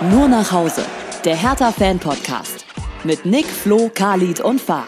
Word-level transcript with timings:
Nur 0.00 0.28
nach 0.28 0.52
Hause. 0.52 0.82
Der 1.24 1.34
Hertha-Fan-Podcast. 1.34 2.64
Mit 3.02 3.26
Nick, 3.26 3.46
Flo, 3.46 3.90
Khalid 3.92 4.38
und 4.38 4.60
Fahr. 4.60 4.86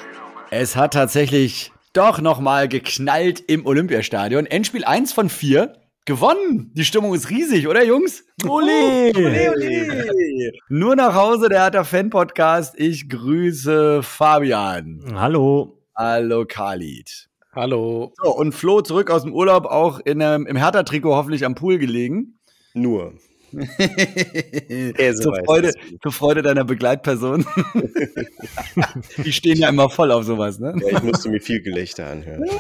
Es 0.53 0.77
hat 0.77 0.95
tatsächlich 0.95 1.73
doch 1.93 2.21
nochmal 2.21 2.69
geknallt 2.69 3.41
im 3.49 3.67
Olympiastadion. 3.67 4.47
Endspiel 4.47 4.85
1 4.85 5.13
von 5.13 5.29
4. 5.29 5.73
Gewonnen! 6.05 6.71
Die 6.75 6.85
Stimmung 6.85 7.13
ist 7.13 7.29
riesig, 7.29 7.67
oder 7.67 7.85
Jungs? 7.85 8.25
Ole! 8.47 9.11
ole, 9.17 9.51
ole. 9.51 10.53
Nur 10.69 10.95
nach 10.95 11.17
Hause, 11.17 11.49
der 11.49 11.65
Hertha 11.65 11.83
Fan 11.83 12.11
Podcast. 12.11 12.79
Ich 12.79 13.09
grüße 13.09 14.05
Fabian. 14.05 15.03
Hallo. 15.17 15.77
Hallo 15.97 16.45
Khalid. 16.47 17.29
Hallo. 17.53 18.13
So, 18.23 18.31
und 18.31 18.53
Flo 18.53 18.81
zurück 18.81 19.11
aus 19.11 19.25
dem 19.25 19.35
Urlaub, 19.35 19.67
auch 19.67 19.99
in 20.05 20.23
einem, 20.23 20.47
im 20.47 20.55
Hertha-Trikot 20.55 21.17
hoffentlich 21.17 21.45
am 21.45 21.57
Pool 21.57 21.79
gelegen. 21.79 22.39
Nur. 22.75 23.15
zur, 25.21 25.37
Freude, 25.45 25.73
zur 26.03 26.13
Freude 26.13 26.43
deiner 26.43 26.65
Begleitperson. 26.65 27.47
Die 29.25 29.33
stehen 29.33 29.59
ja 29.59 29.69
immer 29.69 29.91
voll 29.91 30.13
auf 30.13 30.25
sowas, 30.25 30.59
ne? 30.59 30.75
Ja, 30.81 30.99
ich 30.99 31.03
musste 31.03 31.29
mir 31.31 31.41
viel 31.41 31.61
Gelächter 31.61 32.07
anhören. 32.09 32.45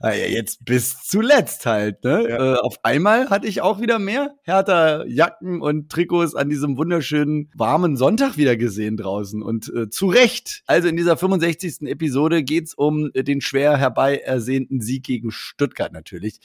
Ah 0.00 0.12
ja, 0.12 0.26
jetzt 0.26 0.64
bis 0.64 1.04
zuletzt 1.04 1.64
halt, 1.64 2.04
ne? 2.04 2.26
Ja. 2.28 2.54
Äh, 2.54 2.58
auf 2.58 2.76
einmal 2.82 3.30
hatte 3.30 3.46
ich 3.46 3.62
auch 3.62 3.80
wieder 3.80 3.98
mehr 3.98 4.34
härter 4.42 5.06
Jacken 5.06 5.62
und 5.62 5.90
Trikots 5.90 6.34
an 6.34 6.50
diesem 6.50 6.76
wunderschönen 6.76 7.50
warmen 7.54 7.96
Sonntag 7.96 8.36
wieder 8.36 8.56
gesehen 8.56 8.96
draußen. 8.96 9.42
Und 9.42 9.72
äh, 9.74 9.88
zu 9.88 10.08
Recht. 10.08 10.62
Also 10.66 10.88
in 10.88 10.96
dieser 10.96 11.16
65. 11.16 11.82
Episode 11.82 12.42
geht's 12.42 12.74
um 12.74 13.10
den 13.14 13.40
schwer 13.40 13.78
herbei 13.78 14.18
ersehnten 14.18 14.80
Sieg 14.82 15.04
gegen 15.04 15.30
Stuttgart 15.30 15.92
natürlich. 15.92 16.40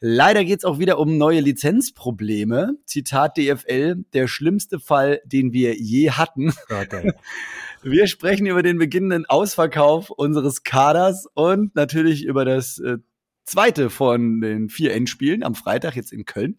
Leider 0.00 0.44
geht 0.44 0.58
es 0.58 0.64
auch 0.64 0.78
wieder 0.78 0.98
um 0.98 1.18
neue 1.18 1.40
Lizenzprobleme. 1.40 2.76
Zitat 2.84 3.36
DFL, 3.36 4.04
der 4.12 4.28
schlimmste 4.28 4.80
Fall, 4.80 5.20
den 5.24 5.52
wir 5.52 5.74
je 5.76 6.10
hatten. 6.10 6.52
Okay. 6.68 7.12
Wir 7.86 8.06
sprechen 8.06 8.46
über 8.46 8.62
den 8.62 8.78
beginnenden 8.78 9.26
Ausverkauf 9.26 10.08
unseres 10.08 10.62
Kaders 10.62 11.26
und 11.34 11.74
natürlich 11.74 12.24
über 12.24 12.46
das 12.46 12.78
äh, 12.78 12.96
zweite 13.44 13.90
von 13.90 14.40
den 14.40 14.70
vier 14.70 14.94
Endspielen 14.94 15.42
am 15.42 15.54
Freitag 15.54 15.94
jetzt 15.94 16.10
in 16.10 16.24
Köln. 16.24 16.56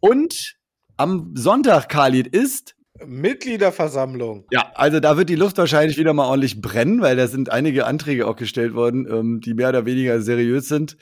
Und 0.00 0.56
am 0.96 1.34
Sonntag, 1.36 1.88
Khalid, 1.88 2.26
ist 2.26 2.74
Mitgliederversammlung. 3.04 4.46
Ja, 4.50 4.72
also 4.74 5.00
da 5.00 5.16
wird 5.16 5.28
die 5.28 5.36
Luft 5.36 5.58
wahrscheinlich 5.58 5.98
wieder 5.98 6.14
mal 6.14 6.26
ordentlich 6.26 6.60
brennen, 6.60 7.00
weil 7.00 7.16
da 7.16 7.28
sind 7.28 7.50
einige 7.50 7.86
Anträge 7.86 8.26
auch 8.26 8.36
gestellt 8.36 8.74
worden, 8.74 9.06
ähm, 9.10 9.40
die 9.40 9.54
mehr 9.54 9.68
oder 9.68 9.86
weniger 9.86 10.20
seriös 10.20 10.68
sind. 10.68 10.96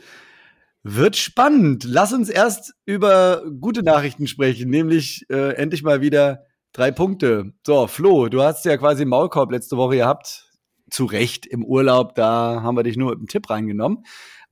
Wird 0.86 1.16
spannend. 1.16 1.84
Lass 1.84 2.12
uns 2.12 2.28
erst 2.28 2.74
über 2.84 3.42
gute 3.58 3.82
Nachrichten 3.82 4.27
sprechen, 4.27 4.68
nämlich 4.68 5.24
äh, 5.30 5.54
endlich 5.54 5.82
mal 5.82 6.02
wieder 6.02 6.44
drei 6.74 6.91
Punkte. 6.91 7.54
So, 7.66 7.86
Flo, 7.86 8.28
du 8.28 8.42
hast 8.42 8.66
ja 8.66 8.76
quasi 8.76 9.06
Maulkorb 9.06 9.50
letzte 9.50 9.78
Woche 9.78 9.96
gehabt. 9.96 10.50
Zu 10.91 11.06
Recht 11.06 11.46
im 11.46 11.64
Urlaub, 11.64 12.14
da 12.14 12.60
haben 12.62 12.76
wir 12.76 12.82
dich 12.82 12.98
nur 12.98 13.12
mit 13.12 13.18
einem 13.18 13.28
Tipp 13.28 13.48
reingenommen. 13.48 14.04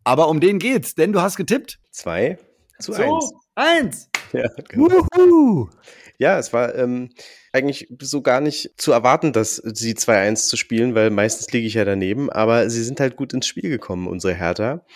Aber 0.04 0.28
um 0.28 0.40
den 0.40 0.58
geht's, 0.58 0.94
denn 0.94 1.12
du 1.12 1.20
hast 1.20 1.36
getippt. 1.36 1.78
Zwei 1.90 2.38
zu 2.80 2.94
so, 2.94 3.02
eins. 3.02 3.32
Eins. 3.54 4.08
Ja, 4.32 4.48
genau. 4.70 5.68
ja, 6.16 6.38
es 6.38 6.54
war 6.54 6.74
ähm, 6.74 7.10
eigentlich 7.52 7.88
so 8.00 8.22
gar 8.22 8.40
nicht 8.40 8.70
zu 8.78 8.92
erwarten, 8.92 9.34
dass 9.34 9.56
sie 9.56 9.92
2-1 9.92 10.48
zu 10.48 10.56
spielen, 10.56 10.94
weil 10.94 11.10
meistens 11.10 11.52
liege 11.52 11.66
ich 11.66 11.74
ja 11.74 11.84
daneben. 11.84 12.30
Aber 12.30 12.70
sie 12.70 12.82
sind 12.82 12.98
halt 12.98 13.16
gut 13.16 13.34
ins 13.34 13.46
Spiel 13.46 13.68
gekommen, 13.68 14.08
unsere 14.08 14.32
Hertha 14.32 14.86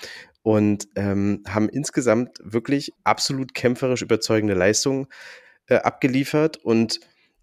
und 0.47 0.87
ähm, 0.95 1.43
haben 1.49 1.69
insgesamt 1.69 2.39
wirklich 2.41 2.93
absolut 3.03 3.53
kämpferisch 3.53 4.03
überzeugende 4.03 4.55
Leistungen 4.55 5.09
äh, 5.67 5.75
abgeliefert 5.75 6.59
und 6.59 7.01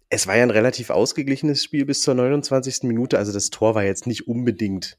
es 0.08 0.26
war 0.26 0.38
ja 0.38 0.42
ein 0.42 0.48
relativ 0.48 0.88
ausgeglichenes 0.88 1.62
Spiel 1.62 1.84
bis 1.84 2.00
zur 2.00 2.14
29. 2.14 2.84
Minute. 2.84 3.18
Also 3.18 3.30
das 3.30 3.50
Tor 3.50 3.74
war 3.74 3.84
jetzt 3.84 4.06
nicht 4.06 4.26
unbedingt 4.26 4.96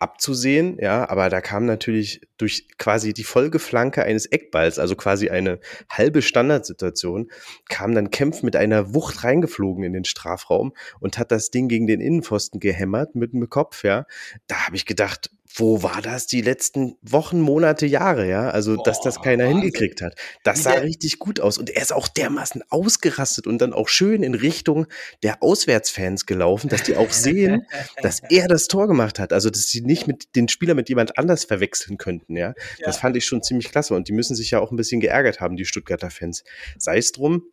abzusehen, 0.00 0.76
ja, 0.80 1.08
aber 1.08 1.28
da 1.30 1.40
kam 1.40 1.66
natürlich 1.66 2.20
durch 2.36 2.66
quasi 2.78 3.14
die 3.14 3.22
Folgeflanke 3.22 4.02
eines 4.02 4.26
Eckballs, 4.26 4.80
also 4.80 4.96
quasi 4.96 5.30
eine 5.30 5.60
halbe 5.88 6.20
Standardsituation, 6.20 7.30
kam 7.68 7.94
dann 7.94 8.10
Kempf 8.10 8.42
mit 8.42 8.56
einer 8.56 8.92
Wucht 8.92 9.22
reingeflogen 9.22 9.84
in 9.84 9.92
den 9.92 10.04
Strafraum 10.04 10.72
und 10.98 11.16
hat 11.16 11.30
das 11.30 11.52
Ding 11.52 11.68
gegen 11.68 11.86
den 11.86 12.00
Innenpfosten 12.00 12.58
gehämmert 12.58 13.14
mit 13.14 13.34
dem 13.34 13.48
Kopf, 13.48 13.84
ja. 13.84 14.04
Da 14.48 14.66
habe 14.66 14.74
ich 14.74 14.84
gedacht, 14.84 15.30
wo 15.56 15.84
war 15.84 16.02
das 16.02 16.26
die 16.26 16.40
letzten 16.40 16.96
Wochen, 17.00 17.40
Monate, 17.40 17.86
Jahre, 17.86 18.28
ja? 18.28 18.50
Also, 18.50 18.74
Boah, 18.74 18.82
dass 18.82 19.00
das 19.00 19.22
keiner 19.22 19.44
Wahnsinn. 19.44 19.62
hingekriegt 19.62 20.02
hat. 20.02 20.16
Das 20.42 20.64
sah 20.64 20.72
richtig 20.72 21.20
gut 21.20 21.38
aus. 21.38 21.58
Und 21.58 21.70
er 21.70 21.80
ist 21.80 21.92
auch 21.92 22.08
dermaßen 22.08 22.64
ausgerastet 22.70 23.46
und 23.46 23.58
dann 23.58 23.72
auch 23.72 23.88
schön 23.88 24.24
in 24.24 24.34
Richtung 24.34 24.86
der 25.22 25.44
Auswärtsfans 25.44 26.26
gelaufen, 26.26 26.68
dass 26.68 26.82
die 26.82 26.96
auch 26.96 27.12
sehen, 27.12 27.66
dass 28.02 28.20
er 28.30 28.48
das 28.48 28.66
Tor 28.66 28.88
gemacht 28.88 29.20
hat. 29.20 29.32
Also, 29.32 29.48
dass 29.48 29.68
sie 29.68 29.82
nicht 29.82 30.08
mit 30.08 30.34
den 30.34 30.48
Spieler 30.48 30.74
mit 30.74 30.88
jemand 30.88 31.18
anders 31.18 31.44
verwechseln 31.44 31.98
könnten, 31.98 32.36
ja? 32.36 32.48
ja. 32.48 32.54
Das 32.84 32.96
fand 32.96 33.16
ich 33.16 33.24
schon 33.24 33.42
ziemlich 33.44 33.70
klasse. 33.70 33.94
Und 33.94 34.08
die 34.08 34.12
müssen 34.12 34.34
sich 34.34 34.50
ja 34.50 34.58
auch 34.58 34.72
ein 34.72 34.76
bisschen 34.76 35.00
geärgert 35.00 35.40
haben, 35.40 35.56
die 35.56 35.66
Stuttgarter 35.66 36.10
Fans. 36.10 36.42
Sei 36.78 36.98
es 36.98 37.12
drum, 37.12 37.44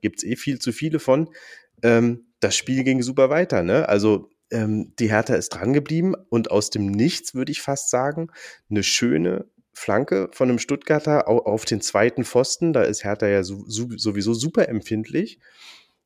gibt's 0.00 0.24
eh 0.24 0.34
viel 0.34 0.58
zu 0.58 0.72
viele 0.72 0.98
von. 0.98 1.28
Ähm, 1.84 2.26
das 2.40 2.56
Spiel 2.56 2.82
ging 2.82 3.00
super 3.02 3.30
weiter, 3.30 3.62
ne? 3.62 3.88
Also, 3.88 4.28
ähm, 4.50 4.92
die 4.98 5.10
Hertha 5.10 5.34
ist 5.34 5.50
dran 5.50 5.72
geblieben 5.72 6.14
und 6.28 6.50
aus 6.50 6.70
dem 6.70 6.86
Nichts, 6.86 7.34
würde 7.34 7.52
ich 7.52 7.62
fast 7.62 7.90
sagen, 7.90 8.28
eine 8.70 8.82
schöne 8.82 9.46
Flanke 9.72 10.28
von 10.32 10.48
einem 10.48 10.58
Stuttgarter 10.58 11.28
auf 11.28 11.64
den 11.64 11.80
zweiten 11.80 12.24
Pfosten. 12.24 12.72
Da 12.72 12.82
ist 12.82 13.04
Hertha 13.04 13.26
ja 13.26 13.42
sowieso 13.42 14.34
super 14.34 14.68
empfindlich. 14.68 15.40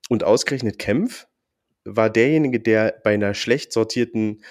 Und 0.09 0.25
ausgerechnet 0.25 0.79
Kempf 0.79 1.27
war 1.85 2.11
derjenige, 2.11 2.61
der 2.61 2.99
bei 3.05 3.15
einer 3.15 3.35
schlecht 3.35 3.73
sortierten 3.73 4.43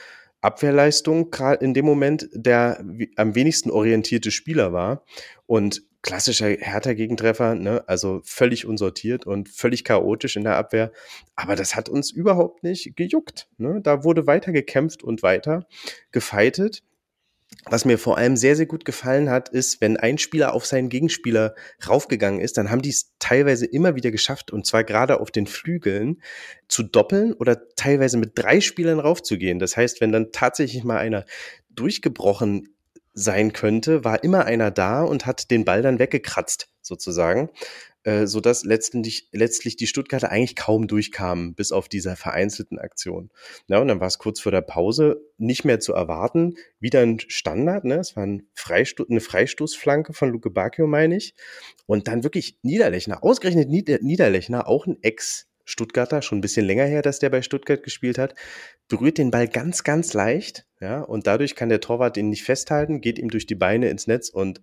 Abwehrleistung 0.42 1.32
gerade 1.32 1.66
in 1.66 1.74
dem 1.74 1.86
Moment 1.86 2.30
der 2.32 2.86
am 3.16 3.36
wenigsten 3.36 3.72
orientierte 3.72 4.32
Spieler 4.32 4.72
war. 4.72 5.04
Und 5.48 5.84
klassischer 6.08 6.48
Hertha-Gegentreffer, 6.48 7.56
ne? 7.56 7.84
also 7.86 8.22
völlig 8.24 8.66
unsortiert 8.66 9.28
und 9.28 9.50
völlig 9.50 9.84
chaotisch 9.84 10.38
in 10.38 10.46
der 10.46 10.56
Abwehr. 10.56 10.94
Aber 11.36 11.58
das 11.58 11.76
hat 11.76 11.90
uns 11.90 12.12
überhaupt 12.12 12.64
nicht 12.64 12.96
gejuckt. 12.96 13.50
Ne? 13.58 13.82
Da 13.84 14.06
wurde 14.06 14.26
weiter 14.26 14.54
gekämpft 14.54 15.04
und 15.04 15.22
weiter 15.22 15.68
gefeitet. 16.12 16.82
Was 17.66 17.84
mir 17.84 17.98
vor 17.98 18.18
allem 18.18 18.38
sehr, 18.38 18.56
sehr 18.56 18.68
gut 18.68 18.86
gefallen 18.86 19.30
hat, 19.30 19.50
ist, 19.50 19.82
wenn 19.82 19.98
ein 19.98 20.18
Spieler 20.18 20.54
auf 20.54 20.66
seinen 20.66 20.88
Gegenspieler 20.88 21.56
raufgegangen 21.86 22.40
ist, 22.40 22.58
dann 22.58 22.72
haben 22.72 22.82
die 22.82 22.90
es 22.90 23.14
teilweise 23.20 23.66
immer 23.66 23.96
wieder 23.96 24.12
geschafft, 24.12 24.52
und 24.52 24.66
zwar 24.66 24.86
gerade 24.86 25.20
auf 25.20 25.32
den 25.32 25.46
Flügeln, 25.46 26.22
zu 26.70 26.84
doppeln 26.84 27.34
oder 27.34 27.68
teilweise 27.76 28.18
mit 28.18 28.32
drei 28.36 28.62
Spielern 28.62 29.00
raufzugehen. 29.00 29.60
Das 29.60 29.76
heißt, 29.76 30.00
wenn 30.00 30.14
dann 30.14 30.32
tatsächlich 30.32 30.86
mal 30.86 31.00
einer 31.00 31.26
durchgebrochen 31.70 32.77
sein 33.18 33.52
könnte, 33.52 34.04
war 34.04 34.24
immer 34.24 34.46
einer 34.46 34.70
da 34.70 35.02
und 35.02 35.26
hat 35.26 35.50
den 35.50 35.66
Ball 35.66 35.82
dann 35.82 35.98
weggekratzt, 35.98 36.70
sozusagen, 36.82 37.50
äh, 38.04 38.28
sodass 38.28 38.64
letztendlich, 38.64 39.28
letztlich 39.32 39.76
die 39.76 39.88
Stuttgarter 39.88 40.30
eigentlich 40.30 40.56
kaum 40.56 40.88
durchkamen, 40.88 41.56
bis 41.56 41.72
auf 41.72 41.90
dieser 41.90 42.16
vereinzelten 42.16 42.78
Aktion. 42.78 43.32
Ja, 43.68 43.80
und 43.80 43.88
dann 43.88 44.00
war 44.00 44.08
es 44.08 44.20
kurz 44.20 44.40
vor 44.40 44.52
der 44.52 44.62
Pause 44.62 45.20
nicht 45.38 45.66
mehr 45.66 45.80
zu 45.80 45.94
erwarten. 45.94 46.58
Wieder 46.80 47.02
ein 47.02 47.20
Standard, 47.20 47.86
ne? 47.86 47.96
Es 47.96 48.16
war 48.16 48.24
ein 48.24 48.48
Freisto 48.54 49.04
eine 49.10 49.20
Freistoßflanke 49.20 50.14
von 50.14 50.30
Luke 50.30 50.52
Bacchio, 50.52 50.86
meine 50.86 51.18
ich. 51.18 51.34
Und 51.88 52.08
dann 52.08 52.24
wirklich 52.24 52.60
Niederlechner, 52.62 53.24
ausgerechnet 53.24 53.68
Nieder 53.70 53.98
Niederlechner, 54.02 54.68
auch 54.68 54.86
ein 54.86 55.02
Ex- 55.02 55.48
Stuttgarter, 55.68 56.22
schon 56.22 56.38
ein 56.38 56.42
bisschen 56.42 56.66
länger 56.66 56.86
her, 56.86 57.02
dass 57.02 57.20
der 57.20 57.30
bei 57.30 57.42
Stuttgart 57.42 57.84
gespielt 57.84 58.18
hat, 58.18 58.34
berührt 58.88 59.18
den 59.18 59.32
Ball 59.32 59.48
ganz, 59.48 59.84
ganz 59.84 60.14
leicht, 60.14 60.66
ja, 60.80 61.02
und 61.02 61.28
dadurch 61.28 61.56
kann 61.56 61.70
der 61.70 61.82
Torwart 61.82 62.16
ihn 62.18 62.30
nicht 62.30 62.44
festhalten, 62.44 63.02
geht 63.02 63.20
ihm 63.20 63.30
durch 63.30 63.46
die 63.46 63.56
Beine 63.56 63.90
ins 63.90 64.08
Netz 64.08 64.30
und 64.30 64.62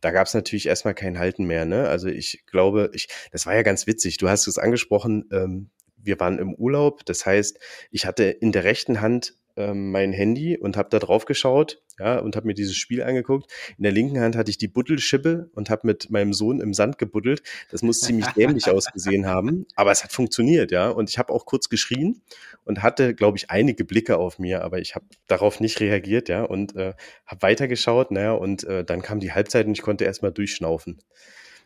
da 0.00 0.12
gab 0.12 0.26
es 0.26 0.34
natürlich 0.34 0.66
erstmal 0.66 0.94
kein 0.94 1.18
Halten 1.18 1.44
mehr, 1.44 1.64
ne? 1.64 1.88
Also 1.88 2.08
ich 2.08 2.44
glaube, 2.46 2.90
ich, 2.92 3.08
das 3.32 3.46
war 3.46 3.54
ja 3.54 3.62
ganz 3.62 3.86
witzig. 3.86 4.18
Du 4.18 4.28
hast 4.28 4.46
es 4.46 4.58
angesprochen, 4.58 5.28
ähm, 5.32 5.70
wir 5.96 6.20
waren 6.20 6.38
im 6.38 6.54
Urlaub, 6.54 7.04
das 7.06 7.26
heißt, 7.26 7.58
ich 7.90 8.06
hatte 8.06 8.24
in 8.24 8.52
der 8.52 8.64
rechten 8.64 9.00
Hand 9.00 9.34
ähm, 9.56 9.90
mein 9.90 10.12
Handy 10.12 10.56
und 10.56 10.76
habe 10.76 10.88
da 10.90 10.98
drauf 10.98 11.24
geschaut, 11.24 11.82
ja, 11.98 12.18
und 12.18 12.34
habe 12.36 12.46
mir 12.46 12.54
dieses 12.54 12.76
Spiel 12.76 13.02
angeguckt. 13.02 13.50
In 13.78 13.84
der 13.84 13.92
linken 13.92 14.18
Hand 14.20 14.36
hatte 14.36 14.50
ich 14.50 14.58
die 14.58 14.68
Buddelschippe 14.68 15.50
und 15.54 15.70
habe 15.70 15.86
mit 15.86 16.10
meinem 16.10 16.32
Sohn 16.32 16.60
im 16.60 16.74
Sand 16.74 16.98
gebuddelt. 16.98 17.42
Das 17.70 17.82
muss 17.82 18.00
ziemlich 18.00 18.26
dämlich 18.36 18.68
ausgesehen 18.68 19.26
haben, 19.26 19.66
aber 19.76 19.92
es 19.92 20.02
hat 20.02 20.12
funktioniert, 20.12 20.72
ja. 20.72 20.88
Und 20.88 21.10
ich 21.10 21.18
habe 21.18 21.32
auch 21.32 21.46
kurz 21.46 21.68
geschrien 21.68 22.22
und 22.64 22.82
hatte, 22.82 23.14
glaube 23.14 23.38
ich, 23.38 23.50
einige 23.50 23.84
Blicke 23.84 24.18
auf 24.18 24.38
mir, 24.38 24.62
aber 24.62 24.78
ich 24.78 24.94
habe 24.94 25.06
darauf 25.26 25.60
nicht 25.60 25.80
reagiert, 25.80 26.28
ja, 26.28 26.42
und 26.42 26.74
äh, 26.76 26.94
habe 27.26 27.42
weitergeschaut, 27.42 28.10
naja, 28.10 28.32
und 28.32 28.64
äh, 28.64 28.84
dann 28.84 29.02
kam 29.02 29.20
die 29.20 29.32
Halbzeit 29.32 29.66
und 29.66 29.72
ich 29.72 29.82
konnte 29.82 30.04
erstmal 30.04 30.32
durchschnaufen. 30.32 30.98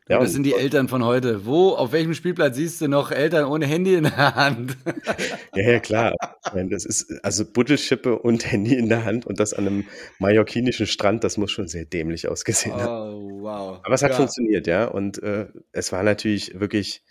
Ja, 0.09 0.21
das 0.21 0.33
sind 0.33 0.45
die 0.45 0.55
Eltern 0.55 0.89
von 0.89 1.05
heute. 1.05 1.45
Wo, 1.45 1.71
auf 1.71 1.93
welchem 1.93 2.15
Spielplatz 2.15 2.57
siehst 2.57 2.81
du 2.81 2.89
noch 2.89 3.11
Eltern 3.11 3.45
ohne 3.45 3.67
Handy 3.67 3.95
in 3.95 4.05
der 4.05 4.35
Hand? 4.35 4.77
Ja, 5.55 5.73
ja, 5.73 5.81
klar. 5.81 6.15
Das 6.71 6.85
ist 6.85 7.13
also 7.25 7.45
Buddelschippe 7.45 8.17
und 8.17 8.49
Handy 8.51 8.77
in 8.77 8.89
der 8.89 9.05
Hand 9.05 9.27
und 9.27 9.41
das 9.41 9.55
an 9.55 9.67
einem 9.67 9.85
mallorquinischen 10.21 10.87
Strand, 10.87 11.25
das 11.25 11.37
muss 11.37 11.51
schon 11.51 11.67
sehr 11.67 11.85
dämlich 11.85 12.29
ausgesehen 12.29 12.77
haben. 12.77 13.13
Oh, 13.13 13.43
wow. 13.43 13.81
Aber 13.83 13.95
es 13.95 14.03
hat 14.03 14.11
ja. 14.11 14.17
funktioniert, 14.17 14.69
ja. 14.69 14.85
Und 14.85 15.21
äh, 15.21 15.47
es 15.73 15.91
war 15.91 16.05
natürlich 16.05 16.61
wirklich 16.61 17.03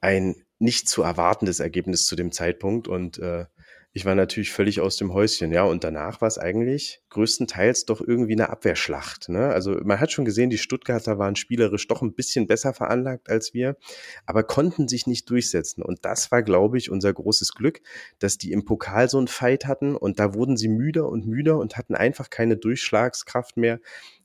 ein 0.00 0.36
nicht 0.58 0.88
zu 0.88 1.02
erwartendes 1.02 1.60
Ergebnis 1.60 2.06
zu 2.06 2.16
dem 2.16 2.32
Zeitpunkt 2.32 2.88
und 2.88 3.18
äh, 3.18 3.44
ich 3.94 4.06
war 4.06 4.14
natürlich 4.14 4.52
völlig 4.52 4.80
aus 4.80 4.96
dem 4.96 5.12
Häuschen, 5.12 5.52
ja. 5.52 5.64
Und 5.64 5.84
danach 5.84 6.22
war 6.22 6.28
es 6.28 6.38
eigentlich 6.38 7.02
größtenteils 7.10 7.84
doch 7.84 8.00
irgendwie 8.00 8.32
eine 8.32 8.48
Abwehrschlacht. 8.48 9.28
Ne? 9.28 9.48
Also 9.48 9.72
man 9.84 10.00
hat 10.00 10.10
schon 10.12 10.24
gesehen, 10.24 10.48
die 10.48 10.56
Stuttgarter 10.56 11.18
waren 11.18 11.36
spielerisch 11.36 11.86
doch 11.88 12.00
ein 12.00 12.14
bisschen 12.14 12.46
besser 12.46 12.72
veranlagt 12.72 13.28
als 13.28 13.52
wir, 13.52 13.76
aber 14.24 14.44
konnten 14.44 14.88
sich 14.88 15.06
nicht 15.06 15.28
durchsetzen. 15.28 15.82
Und 15.82 16.06
das 16.06 16.32
war, 16.32 16.42
glaube 16.42 16.78
ich, 16.78 16.90
unser 16.90 17.12
großes 17.12 17.52
Glück, 17.52 17.82
dass 18.18 18.38
die 18.38 18.52
im 18.52 18.64
Pokal 18.64 19.10
so 19.10 19.18
einen 19.18 19.28
Fight 19.28 19.66
hatten 19.66 19.94
und 19.94 20.18
da 20.18 20.32
wurden 20.32 20.56
sie 20.56 20.68
müder 20.68 21.08
und 21.08 21.26
müder 21.26 21.58
und 21.58 21.76
hatten 21.76 21.94
einfach 21.94 22.30
keine 22.30 22.56
Durchschlagskraft 22.56 23.58
mehr 23.58 23.78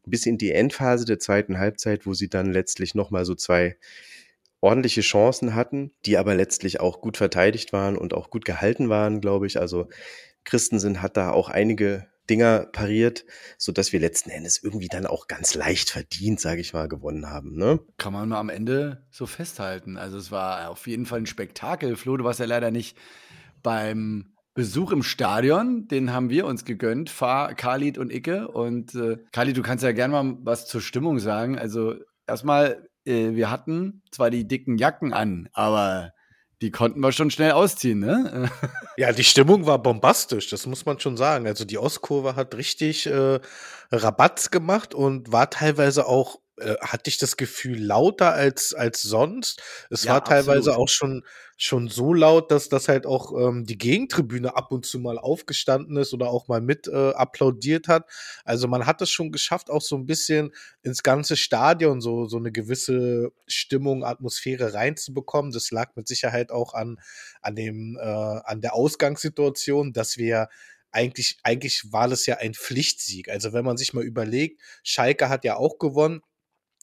bis 0.05 0.25
in 0.25 0.37
die 0.37 0.51
Endphase 0.51 1.03
der 1.03 1.19
zweiten 1.19 1.59
Halbzeit, 1.59 2.05
wo 2.05 2.13
sie 2.13 2.29
dann 2.29 2.53
letztlich 2.53 2.95
nochmal 2.95 3.25
so 3.25 3.35
zwei 3.35 3.75
ordentliche 4.62 5.01
Chancen 5.01 5.56
hatten, 5.56 5.92
die 6.06 6.18
aber 6.18 6.36
letztlich 6.36 6.80
auch 6.80 7.01
gut 7.01 7.18
verteidigt 7.18 7.74
waren 7.74 7.98
und 7.98 8.13
auch 8.13 8.30
gut 8.30 8.45
gehalten 8.45 8.89
waren, 8.89 9.21
glaube 9.21 9.48
ich. 9.48 9.59
Also 9.59 9.88
Christensen 10.44 11.01
hat 11.01 11.18
da 11.18 11.31
auch 11.31 11.50
einige 11.50 12.07
Dinger 12.30 12.65
pariert, 12.71 13.25
so 13.57 13.71
dass 13.71 13.94
wir 13.94 14.00
letzten 14.00 14.30
Endes 14.30 14.62
irgendwie 14.62 14.88
dann 14.88 15.06
auch 15.06 15.27
ganz 15.27 15.56
leicht 15.56 15.89
verdient, 15.89 16.39
sage 16.39 16.62
ich 16.62 16.74
mal, 16.74 16.88
gewonnen 16.88 17.30
haben. 17.30 17.56
Ne? 17.56 17.80
Kann 17.98 18.13
man 18.13 18.30
mal 18.30 18.39
am 18.39 18.50
Ende 18.50 19.06
so 19.09 19.25
festhalten. 19.25 19.98
Also 19.98 20.18
es 20.18 20.31
war 20.31 20.69
auf 20.69 20.88
jeden 20.88 21.06
Fall 21.06 21.19
ein 21.19 21.25
Spektakel. 21.25 21.95
Flo, 21.95 22.18
du 22.18 22.24
warst 22.24 22.39
ja 22.39 22.45
leider 22.45 22.71
nicht 22.71 22.98
beim 23.63 24.33
Besuch 24.54 24.92
im 24.92 25.04
Stadion, 25.04 25.88
den 25.88 26.12
haben 26.12 26.30
wir 26.30 26.48
uns 26.48 26.65
gegönnt, 26.65 27.12
Fahr, 27.12 27.54
Khalid 27.54 27.98
und 27.98 28.12
Icke. 28.12 28.48
Und 28.48 28.95
äh, 28.95 29.18
Khalid, 29.31 29.56
du 29.56 29.62
kannst 29.62 29.83
ja 29.83 29.92
gerne 29.92 30.13
mal 30.13 30.38
was 30.42 30.65
zur 30.65 30.81
Stimmung 30.81 31.19
sagen. 31.19 31.57
Also 31.59 31.95
erstmal 32.25 32.88
äh, 33.07 33.36
wir 33.36 33.50
hatten 33.50 34.04
zwar 34.12 34.30
die 34.30 34.48
dicken 34.48 34.77
Jacken 34.77 35.13
an, 35.13 35.50
aber 35.54 36.13
die 36.62 36.71
konnten 36.71 37.00
wir 37.01 37.12
schon 37.12 37.30
schnell 37.30 37.51
ausziehen, 37.51 38.00
ne? 38.00 38.50
ja, 38.98 39.12
die 39.12 39.24
Stimmung 39.24 39.65
war 39.65 39.81
bombastisch, 39.81 40.50
das 40.50 40.65
muss 40.65 40.86
man 40.86 41.00
schon 41.00 41.15
sagen. 41.15 41.45
Also 41.48 41.65
die 41.65 41.77
Ostkurve 41.77 42.36
hat 42.36 42.56
richtig 42.56 43.06
äh, 43.06 43.39
Rabatz 43.92 44.50
gemacht 44.50 44.94
und 44.94 45.31
war 45.31 45.50
teilweise 45.50 46.07
auch 46.07 46.39
äh, 46.57 46.75
hatte 46.81 47.09
ich 47.09 47.18
das 47.18 47.38
Gefühl 47.38 47.80
lauter 47.80 48.33
als 48.33 48.74
als 48.74 49.01
sonst. 49.01 49.62
Es 49.89 50.04
ja, 50.04 50.13
war 50.13 50.24
teilweise 50.24 50.71
absolut. 50.71 50.77
auch 50.77 50.89
schon 50.89 51.24
schon 51.56 51.88
so 51.88 52.13
laut, 52.13 52.51
dass 52.51 52.69
das 52.69 52.88
halt 52.88 53.06
auch 53.06 53.31
ähm, 53.33 53.65
die 53.65 53.77
Gegentribüne 53.77 54.56
ab 54.56 54.71
und 54.71 54.86
zu 54.86 55.00
mal 55.00 55.18
aufgestanden 55.18 55.98
ist 55.98 56.13
oder 56.13 56.30
auch 56.30 56.48
mal 56.48 56.62
mit 56.62 56.88
äh, 56.88 57.12
applaudiert 57.12 57.88
hat. 57.88 58.06
Also 58.44 58.68
man 58.68 58.86
hat 58.86 59.01
es 59.01 59.09
schon 59.09 59.31
geschafft, 59.31 59.69
auch 59.69 59.81
so 59.81 59.95
ein 59.95 60.06
bisschen 60.06 60.51
ins 60.83 61.04
ganze 61.04 61.38
Stadion 61.38 62.01
so 62.01 62.25
so 62.25 62.38
eine 62.38 62.51
gewisse 62.51 63.31
Stimmung, 63.48 64.04
Atmosphäre 64.04 64.74
reinzubekommen. 64.74 65.51
Das 65.51 65.71
lag 65.71 65.95
mit 65.95 66.07
Sicherheit 66.07 66.51
auch 66.51 66.74
an 66.74 67.00
an 67.42 67.56
dem 67.56 67.98
äh, 68.01 68.04
an 68.04 68.62
der 68.62 68.74
Ausgangssituation, 68.74 69.94
dass 69.94 70.18
wir 70.18 70.50
eigentlich, 70.92 71.38
eigentlich 71.44 71.92
war 71.92 72.07
das 72.07 72.25
ja 72.25 72.38
ein 72.38 72.54
Pflichtsieg. 72.54 73.30
Also 73.30 73.54
wenn 73.54 73.65
man 73.65 73.77
sich 73.77 73.94
mal 73.94 74.04
überlegt, 74.04 74.62
Schalke 74.83 75.30
hat 75.30 75.44
ja 75.44 75.56
auch 75.57 75.77
gewonnen 75.77 76.21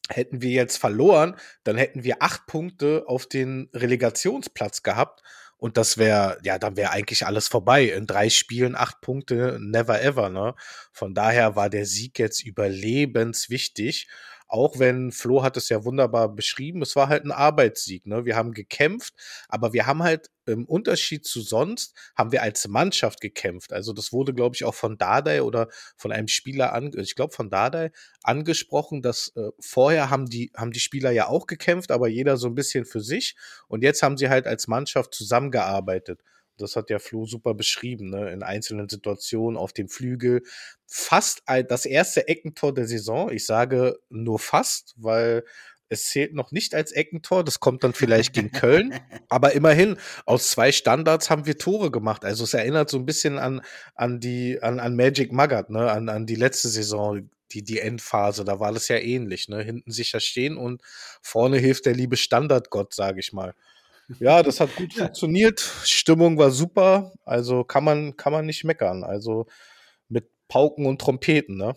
hätten 0.08 0.42
wir 0.42 0.50
jetzt 0.50 0.76
verloren, 0.76 1.36
dann 1.64 1.76
hätten 1.76 2.04
wir 2.04 2.22
acht 2.22 2.46
Punkte 2.46 3.04
auf 3.06 3.26
den 3.26 3.70
Relegationsplatz 3.72 4.82
gehabt. 4.82 5.22
Und 5.56 5.76
das 5.78 5.96
wäre, 5.96 6.38
ja, 6.42 6.58
dann 6.58 6.76
wäre 6.76 6.90
eigentlich 6.90 7.24
alles 7.24 7.48
vorbei. 7.48 7.84
In 7.84 8.06
drei 8.06 8.28
Spielen 8.28 8.74
acht 8.74 9.00
Punkte, 9.00 9.58
never 9.60 10.02
ever, 10.02 10.28
ne? 10.28 10.54
Von 10.92 11.14
daher 11.14 11.56
war 11.56 11.70
der 11.70 11.86
Sieg 11.86 12.18
jetzt 12.18 12.44
überlebenswichtig. 12.44 14.08
Auch 14.54 14.78
wenn 14.78 15.10
Flo 15.10 15.42
hat 15.42 15.56
es 15.56 15.68
ja 15.68 15.84
wunderbar 15.84 16.28
beschrieben, 16.28 16.80
es 16.80 16.94
war 16.94 17.08
halt 17.08 17.24
ein 17.24 17.32
Arbeitssieg. 17.32 18.06
Ne? 18.06 18.24
Wir 18.24 18.36
haben 18.36 18.52
gekämpft, 18.52 19.12
aber 19.48 19.72
wir 19.72 19.84
haben 19.88 20.04
halt 20.04 20.30
im 20.46 20.64
Unterschied 20.64 21.26
zu 21.26 21.40
sonst, 21.40 21.92
haben 22.14 22.30
wir 22.30 22.40
als 22.40 22.68
Mannschaft 22.68 23.20
gekämpft. 23.20 23.72
Also 23.72 23.92
das 23.92 24.12
wurde, 24.12 24.32
glaube 24.32 24.54
ich, 24.54 24.64
auch 24.64 24.76
von 24.76 24.96
Dardai 24.96 25.42
oder 25.42 25.66
von 25.96 26.12
einem 26.12 26.28
Spieler, 26.28 26.72
an, 26.72 26.92
ich 26.96 27.16
glaube 27.16 27.34
von 27.34 27.50
Dardai, 27.50 27.90
angesprochen, 28.22 29.02
dass 29.02 29.32
äh, 29.34 29.50
vorher 29.58 30.08
haben 30.08 30.26
die, 30.26 30.52
haben 30.56 30.70
die 30.70 30.78
Spieler 30.78 31.10
ja 31.10 31.26
auch 31.26 31.48
gekämpft, 31.48 31.90
aber 31.90 32.06
jeder 32.06 32.36
so 32.36 32.46
ein 32.46 32.54
bisschen 32.54 32.84
für 32.84 33.00
sich. 33.00 33.34
Und 33.66 33.82
jetzt 33.82 34.04
haben 34.04 34.16
sie 34.16 34.28
halt 34.28 34.46
als 34.46 34.68
Mannschaft 34.68 35.14
zusammengearbeitet 35.14 36.20
das 36.56 36.76
hat 36.76 36.90
ja 36.90 36.98
Flo 36.98 37.26
super 37.26 37.54
beschrieben, 37.54 38.10
ne? 38.10 38.30
in 38.30 38.42
einzelnen 38.42 38.88
Situationen 38.88 39.56
auf 39.56 39.72
dem 39.72 39.88
Flügel. 39.88 40.42
Fast 40.86 41.42
das 41.68 41.86
erste 41.86 42.28
Eckentor 42.28 42.72
der 42.72 42.86
Saison. 42.86 43.30
Ich 43.32 43.46
sage 43.46 43.98
nur 44.08 44.38
fast, 44.38 44.94
weil 44.96 45.44
es 45.88 46.06
zählt 46.08 46.34
noch 46.34 46.50
nicht 46.50 46.74
als 46.74 46.92
Eckentor. 46.92 47.44
Das 47.44 47.60
kommt 47.60 47.84
dann 47.84 47.92
vielleicht 47.92 48.32
gegen 48.32 48.50
Köln. 48.52 48.94
Aber 49.28 49.52
immerhin, 49.52 49.96
aus 50.26 50.50
zwei 50.50 50.72
Standards 50.72 51.30
haben 51.30 51.46
wir 51.46 51.58
Tore 51.58 51.90
gemacht. 51.90 52.24
Also 52.24 52.44
es 52.44 52.54
erinnert 52.54 52.90
so 52.90 52.98
ein 52.98 53.06
bisschen 53.06 53.38
an, 53.38 53.62
an 53.94 54.20
die, 54.20 54.62
an, 54.62 54.80
an 54.80 54.96
Magic 54.96 55.32
Magath, 55.32 55.70
ne? 55.70 55.90
an, 55.90 56.08
an 56.08 56.26
die 56.26 56.36
letzte 56.36 56.68
Saison, 56.68 57.28
die, 57.52 57.62
die 57.62 57.80
Endphase. 57.80 58.44
Da 58.44 58.60
war 58.60 58.72
das 58.72 58.88
ja 58.88 58.96
ähnlich. 58.96 59.48
Ne? 59.48 59.62
Hinten 59.62 59.90
sicher 59.90 60.20
stehen 60.20 60.56
und 60.56 60.82
vorne 61.22 61.58
hilft 61.58 61.86
der 61.86 61.94
liebe 61.94 62.16
Standardgott, 62.16 62.94
sage 62.94 63.20
ich 63.20 63.32
mal. 63.32 63.54
Ja, 64.18 64.42
das 64.42 64.60
hat 64.60 64.74
gut 64.76 64.94
funktioniert. 64.94 65.60
Stimmung 65.60 66.38
war 66.38 66.50
super. 66.50 67.12
Also 67.24 67.64
kann 67.64 67.84
man, 67.84 68.16
kann 68.16 68.32
man 68.32 68.46
nicht 68.46 68.64
meckern. 68.64 69.04
Also 69.04 69.46
mit 70.08 70.28
Pauken 70.48 70.86
und 70.86 71.00
Trompeten, 71.00 71.56
ne? 71.56 71.74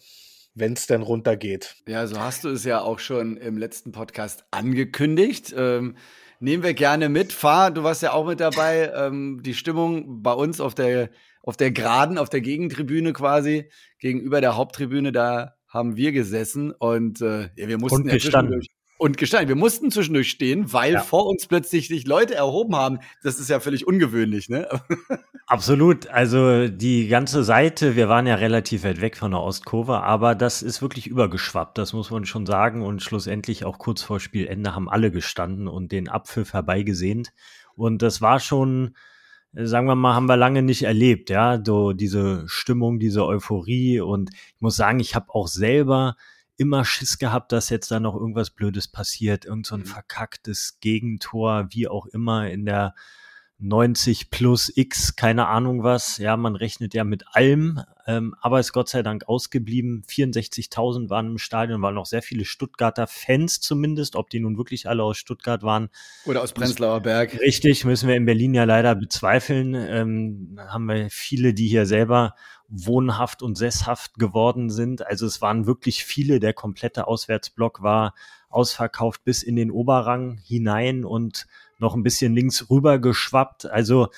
Wenn 0.54 0.74
es 0.74 0.88
denn 0.88 1.04
runtergeht. 1.04 1.76
Ja, 1.88 2.08
so 2.08 2.20
hast 2.20 2.44
du 2.44 2.50
es 2.50 2.64
ja 2.64 2.82
auch 2.82 3.00
schon 3.00 3.38
im 3.38 3.58
letzten 3.58 3.92
Podcast 3.92 4.44
angekündigt. 4.50 5.54
Ähm, 5.56 5.98
nehmen 6.40 6.64
wir 6.64 6.74
gerne 6.74 7.10
mit. 7.10 7.32
Fahr, 7.32 7.72
du 7.72 7.84
warst 7.84 8.02
ja 8.02 8.14
auch 8.14 8.26
mit 8.26 8.40
dabei. 8.40 8.92
Ähm, 8.96 9.42
die 9.44 9.54
Stimmung 9.54 10.24
bei 10.24 10.34
uns 10.34 10.60
auf 10.60 10.74
der, 10.74 11.12
auf 11.44 11.58
der 11.58 11.72
Geraden, 11.72 12.18
auf 12.18 12.30
der 12.30 12.42
Gegentribüne 12.42 13.14
quasi, 13.14 13.70
gegenüber 14.00 14.42
der 14.42 14.56
Haupttribüne, 14.56 15.12
da 15.12 15.54
haben 15.68 15.96
wir 15.96 16.12
gesessen 16.12 16.72
und 16.72 17.22
äh, 17.22 17.50
ja, 17.56 17.68
wir 17.68 17.78
mussten 17.78 18.04
und 18.04 18.10
gestanden. 18.10 18.62
Und 19.00 19.18
gestanden. 19.18 19.50
Wir 19.50 19.56
mussten 19.56 19.92
zwischendurch 19.92 20.30
stehen, 20.30 20.74
weil 20.74 20.94
ja. 20.94 21.02
vor 21.02 21.28
uns 21.28 21.46
plötzlich 21.46 21.88
sich 21.88 22.08
Leute 22.08 22.34
erhoben 22.34 22.76
haben. 22.76 23.00
Das 23.22 23.40
ist 23.40 23.50
ja 23.50 23.60
völlig 23.60 23.86
ungewöhnlich, 23.86 24.50
ne? 24.50 24.68
Absolut. 25.46 26.08
Also 26.08 26.68
die 26.68 27.08
ganze 27.08 27.44
Seite, 27.44 27.96
wir 27.96 28.10
waren 28.10 28.26
ja 28.26 28.36
relativ 28.36 28.84
weit 28.84 29.00
weg 29.00 29.16
von 29.16 29.32
der 29.32 29.42
Ostkurve, 29.42 30.02
aber 30.02 30.34
das 30.36 30.64
ist 30.64 30.82
wirklich 30.82 31.08
übergeschwappt, 31.08 31.78
das 31.78 31.94
muss 31.94 32.10
man 32.10 32.26
schon 32.26 32.46
sagen. 32.46 32.82
Und 32.82 33.04
schlussendlich 33.04 33.66
auch 33.66 33.78
kurz 33.78 34.02
vor 34.02 34.20
Spielende 34.20 34.74
haben 34.74 34.90
alle 34.90 35.12
gestanden 35.12 35.68
und 35.68 35.92
den 35.92 36.10
Abpfiff 36.10 36.54
herbeigesehnt. 36.54 37.34
Und 37.76 38.02
das 38.02 38.20
war 38.20 38.40
schon, 38.40 38.96
sagen 39.54 39.88
wir 39.88 39.96
mal, 39.96 40.16
haben 40.16 40.28
wir 40.28 40.38
lange 40.38 40.64
nicht 40.64 40.84
erlebt, 40.84 41.30
ja, 41.30 41.62
so 41.64 41.94
diese 41.94 42.44
Stimmung, 42.48 43.00
diese 43.00 43.26
Euphorie. 43.26 44.02
Und 44.02 44.32
ich 44.34 44.62
muss 44.62 44.76
sagen, 44.76 45.00
ich 45.00 45.14
habe 45.14 45.34
auch 45.34 45.48
selber 45.48 46.16
immer 46.58 46.84
Schiss 46.84 47.18
gehabt, 47.18 47.52
dass 47.52 47.70
jetzt 47.70 47.92
da 47.92 48.00
noch 48.00 48.16
irgendwas 48.16 48.50
Blödes 48.50 48.88
passiert, 48.88 49.46
irgend 49.46 49.68
so 49.68 49.76
ein 49.76 49.82
mhm. 49.82 49.86
verkacktes 49.86 50.80
Gegentor, 50.82 51.68
wie 51.70 51.88
auch 51.88 52.06
immer 52.08 52.50
in 52.50 52.66
der 52.66 52.96
90 53.60 54.30
plus 54.30 54.72
X, 54.76 55.16
keine 55.16 55.48
Ahnung 55.48 55.84
was. 55.84 56.20
Ja, 56.20 56.38
man 56.38 56.56
rechnet 56.56 56.94
ja 56.94 57.04
mit 57.04 57.24
allem, 57.32 57.82
ähm, 58.06 58.36
aber 58.40 58.60
ist 58.60 58.72
Gott 58.72 58.88
sei 58.88 59.02
Dank 59.02 59.28
ausgeblieben. 59.28 60.04
64.000 60.08 61.10
waren 61.10 61.32
im 61.32 61.38
Stadion, 61.40 61.82
waren 61.82 61.96
noch 61.96 62.06
sehr 62.06 62.22
viele 62.22 62.46
Stuttgarter 62.46 63.08
Fans 63.08 63.60
zumindest. 63.60 64.16
Ob 64.16 64.30
die 64.30 64.40
nun 64.40 64.58
wirklich 64.58 64.88
alle 64.88 65.02
aus 65.02 65.18
Stuttgart 65.18 65.64
waren. 65.64 65.90
Oder 66.26 66.44
aus 66.44 66.54
Prenzlauer 66.54 67.02
Berg. 67.02 67.40
Richtig, 67.40 67.84
müssen 67.84 68.08
wir 68.08 68.16
in 68.16 68.26
Berlin 68.26 68.54
ja 68.54 68.64
leider 68.64 68.94
bezweifeln. 68.94 69.74
Ähm, 69.74 70.60
haben 70.68 70.86
wir 70.86 71.10
viele, 71.10 71.56
die 71.56 71.68
hier 71.68 71.88
selber 71.88 72.36
wohnhaft 72.68 73.42
und 73.42 73.58
sesshaft 73.58 74.16
geworden 74.20 74.70
sind. 74.70 75.06
Also 75.06 75.26
es 75.26 75.42
waren 75.42 75.66
wirklich 75.66 76.04
viele, 76.04 76.40
der 76.40 76.54
komplette 76.54 77.08
Auswärtsblock 77.08 77.82
war 77.82 78.14
ausverkauft 78.50 79.24
bis 79.24 79.44
in 79.44 79.56
den 79.56 79.72
Oberrang 79.72 80.38
hinein 80.44 81.06
und 81.06 81.48
noch 81.80 81.96
ein 81.96 82.04
bisschen 82.04 82.34
links 82.34 82.70
rüber 82.70 83.00
geschwappt. 83.00 83.66
Also, 83.66 84.10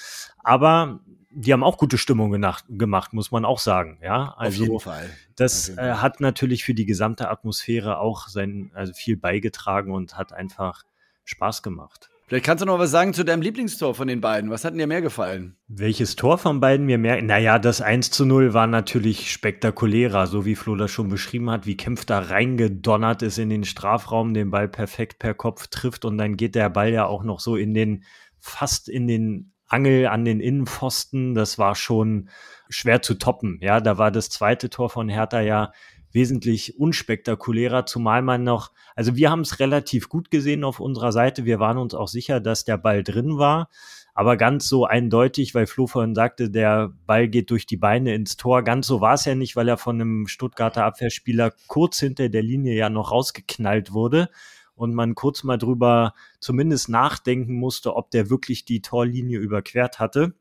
aber 0.44 1.00
die 1.32 1.54
haben 1.54 1.64
auch 1.64 1.78
gute 1.78 1.98
Stimmung 1.98 2.32
gemacht, 2.32 2.66
gemacht 2.70 3.14
muss 3.14 3.32
man 3.32 3.46
auch 3.46 3.60
sagen. 3.60 4.00
Ja, 4.02 4.34
also 4.38 4.64
Auf 4.64 4.68
jeden 4.68 4.80
Fall. 4.80 5.10
das 5.36 5.70
äh, 5.70 5.94
hat 5.94 6.22
natürlich 6.22 6.64
für 6.64 6.74
die 6.74 6.86
gesamte 6.86 7.30
Atmosphäre 7.30 8.00
auch 8.00 8.28
sein, 8.28 8.72
also 8.74 8.94
viel 8.94 9.16
beigetragen 9.16 9.92
und 9.92 10.18
hat 10.18 10.34
einfach 10.34 10.84
Spaß 11.24 11.62
gemacht. 11.62 12.10
Vielleicht 12.30 12.46
kannst 12.46 12.62
du 12.62 12.68
noch 12.68 12.78
was 12.78 12.92
sagen 12.92 13.16
zu 13.16 13.26
deinem 13.26 13.42
Lieblingstor 13.42 13.96
von 13.96 14.08
den 14.08 14.22
beiden. 14.22 14.52
Was 14.52 14.64
hat 14.64 14.76
dir 14.76 14.86
mehr 14.86 15.02
gefallen? 15.02 15.58
Welches 15.68 16.16
Tor 16.16 16.38
von 16.38 16.60
beiden 16.60 16.86
mir 16.86 17.00
mehr? 17.00 17.20
Naja, 17.24 17.58
das 17.58 17.82
1 17.82 18.12
zu 18.12 18.24
0 18.24 18.54
war 18.54 18.68
natürlich 18.68 19.32
spektakulärer, 19.32 20.28
so 20.28 20.46
wie 20.46 20.54
Flo 20.54 20.76
das 20.76 20.92
schon 20.92 21.10
beschrieben 21.10 21.50
hat, 21.50 21.66
wie 21.66 21.76
Kempf 21.76 22.06
da 22.06 22.20
reingedonnert 22.20 23.24
ist 23.24 23.40
in 23.40 23.50
den 23.50 23.64
Strafraum, 23.64 24.36
den 24.36 24.52
Ball 24.52 24.68
perfekt 24.68 25.18
per 25.18 25.34
Kopf 25.34 25.70
trifft 25.70 26.06
und 26.06 26.20
dann 26.20 26.38
geht 26.38 26.54
der 26.54 26.70
Ball 26.70 26.94
ja 26.94 27.08
auch 27.08 27.24
noch 27.24 27.40
so 27.40 27.56
in 27.56 27.74
den, 27.74 28.04
fast 28.38 28.90
in 28.90 29.08
den 29.08 29.54
Angel 29.66 30.06
an 30.06 30.24
den 30.24 30.40
Innenpfosten. 30.40 31.34
Das 31.34 31.58
war 31.58 31.74
schon 31.74 32.30
schwer 32.70 33.02
zu 33.02 33.16
toppen. 33.16 33.58
Ja, 33.60 33.82
da 33.82 33.98
war 33.98 34.12
das 34.12 34.30
zweite 34.30 34.70
Tor 34.70 34.92
von 34.92 35.10
Hertha 35.10 35.42
ja 35.42 35.72
wesentlich 36.12 36.80
unspektakulärer, 36.80 37.86
zumal 37.86 38.22
man 38.22 38.44
noch, 38.44 38.72
also 38.96 39.16
wir 39.16 39.30
haben 39.30 39.42
es 39.42 39.60
relativ 39.60 40.10
gut 40.10 40.32
gesehen 40.32 40.64
auf 40.64 40.80
unserer 40.80 41.12
Seite. 41.12 41.46
Wir 41.46 41.60
waren 41.60 41.78
uns 41.78 41.94
auch 41.94 42.08
sicher, 42.08 42.40
dass 42.40 42.66
der 42.66 42.78
Ball 42.78 43.04
drin 43.04 43.38
war. 43.38 43.70
Aber 44.14 44.36
ganz 44.36 44.68
so 44.68 44.86
eindeutig, 44.86 45.56
weil 45.56 45.68
Flo 45.68 45.88
vorhin 45.88 46.16
sagte, 46.16 46.50
der 46.50 46.92
Ball 47.06 47.30
geht 47.30 47.52
durch 47.52 47.66
die 47.66 47.78
Beine 47.78 48.14
ins 48.16 48.36
Tor. 48.36 48.64
Ganz 48.64 48.88
so 48.88 49.00
war 49.02 49.14
es 49.14 49.26
ja 49.26 49.36
nicht, 49.36 49.56
weil 49.56 49.70
er 49.70 49.78
von 49.78 50.02
einem 50.02 50.28
Stuttgarter 50.28 50.84
Abwehrspieler 50.84 51.54
kurz 51.68 52.00
hinter 52.00 52.28
der 52.28 52.44
Linie 52.44 52.76
ja 52.76 52.90
noch 52.90 53.12
rausgeknallt 53.12 53.94
wurde 53.94 54.30
und 54.76 54.94
man 54.94 55.16
kurz 55.16 55.44
mal 55.44 55.58
drüber 55.58 56.14
zumindest 56.40 56.90
nachdenken 56.90 57.54
musste, 57.54 57.96
ob 57.96 58.12
der 58.12 58.30
wirklich 58.30 58.66
die 58.66 58.82
Torlinie 58.82 59.38
überquert 59.40 60.00
hatte. 60.00 60.34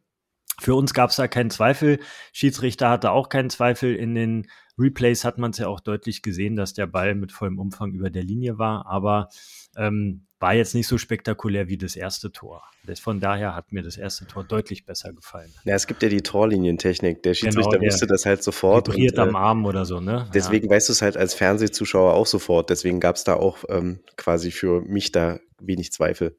Für 0.61 0.75
uns 0.75 0.93
gab 0.93 1.11
es 1.11 1.17
da 1.17 1.29
keinen 1.29 1.51
Zweifel. 1.51 2.01
Schiedsrichter 2.33 2.91
hatte 2.91 3.13
auch 3.13 3.29
keinen 3.29 3.51
Zweifel. 3.51 3.95
In 3.95 4.15
den 4.15 4.49
Replays 4.79 5.25
hat 5.25 5.39
man 5.39 5.51
es 5.51 5.59
ja 5.59 5.69
auch 5.69 5.81
deutlich 5.81 6.23
gesehen, 6.23 6.57
dass 6.57 6.75
der 6.75 6.87
Ball 6.87 7.15
mit 7.15 7.33
vollem 7.33 7.59
Umfang 7.59 7.93
über 7.93 8.11
der 8.11 8.23
Linie 8.23 8.59
war. 8.59 8.87
Aber 8.87 9.29
ähm, 9.77 10.23
war 10.41 10.55
jetzt 10.55 10.75
nicht 10.75 10.87
so 10.87 10.99
spektakulär 10.99 11.69
wie 11.69 11.79
das 11.79 11.97
erste 11.97 12.31
Tor. 12.31 12.63
Von 13.01 13.21
daher 13.21 13.55
hat 13.55 13.73
mir 13.73 13.83
das 13.83 13.97
erste 13.97 14.27
Tor 14.27 14.45
deutlich 14.45 14.87
besser 14.87 15.13
gefallen. 15.13 15.53
Ja, 15.65 15.75
es 15.75 15.87
gibt 15.87 16.03
ja 16.03 16.09
die 16.09 16.23
Torlinientechnik. 16.23 17.23
Der 17.23 17.35
Schiedsrichter 17.35 17.73
genau, 17.73 17.81
der 17.83 17.93
wusste 17.93 18.07
das 18.07 18.25
halt 18.25 18.43
sofort. 18.43 18.89
Vibriert 18.89 19.19
am 19.19 19.35
äh, 19.35 19.39
Arm 19.39 19.67
oder 19.67 19.85
so, 19.85 20.01
ne? 20.01 20.29
Deswegen 20.33 20.67
ja. 20.67 20.77
weißt 20.77 20.89
du 20.89 20.93
es 20.93 21.03
halt 21.03 21.17
als 21.17 21.35
Fernsehzuschauer 21.35 22.15
auch 22.15 22.27
sofort. 22.27 22.71
Deswegen 22.71 23.01
gab 23.01 23.17
es 23.17 23.25
da 23.25 23.35
auch 23.35 23.65
ähm, 23.69 24.01
quasi 24.17 24.51
für 24.51 24.81
mich 24.83 25.13
da 25.13 25.41
wenig 25.61 25.93
Zweifel. 25.93 26.37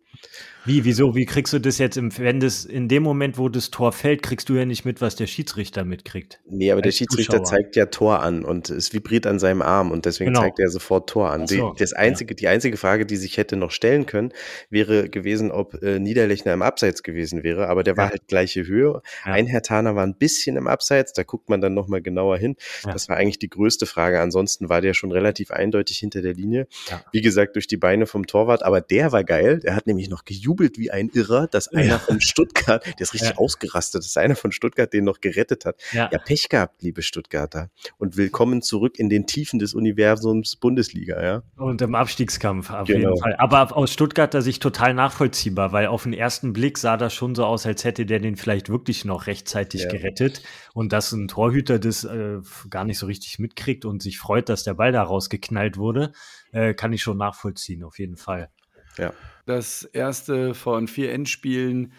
Wie, 0.66 0.86
wieso, 0.86 1.16
wie 1.16 1.26
kriegst 1.26 1.54
du 1.54 1.60
das 1.60 1.78
jetzt, 1.78 1.98
im, 1.98 2.16
wenn 2.18 2.40
das 2.40 2.66
in 2.66 2.88
dem 2.88 3.04
Moment, 3.04 3.38
wo 3.38 3.50
das 3.50 3.70
Tor 3.72 3.92
fällt, 3.92 4.22
kriegst 4.22 4.50
du 4.50 4.56
ja 4.56 4.66
nicht 4.66 4.86
mit, 4.86 5.02
was 5.02 5.16
der 5.16 5.28
Schiedsrichter 5.28 5.84
mitkriegt? 5.84 6.40
Nee, 6.48 6.72
aber 6.72 6.82
der 6.82 6.92
Schiedsrichter 6.92 7.44
Zuschauer. 7.44 7.46
zeigt 7.46 7.76
ja 7.76 7.88
Tor 7.88 8.22
an 8.22 8.29
und 8.44 8.70
es 8.70 8.94
vibriert 8.94 9.28
an 9.28 9.40
seinem 9.40 9.62
Arm 9.62 9.92
und 9.92 10.06
deswegen 10.06 10.32
genau. 10.32 10.42
zeigt 10.42 10.60
er 10.60 10.70
sofort 10.70 11.10
Tor 11.10 11.32
an. 11.32 11.48
So, 11.48 11.72
die, 11.72 11.80
das 11.80 11.94
einzige, 11.94 12.34
ja. 12.34 12.36
Die 12.36 12.48
einzige 12.48 12.78
Frage, 12.78 13.06
die 13.06 13.18
sich 13.18 13.38
hätte 13.38 13.56
noch 13.56 13.72
stellen 13.72 14.06
können, 14.06 14.32
wäre 14.70 15.10
gewesen, 15.10 15.52
ob 15.52 15.82
äh, 15.82 16.00
Niederlechner 16.00 16.54
im 16.54 16.62
Abseits 16.62 17.04
gewesen 17.04 17.44
wäre, 17.44 17.68
aber 17.68 17.84
der 17.84 17.94
ja. 17.94 17.98
war 17.98 18.10
halt 18.10 18.28
gleiche 18.28 18.66
Höhe. 18.66 19.02
Ja. 19.26 19.34
Ein 19.34 19.48
Herr 19.48 19.62
Taner 19.62 19.96
war 19.96 20.06
ein 20.06 20.16
bisschen 20.16 20.56
im 20.56 20.68
Abseits, 20.68 21.14
da 21.14 21.24
guckt 21.24 21.50
man 21.50 21.62
dann 21.62 21.74
nochmal 21.74 22.02
genauer 22.02 22.38
hin. 22.38 22.56
Das 22.84 23.10
war 23.10 23.18
eigentlich 23.18 23.40
die 23.40 23.50
größte 23.50 23.86
Frage. 23.86 24.20
Ansonsten 24.22 24.70
war 24.70 24.82
der 24.82 24.94
schon 24.94 25.12
relativ 25.12 25.52
eindeutig 25.52 25.98
hinter 25.98 26.22
der 26.22 26.34
Linie. 26.34 26.68
Wie 27.12 27.22
gesagt, 27.22 27.56
durch 27.56 27.68
die 27.68 27.78
Beine 27.78 28.06
vom 28.06 28.26
Torwart, 28.28 28.64
aber 28.64 28.82
der 28.82 29.12
war 29.12 29.24
geil. 29.24 29.60
Der 29.60 29.76
hat 29.76 29.88
nämlich 29.88 30.10
noch 30.10 30.26
gejubelt 30.26 30.78
wie 30.78 30.92
ein 30.92 31.10
Irrer, 31.10 31.48
dass 31.48 31.68
einer 31.68 32.00
von 32.00 32.22
Stuttgart, 32.22 32.86
der 32.86 33.02
ist 33.02 33.14
richtig 33.14 33.38
ausgerastet, 33.38 34.04
dass 34.04 34.18
einer 34.18 34.36
von 34.36 34.52
Stuttgart 34.52 34.92
den 34.92 35.04
noch 35.04 35.22
gerettet 35.22 35.66
hat. 35.66 35.82
Ja. 35.92 36.08
Pech 36.08 36.50
gehabt, 36.50 36.82
liebe 36.82 37.02
Stuttgarter. 37.02 37.70
Und 37.98 38.18
willkommen 38.20 38.62
zurück 38.62 39.00
in 39.00 39.10
den 39.10 39.26
Tiefen 39.26 39.58
des 39.58 39.74
Universums 39.74 40.58
Bundesliga, 40.58 41.24
ja. 41.24 41.44
Und 41.56 41.82
im 41.82 41.96
Abstiegskampf 41.96 42.70
auf 42.70 42.88
genau. 42.88 43.12
jeden 43.12 43.18
Fall. 43.22 43.36
Aber 43.38 43.76
aus 43.76 43.92
Stuttgarter 43.92 44.42
Sicht 44.42 44.62
total 44.62 44.94
nachvollziehbar, 44.94 45.72
weil 45.72 45.88
auf 45.88 46.04
den 46.04 46.14
ersten 46.14 46.54
Blick 46.54 46.78
sah 46.78 46.98
das 46.98 47.14
schon 47.14 47.34
so 47.34 47.46
aus, 47.46 47.66
als 47.66 47.86
hätte 47.86 48.06
der 48.06 48.20
den 48.20 48.36
vielleicht 48.36 48.70
wirklich 48.70 49.06
noch 49.06 49.26
rechtzeitig 49.26 49.84
ja. 49.84 49.90
gerettet. 49.90 50.44
Und 50.74 50.94
dass 50.94 51.14
ein 51.14 51.30
Torhüter 51.30 51.80
das 51.80 52.04
äh, 52.04 52.40
gar 52.70 52.84
nicht 52.84 53.00
so 53.00 53.08
richtig 53.08 53.40
mitkriegt 53.40 53.86
und 53.86 54.04
sich 54.04 54.20
freut, 54.20 54.50
dass 54.50 54.64
der 54.64 54.76
Ball 54.76 54.92
da 54.92 55.02
rausgeknallt 55.02 55.78
wurde, 55.78 56.12
äh, 56.52 56.74
kann 56.74 56.94
ich 56.94 57.02
schon 57.02 57.18
nachvollziehen, 57.18 57.84
auf 57.84 57.98
jeden 57.98 58.18
Fall. 58.18 58.50
Ja. 58.98 59.14
Das 59.46 59.84
erste 59.84 60.54
von 60.54 60.88
vier 60.88 61.14
Endspielen 61.14 61.94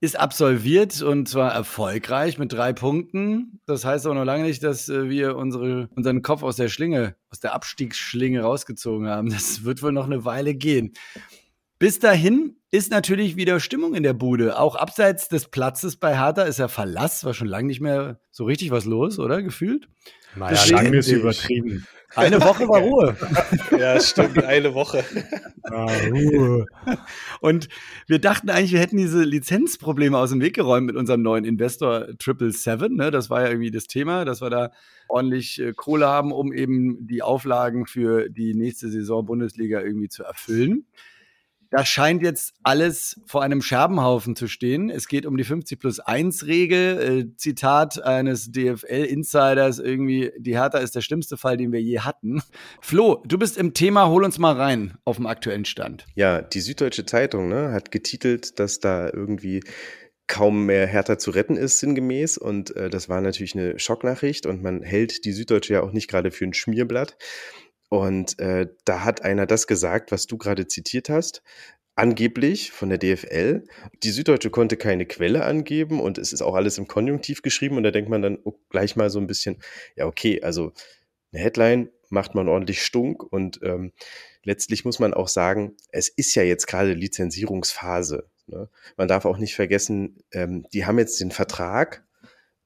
ist 0.00 0.18
absolviert 0.18 1.02
und 1.02 1.28
zwar 1.28 1.52
erfolgreich 1.52 2.38
mit 2.38 2.52
drei 2.52 2.72
Punkten. 2.72 3.60
Das 3.66 3.84
heißt 3.84 4.06
aber 4.06 4.14
noch 4.14 4.24
lange 4.24 4.44
nicht, 4.44 4.64
dass 4.64 4.88
äh, 4.88 5.10
wir 5.10 5.36
unsere, 5.36 5.88
unseren 5.94 6.22
Kopf 6.22 6.42
aus 6.42 6.56
der 6.56 6.68
Schlinge, 6.68 7.16
aus 7.30 7.40
der 7.40 7.54
Abstiegsschlinge 7.54 8.40
rausgezogen 8.40 9.08
haben. 9.08 9.30
Das 9.30 9.64
wird 9.64 9.82
wohl 9.82 9.92
noch 9.92 10.06
eine 10.06 10.24
Weile 10.24 10.54
gehen. 10.54 10.94
Bis 11.78 11.98
dahin 11.98 12.56
ist 12.70 12.90
natürlich 12.90 13.36
wieder 13.36 13.60
Stimmung 13.60 13.94
in 13.94 14.02
der 14.02 14.12
Bude. 14.12 14.58
Auch 14.58 14.76
abseits 14.76 15.28
des 15.28 15.48
Platzes 15.48 15.96
bei 15.96 16.16
Hertha 16.18 16.42
ist 16.42 16.58
ja 16.58 16.68
Verlass, 16.68 17.24
war 17.24 17.34
schon 17.34 17.48
lange 17.48 17.66
nicht 17.66 17.80
mehr 17.80 18.20
so 18.30 18.44
richtig 18.44 18.70
was 18.70 18.84
los, 18.84 19.18
oder? 19.18 19.42
Gefühlt? 19.42 19.88
Naja, 20.36 20.64
lange 20.70 20.98
ist 20.98 21.08
übertrieben. 21.08 21.86
Eine 22.16 22.40
Woche 22.42 22.68
war 22.68 22.80
Ruhe. 22.80 23.16
ja, 23.78 24.00
stimmt, 24.00 24.42
eine 24.42 24.74
Woche. 24.74 25.04
Ah, 25.62 25.86
Ruhe. 26.10 26.66
Und 27.40 27.68
wir 28.08 28.18
dachten 28.18 28.50
eigentlich, 28.50 28.72
wir 28.72 28.80
hätten 28.80 28.96
diese 28.96 29.22
Lizenzprobleme 29.22 30.18
aus 30.18 30.30
dem 30.30 30.40
Weg 30.40 30.54
geräumt 30.54 30.86
mit 30.86 30.96
unserem 30.96 31.22
neuen 31.22 31.44
Investor 31.44 32.08
Triple 32.18 32.50
Seven. 32.52 32.96
Ne? 32.96 33.12
Das 33.12 33.30
war 33.30 33.42
ja 33.42 33.48
irgendwie 33.48 33.70
das 33.70 33.86
Thema, 33.86 34.24
dass 34.24 34.40
wir 34.40 34.50
da 34.50 34.72
ordentlich 35.08 35.60
äh, 35.60 35.72
Kohle 35.72 36.08
haben, 36.08 36.32
um 36.32 36.52
eben 36.52 37.06
die 37.06 37.22
Auflagen 37.22 37.86
für 37.86 38.28
die 38.28 38.54
nächste 38.54 38.88
Saison 38.88 39.24
Bundesliga 39.24 39.80
irgendwie 39.80 40.08
zu 40.08 40.24
erfüllen. 40.24 40.86
Da 41.70 41.84
scheint 41.84 42.22
jetzt 42.22 42.54
alles 42.64 43.20
vor 43.26 43.42
einem 43.42 43.62
Scherbenhaufen 43.62 44.34
zu 44.34 44.48
stehen. 44.48 44.90
Es 44.90 45.06
geht 45.06 45.24
um 45.24 45.36
die 45.36 45.44
50 45.44 45.78
plus 45.78 46.00
1 46.00 46.46
Regel. 46.46 47.30
Äh, 47.30 47.36
Zitat 47.36 48.02
eines 48.02 48.50
DFL-Insiders 48.50 49.78
irgendwie, 49.78 50.32
die 50.36 50.58
Hertha 50.58 50.78
ist 50.78 50.96
der 50.96 51.00
schlimmste 51.00 51.36
Fall, 51.36 51.56
den 51.56 51.70
wir 51.70 51.80
je 51.80 52.00
hatten. 52.00 52.42
Flo, 52.80 53.22
du 53.24 53.38
bist 53.38 53.56
im 53.56 53.72
Thema, 53.72 54.08
hol 54.08 54.24
uns 54.24 54.38
mal 54.38 54.56
rein 54.56 54.98
auf 55.04 55.16
dem 55.16 55.26
aktuellen 55.26 55.64
Stand. 55.64 56.06
Ja, 56.16 56.42
die 56.42 56.60
Süddeutsche 56.60 57.06
Zeitung 57.06 57.48
ne, 57.48 57.70
hat 57.70 57.92
getitelt, 57.92 58.58
dass 58.58 58.80
da 58.80 59.08
irgendwie 59.08 59.62
kaum 60.26 60.66
mehr 60.66 60.86
Hertha 60.86 61.18
zu 61.18 61.30
retten 61.30 61.56
ist, 61.56 61.78
sinngemäß. 61.78 62.36
Und 62.38 62.74
äh, 62.76 62.90
das 62.90 63.08
war 63.08 63.20
natürlich 63.20 63.54
eine 63.54 63.78
Schocknachricht 63.78 64.46
und 64.46 64.62
man 64.62 64.82
hält 64.82 65.24
die 65.24 65.32
Süddeutsche 65.32 65.74
ja 65.74 65.82
auch 65.82 65.92
nicht 65.92 66.08
gerade 66.08 66.30
für 66.30 66.44
ein 66.44 66.54
Schmierblatt. 66.54 67.16
Und 67.90 68.38
äh, 68.38 68.68
da 68.84 69.04
hat 69.04 69.22
einer 69.22 69.46
das 69.46 69.66
gesagt, 69.66 70.12
was 70.12 70.26
du 70.26 70.38
gerade 70.38 70.66
zitiert 70.68 71.10
hast. 71.10 71.42
Angeblich 71.96 72.70
von 72.70 72.88
der 72.88 72.98
DFL. 72.98 73.64
Die 74.04 74.10
Süddeutsche 74.10 74.48
konnte 74.48 74.76
keine 74.76 75.06
Quelle 75.06 75.44
angeben 75.44 76.00
und 76.00 76.16
es 76.16 76.32
ist 76.32 76.40
auch 76.40 76.54
alles 76.54 76.78
im 76.78 76.86
Konjunktiv 76.86 77.42
geschrieben. 77.42 77.76
Und 77.76 77.82
da 77.82 77.90
denkt 77.90 78.08
man 78.08 78.22
dann 78.22 78.38
oh, 78.44 78.54
gleich 78.70 78.94
mal 78.94 79.10
so 79.10 79.18
ein 79.18 79.26
bisschen, 79.26 79.58
ja, 79.96 80.06
okay, 80.06 80.40
also 80.40 80.72
eine 81.32 81.42
Headline 81.42 81.90
macht 82.10 82.34
man 82.36 82.48
ordentlich 82.48 82.82
stunk 82.82 83.22
und 83.24 83.60
ähm, 83.62 83.92
letztlich 84.44 84.84
muss 84.84 85.00
man 85.00 85.12
auch 85.12 85.28
sagen, 85.28 85.76
es 85.90 86.08
ist 86.08 86.34
ja 86.36 86.44
jetzt 86.44 86.66
gerade 86.66 86.92
Lizenzierungsphase. 86.92 88.30
Ne? 88.46 88.68
Man 88.96 89.08
darf 89.08 89.24
auch 89.24 89.38
nicht 89.38 89.54
vergessen, 89.56 90.22
ähm, 90.32 90.64
die 90.72 90.86
haben 90.86 90.98
jetzt 90.98 91.20
den 91.20 91.32
Vertrag 91.32 92.04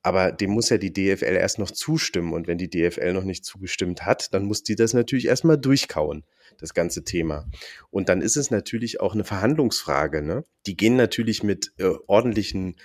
aber 0.04 0.32
dem 0.32 0.50
muss 0.50 0.68
ja 0.68 0.76
die 0.76 0.92
DFL 0.92 1.34
erst 1.34 1.58
noch 1.58 1.70
zustimmen. 1.70 2.34
Und 2.34 2.46
wenn 2.46 2.58
die 2.58 2.68
DFL 2.68 3.14
noch 3.14 3.25
nicht 3.25 3.44
zugestimmt 3.44 4.04
hat, 4.04 4.34
dann 4.34 4.44
muss 4.44 4.62
die 4.62 4.76
das 4.76 4.92
natürlich 4.92 5.26
erstmal 5.26 5.56
durchkauen, 5.56 6.25
das 6.58 6.75
ganze 6.75 7.04
Thema. 7.04 7.46
Und 7.90 8.11
dann 8.11 8.20
ist 8.20 8.37
es 8.37 8.50
natürlich 8.50 9.00
auch 9.00 9.14
eine 9.14 9.25
Verhandlungsfrage. 9.25 10.20
Ne? 10.20 10.44
Die 10.66 10.76
gehen 10.76 10.96
natürlich 10.96 11.42
mit 11.42 11.73
äh, 11.78 11.94
ordentlichen 12.06 12.76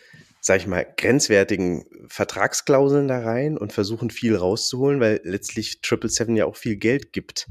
sag 0.42 0.62
ich 0.62 0.68
mal, 0.68 0.88
grenzwertigen 0.96 1.86
Vertragsklauseln 2.08 3.08
da 3.08 3.20
rein 3.20 3.58
und 3.58 3.74
versuchen 3.74 4.10
viel 4.10 4.36
rauszuholen, 4.36 5.02
weil 5.02 5.20
letztlich 5.24 5.82
Triple 5.82 6.10
Seven 6.10 6.36
ja 6.36 6.46
auch 6.46 6.56
viel 6.56 6.78
Geld 6.78 7.12
gibt. 7.12 7.48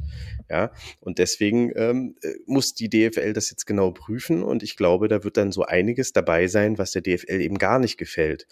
Ja, 0.50 0.72
und 1.00 1.18
deswegen 1.18 1.72
ähm, 1.76 2.16
äh, 2.22 2.32
muss 2.46 2.74
die 2.74 2.88
DFL 2.88 3.34
das 3.34 3.50
jetzt 3.50 3.66
genau 3.66 3.90
prüfen 3.90 4.42
und 4.42 4.62
ich 4.62 4.78
glaube, 4.78 5.08
da 5.08 5.22
wird 5.22 5.36
dann 5.36 5.52
so 5.52 5.64
einiges 5.64 6.14
dabei 6.14 6.46
sein, 6.46 6.78
was 6.78 6.92
der 6.92 7.02
DFL 7.02 7.42
eben 7.42 7.58
gar 7.58 7.78
nicht 7.78 7.98
gefällt. 7.98 8.46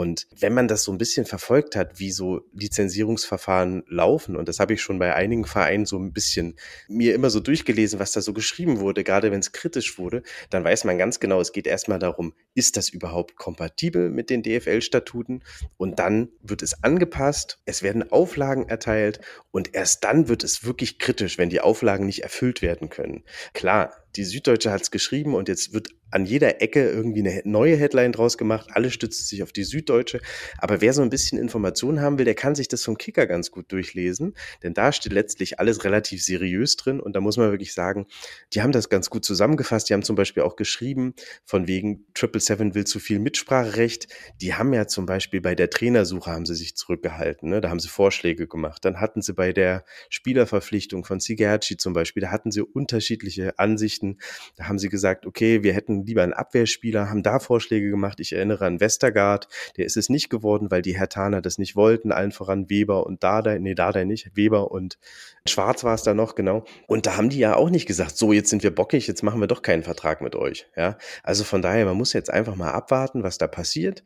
Und 0.00 0.28
wenn 0.34 0.54
man 0.54 0.66
das 0.66 0.84
so 0.84 0.92
ein 0.92 0.96
bisschen 0.96 1.26
verfolgt 1.26 1.76
hat, 1.76 1.98
wie 2.00 2.10
so 2.10 2.40
Lizenzierungsverfahren 2.54 3.84
laufen, 3.86 4.34
und 4.34 4.48
das 4.48 4.58
habe 4.58 4.72
ich 4.72 4.80
schon 4.80 4.98
bei 4.98 5.14
einigen 5.14 5.44
Vereinen 5.44 5.84
so 5.84 5.98
ein 5.98 6.14
bisschen 6.14 6.56
mir 6.88 7.14
immer 7.14 7.28
so 7.28 7.38
durchgelesen, 7.38 8.00
was 8.00 8.12
da 8.12 8.22
so 8.22 8.32
geschrieben 8.32 8.80
wurde, 8.80 9.04
gerade 9.04 9.30
wenn 9.30 9.40
es 9.40 9.52
kritisch 9.52 9.98
wurde, 9.98 10.22
dann 10.48 10.64
weiß 10.64 10.84
man 10.84 10.96
ganz 10.96 11.20
genau, 11.20 11.38
es 11.38 11.52
geht 11.52 11.66
erstmal 11.66 11.98
darum, 11.98 12.32
ist 12.54 12.78
das 12.78 12.88
überhaupt 12.88 13.36
kompatibel 13.36 14.08
mit 14.08 14.30
den 14.30 14.42
DFL-Statuten? 14.42 15.42
Und 15.76 15.98
dann 15.98 16.30
wird 16.40 16.62
es 16.62 16.82
angepasst, 16.82 17.58
es 17.66 17.82
werden 17.82 18.10
Auflagen 18.10 18.70
erteilt 18.70 19.20
und 19.50 19.74
erst 19.74 20.02
dann 20.04 20.28
wird 20.28 20.44
es 20.44 20.64
wirklich 20.64 20.98
kritisch, 20.98 21.36
wenn 21.36 21.50
die 21.50 21.60
Auflagen 21.60 22.06
nicht 22.06 22.22
erfüllt 22.22 22.62
werden 22.62 22.88
können. 22.88 23.22
Klar, 23.52 23.92
die 24.16 24.24
Süddeutsche 24.24 24.70
hat 24.70 24.82
es 24.82 24.90
geschrieben 24.90 25.34
und 25.34 25.48
jetzt 25.48 25.72
wird 25.72 25.88
an 26.10 26.24
jeder 26.24 26.60
Ecke 26.60 26.90
irgendwie 26.90 27.20
eine 27.20 27.42
neue 27.44 27.76
Headline 27.76 28.12
draus 28.12 28.36
gemacht. 28.36 28.70
Alle 28.72 28.90
stützen 28.90 29.24
sich 29.24 29.42
auf 29.42 29.52
die 29.52 29.64
Süddeutsche. 29.64 30.20
Aber 30.58 30.80
wer 30.80 30.92
so 30.92 31.02
ein 31.02 31.10
bisschen 31.10 31.38
Informationen 31.38 32.00
haben 32.00 32.18
will, 32.18 32.24
der 32.24 32.34
kann 32.34 32.54
sich 32.54 32.68
das 32.68 32.84
vom 32.84 32.98
Kicker 32.98 33.26
ganz 33.26 33.50
gut 33.50 33.70
durchlesen. 33.72 34.34
Denn 34.62 34.74
da 34.74 34.92
steht 34.92 35.12
letztlich 35.12 35.60
alles 35.60 35.84
relativ 35.84 36.22
seriös 36.22 36.76
drin. 36.76 37.00
Und 37.00 37.14
da 37.14 37.20
muss 37.20 37.36
man 37.36 37.50
wirklich 37.50 37.74
sagen, 37.74 38.06
die 38.52 38.62
haben 38.62 38.72
das 38.72 38.88
ganz 38.88 39.10
gut 39.10 39.24
zusammengefasst. 39.24 39.88
Die 39.88 39.94
haben 39.94 40.02
zum 40.02 40.16
Beispiel 40.16 40.42
auch 40.42 40.56
geschrieben, 40.56 41.14
von 41.44 41.68
wegen 41.68 42.06
Triple 42.14 42.40
Seven 42.40 42.74
will 42.74 42.84
zu 42.84 42.98
viel 42.98 43.20
Mitspracherecht. 43.20 44.08
Die 44.40 44.54
haben 44.54 44.72
ja 44.72 44.86
zum 44.86 45.06
Beispiel 45.06 45.40
bei 45.40 45.54
der 45.54 45.70
Trainersuche 45.70 46.30
haben 46.30 46.46
sie 46.46 46.56
sich 46.56 46.76
zurückgehalten. 46.76 47.50
Ne? 47.50 47.60
Da 47.60 47.70
haben 47.70 47.80
sie 47.80 47.88
Vorschläge 47.88 48.48
gemacht. 48.48 48.84
Dann 48.84 49.00
hatten 49.00 49.22
sie 49.22 49.32
bei 49.32 49.52
der 49.52 49.84
Spielerverpflichtung 50.08 51.04
von 51.04 51.20
Sigerci 51.20 51.76
zum 51.76 51.92
Beispiel, 51.92 52.20
da 52.20 52.30
hatten 52.30 52.50
sie 52.50 52.62
unterschiedliche 52.62 53.58
Ansichten 53.58 53.99
Geschichten. 54.00 54.18
Da 54.56 54.64
haben 54.64 54.78
sie 54.78 54.88
gesagt, 54.88 55.26
okay, 55.26 55.62
wir 55.62 55.72
hätten 55.72 56.04
lieber 56.04 56.22
einen 56.22 56.32
Abwehrspieler, 56.32 57.10
haben 57.10 57.22
da 57.22 57.38
Vorschläge 57.38 57.90
gemacht. 57.90 58.20
Ich 58.20 58.32
erinnere 58.32 58.66
an 58.66 58.80
Westergaard, 58.80 59.48
der 59.76 59.86
ist 59.86 59.96
es 59.96 60.08
nicht 60.08 60.30
geworden, 60.30 60.70
weil 60.70 60.82
die 60.82 60.98
Hertaner 60.98 61.40
das 61.42 61.58
nicht 61.58 61.76
wollten, 61.76 62.12
allen 62.12 62.32
voran 62.32 62.68
Weber 62.70 63.06
und 63.06 63.22
Dardai, 63.22 63.58
nee, 63.58 63.74
Dardai 63.74 64.04
nicht, 64.04 64.36
Weber 64.36 64.70
und 64.70 64.98
Schwarz 65.46 65.84
war 65.84 65.94
es 65.94 66.02
da 66.02 66.14
noch, 66.14 66.34
genau. 66.34 66.64
Und 66.86 67.06
da 67.06 67.16
haben 67.16 67.30
die 67.30 67.38
ja 67.38 67.56
auch 67.56 67.70
nicht 67.70 67.86
gesagt, 67.86 68.16
so, 68.16 68.32
jetzt 68.32 68.50
sind 68.50 68.62
wir 68.62 68.74
bockig, 68.74 69.06
jetzt 69.06 69.22
machen 69.22 69.40
wir 69.40 69.46
doch 69.46 69.62
keinen 69.62 69.82
Vertrag 69.82 70.20
mit 70.20 70.34
euch. 70.36 70.66
Ja, 70.76 70.98
also 71.22 71.44
von 71.44 71.62
daher, 71.62 71.86
man 71.86 71.96
muss 71.96 72.12
jetzt 72.12 72.30
einfach 72.30 72.56
mal 72.56 72.70
abwarten, 72.70 73.22
was 73.22 73.38
da 73.38 73.46
passiert. 73.46 74.02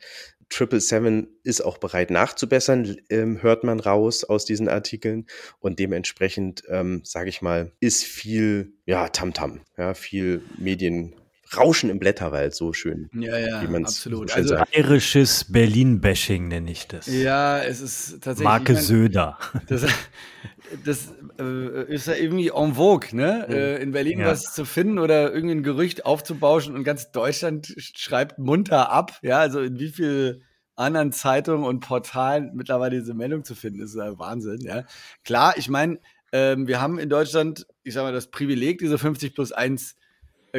Triple 0.49 0.81
Seven 0.81 1.29
ist 1.43 1.61
auch 1.61 1.79
bereit 1.79 2.11
nachzubessern, 2.11 2.97
ähm, 3.11 3.43
hört 3.43 3.65
man 3.65 3.81
raus 3.81 4.25
aus 4.25 4.45
diesen 4.45 4.69
Artikeln. 4.69 5.27
Und 5.59 5.79
dementsprechend, 5.79 6.63
ähm, 6.69 7.03
sage 7.05 7.29
ich 7.29 7.43
mal, 7.43 7.73
ist 7.81 8.05
viel, 8.05 8.73
ja, 8.87 9.09
Tamtam, 9.09 9.59
-Tam, 9.59 9.61
ja, 9.77 9.95
viel 9.95 10.43
Medien. 10.59 11.15
Rauschen 11.57 11.91
im 11.91 11.99
Blätterwald, 11.99 12.55
so 12.55 12.73
schön. 12.73 13.09
Ja, 13.13 13.39
ja, 13.39 13.61
absolut. 13.61 14.31
So 14.31 14.37
also 14.37 14.57
bayerisches 14.57 15.47
Berlin-Bashing 15.53 16.49
nenne 16.49 16.71
ich 16.71 16.87
das. 16.87 17.07
Ja, 17.07 17.63
es 17.63 17.81
ist 17.81 18.23
tatsächlich. 18.23 18.45
Marke 18.45 18.73
ich 18.73 18.79
mein, 18.79 18.85
Söder. 18.85 19.39
Das, 19.67 19.87
das 20.85 21.13
äh, 21.39 21.93
ist 21.93 22.07
ja 22.07 22.15
irgendwie 22.15 22.49
en 22.49 22.75
vogue, 22.75 23.15
ne? 23.15 23.47
Mhm. 23.49 23.55
Äh, 23.55 23.77
in 23.79 23.93
Berlin 23.93 24.21
ja. 24.21 24.27
was 24.27 24.55
zu 24.55 24.65
finden 24.65 24.99
oder 24.99 25.33
irgendein 25.33 25.63
Gerücht 25.63 26.07
aufzubauschen 26.07 26.75
und 26.75 26.85
ganz 26.85 27.11
Deutschland 27.13 27.75
schreibt 27.79 28.39
munter 28.39 28.91
ab. 28.91 29.19
Ja, 29.23 29.39
also 29.39 29.61
in 29.61 29.79
wie 29.79 29.91
viel 29.91 30.43
anderen 30.77 31.13
Zeitungen 31.13 31.65
und 31.65 31.81
Portalen 31.81 32.51
mittlerweile 32.55 32.99
diese 32.99 33.15
Meldung 33.15 33.45
zu 33.45 33.55
finden, 33.55 33.81
ist 33.81 33.95
ja 33.95 34.19
Wahnsinn, 34.19 34.61
ja. 34.61 34.85
Klar, 35.25 35.55
ich 35.57 35.69
meine, 35.69 35.99
ähm, 36.33 36.67
wir 36.67 36.81
haben 36.81 36.99
in 36.99 37.09
Deutschland, 37.09 37.67
ich 37.85 37.95
sag 37.95 38.03
mal, 38.03 38.13
das 38.13 38.31
Privileg, 38.31 38.79
diese 38.79 38.99
50 38.99 39.35
plus 39.35 39.53
1 39.53 39.93
äh, 39.93 39.95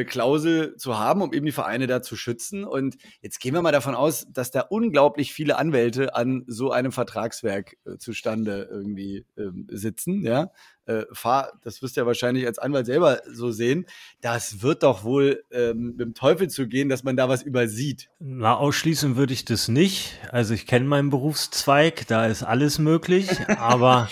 Klausel 0.04 0.76
zu 0.76 0.98
haben, 0.98 1.22
um 1.22 1.32
eben 1.32 1.46
die 1.46 1.52
Vereine 1.52 1.86
da 1.86 2.02
zu 2.02 2.16
schützen. 2.16 2.64
Und 2.64 2.96
jetzt 3.20 3.40
gehen 3.40 3.54
wir 3.54 3.62
mal 3.62 3.72
davon 3.72 3.94
aus, 3.94 4.26
dass 4.30 4.50
da 4.50 4.60
unglaublich 4.60 5.32
viele 5.32 5.56
Anwälte 5.56 6.14
an 6.14 6.44
so 6.46 6.70
einem 6.70 6.92
Vertragswerk 6.92 7.76
äh, 7.84 7.96
zustande 7.96 8.68
irgendwie 8.70 9.24
ähm, 9.38 9.66
sitzen. 9.70 10.22
Ja, 10.22 10.50
äh, 10.86 11.04
fahr, 11.12 11.52
das 11.62 11.82
wirst 11.82 11.96
du 11.96 12.00
ja 12.00 12.06
wahrscheinlich 12.06 12.46
als 12.46 12.58
Anwalt 12.58 12.86
selber 12.86 13.20
so 13.30 13.50
sehen. 13.50 13.86
Das 14.20 14.62
wird 14.62 14.82
doch 14.82 15.04
wohl 15.04 15.44
ähm, 15.50 15.90
mit 15.96 16.00
dem 16.00 16.14
Teufel 16.14 16.48
zu 16.48 16.66
gehen, 16.66 16.88
dass 16.88 17.04
man 17.04 17.16
da 17.16 17.28
was 17.28 17.42
übersieht. 17.42 18.08
Na, 18.18 18.56
ausschließen 18.56 19.16
würde 19.16 19.32
ich 19.32 19.44
das 19.44 19.68
nicht. 19.68 20.18
Also 20.30 20.54
ich 20.54 20.66
kenne 20.66 20.86
meinen 20.86 21.10
Berufszweig, 21.10 22.06
da 22.06 22.26
ist 22.26 22.42
alles 22.42 22.78
möglich, 22.78 23.28
aber 23.58 24.08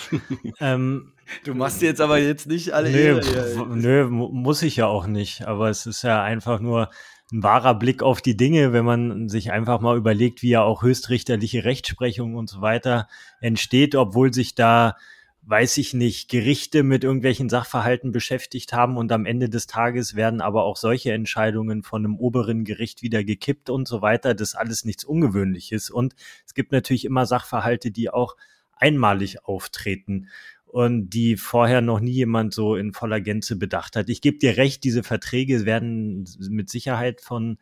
ähm, 0.60 1.12
Du 1.44 1.54
machst 1.54 1.82
jetzt 1.82 2.00
aber 2.00 2.18
jetzt 2.18 2.46
nicht 2.46 2.72
alle 2.72 2.90
nee. 2.90 3.20
Nö, 3.74 4.08
muss 4.08 4.62
ich 4.62 4.76
ja 4.76 4.86
auch 4.86 5.06
nicht. 5.06 5.46
Aber 5.46 5.70
es 5.70 5.86
ist 5.86 6.02
ja 6.02 6.22
einfach 6.22 6.60
nur 6.60 6.90
ein 7.32 7.42
wahrer 7.42 7.74
Blick 7.74 8.02
auf 8.02 8.20
die 8.20 8.36
Dinge, 8.36 8.72
wenn 8.72 8.84
man 8.84 9.28
sich 9.28 9.50
einfach 9.50 9.80
mal 9.80 9.96
überlegt, 9.96 10.42
wie 10.42 10.50
ja 10.50 10.62
auch 10.62 10.82
höchstrichterliche 10.82 11.64
Rechtsprechung 11.64 12.34
und 12.34 12.48
so 12.48 12.60
weiter 12.60 13.08
entsteht, 13.40 13.94
obwohl 13.94 14.32
sich 14.32 14.54
da, 14.54 14.96
weiß 15.46 15.76
ich 15.76 15.92
nicht, 15.92 16.30
Gerichte 16.30 16.82
mit 16.82 17.04
irgendwelchen 17.04 17.50
Sachverhalten 17.50 18.12
beschäftigt 18.12 18.72
haben 18.72 18.96
und 18.96 19.12
am 19.12 19.26
Ende 19.26 19.48
des 19.48 19.66
Tages 19.66 20.14
werden 20.14 20.40
aber 20.40 20.64
auch 20.64 20.76
solche 20.76 21.12
Entscheidungen 21.12 21.82
von 21.82 22.04
einem 22.04 22.16
oberen 22.16 22.64
Gericht 22.64 23.02
wieder 23.02 23.24
gekippt 23.24 23.68
und 23.68 23.86
so 23.86 24.00
weiter. 24.00 24.34
Das 24.34 24.50
ist 24.50 24.54
alles 24.54 24.84
nichts 24.84 25.04
Ungewöhnliches. 25.04 25.90
Und 25.90 26.14
es 26.46 26.54
gibt 26.54 26.72
natürlich 26.72 27.04
immer 27.04 27.26
Sachverhalte, 27.26 27.90
die 27.90 28.10
auch 28.10 28.36
einmalig 28.72 29.44
auftreten 29.44 30.28
und 30.64 31.10
die 31.10 31.36
vorher 31.36 31.82
noch 31.82 32.00
nie 32.00 32.12
jemand 32.12 32.54
so 32.54 32.74
in 32.74 32.92
voller 32.92 33.20
Gänze 33.20 33.56
bedacht 33.56 33.96
hat. 33.96 34.08
Ich 34.08 34.22
gebe 34.22 34.38
dir 34.38 34.56
recht, 34.56 34.82
diese 34.82 35.02
Verträge 35.02 35.66
werden 35.66 36.26
mit 36.48 36.70
Sicherheit 36.70 37.20
von 37.20 37.58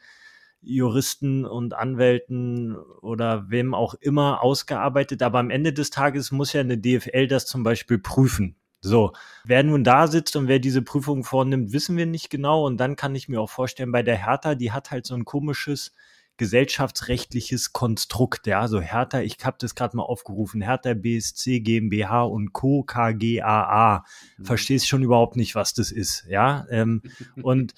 Juristen 0.62 1.44
und 1.44 1.74
Anwälten 1.74 2.76
oder 2.76 3.50
wem 3.50 3.74
auch 3.74 3.94
immer 3.94 4.42
ausgearbeitet, 4.42 5.22
aber 5.22 5.38
am 5.40 5.50
Ende 5.50 5.72
des 5.72 5.90
Tages 5.90 6.30
muss 6.30 6.52
ja 6.52 6.60
eine 6.60 6.78
DFL 6.78 7.26
das 7.26 7.46
zum 7.46 7.62
Beispiel 7.62 7.98
prüfen. 7.98 8.56
So, 8.80 9.12
wer 9.44 9.62
nun 9.62 9.84
da 9.84 10.08
sitzt 10.08 10.34
und 10.34 10.48
wer 10.48 10.58
diese 10.58 10.82
Prüfung 10.82 11.22
vornimmt, 11.22 11.72
wissen 11.72 11.96
wir 11.96 12.06
nicht 12.06 12.30
genau. 12.30 12.66
Und 12.66 12.78
dann 12.78 12.96
kann 12.96 13.14
ich 13.14 13.28
mir 13.28 13.40
auch 13.40 13.50
vorstellen, 13.50 13.92
bei 13.92 14.02
der 14.02 14.26
Hertha, 14.26 14.56
die 14.56 14.72
hat 14.72 14.90
halt 14.90 15.06
so 15.06 15.14
ein 15.14 15.24
komisches 15.24 15.92
gesellschaftsrechtliches 16.36 17.72
Konstrukt. 17.72 18.46
Ja, 18.48 18.66
so 18.66 18.80
Hertha, 18.80 19.20
ich 19.20 19.36
habe 19.44 19.58
das 19.60 19.76
gerade 19.76 19.96
mal 19.96 20.02
aufgerufen, 20.02 20.62
Hertha 20.62 20.94
BSC 20.94 21.60
GmbH 21.60 22.22
und 22.22 22.52
Co. 22.52 22.82
KGAA. 22.82 24.04
Mhm. 24.38 24.44
Verstehst 24.44 24.88
schon 24.88 25.02
überhaupt 25.02 25.36
nicht, 25.36 25.54
was 25.54 25.74
das 25.74 25.92
ist. 25.92 26.24
Ja, 26.28 26.66
ähm, 26.70 27.02
und 27.42 27.74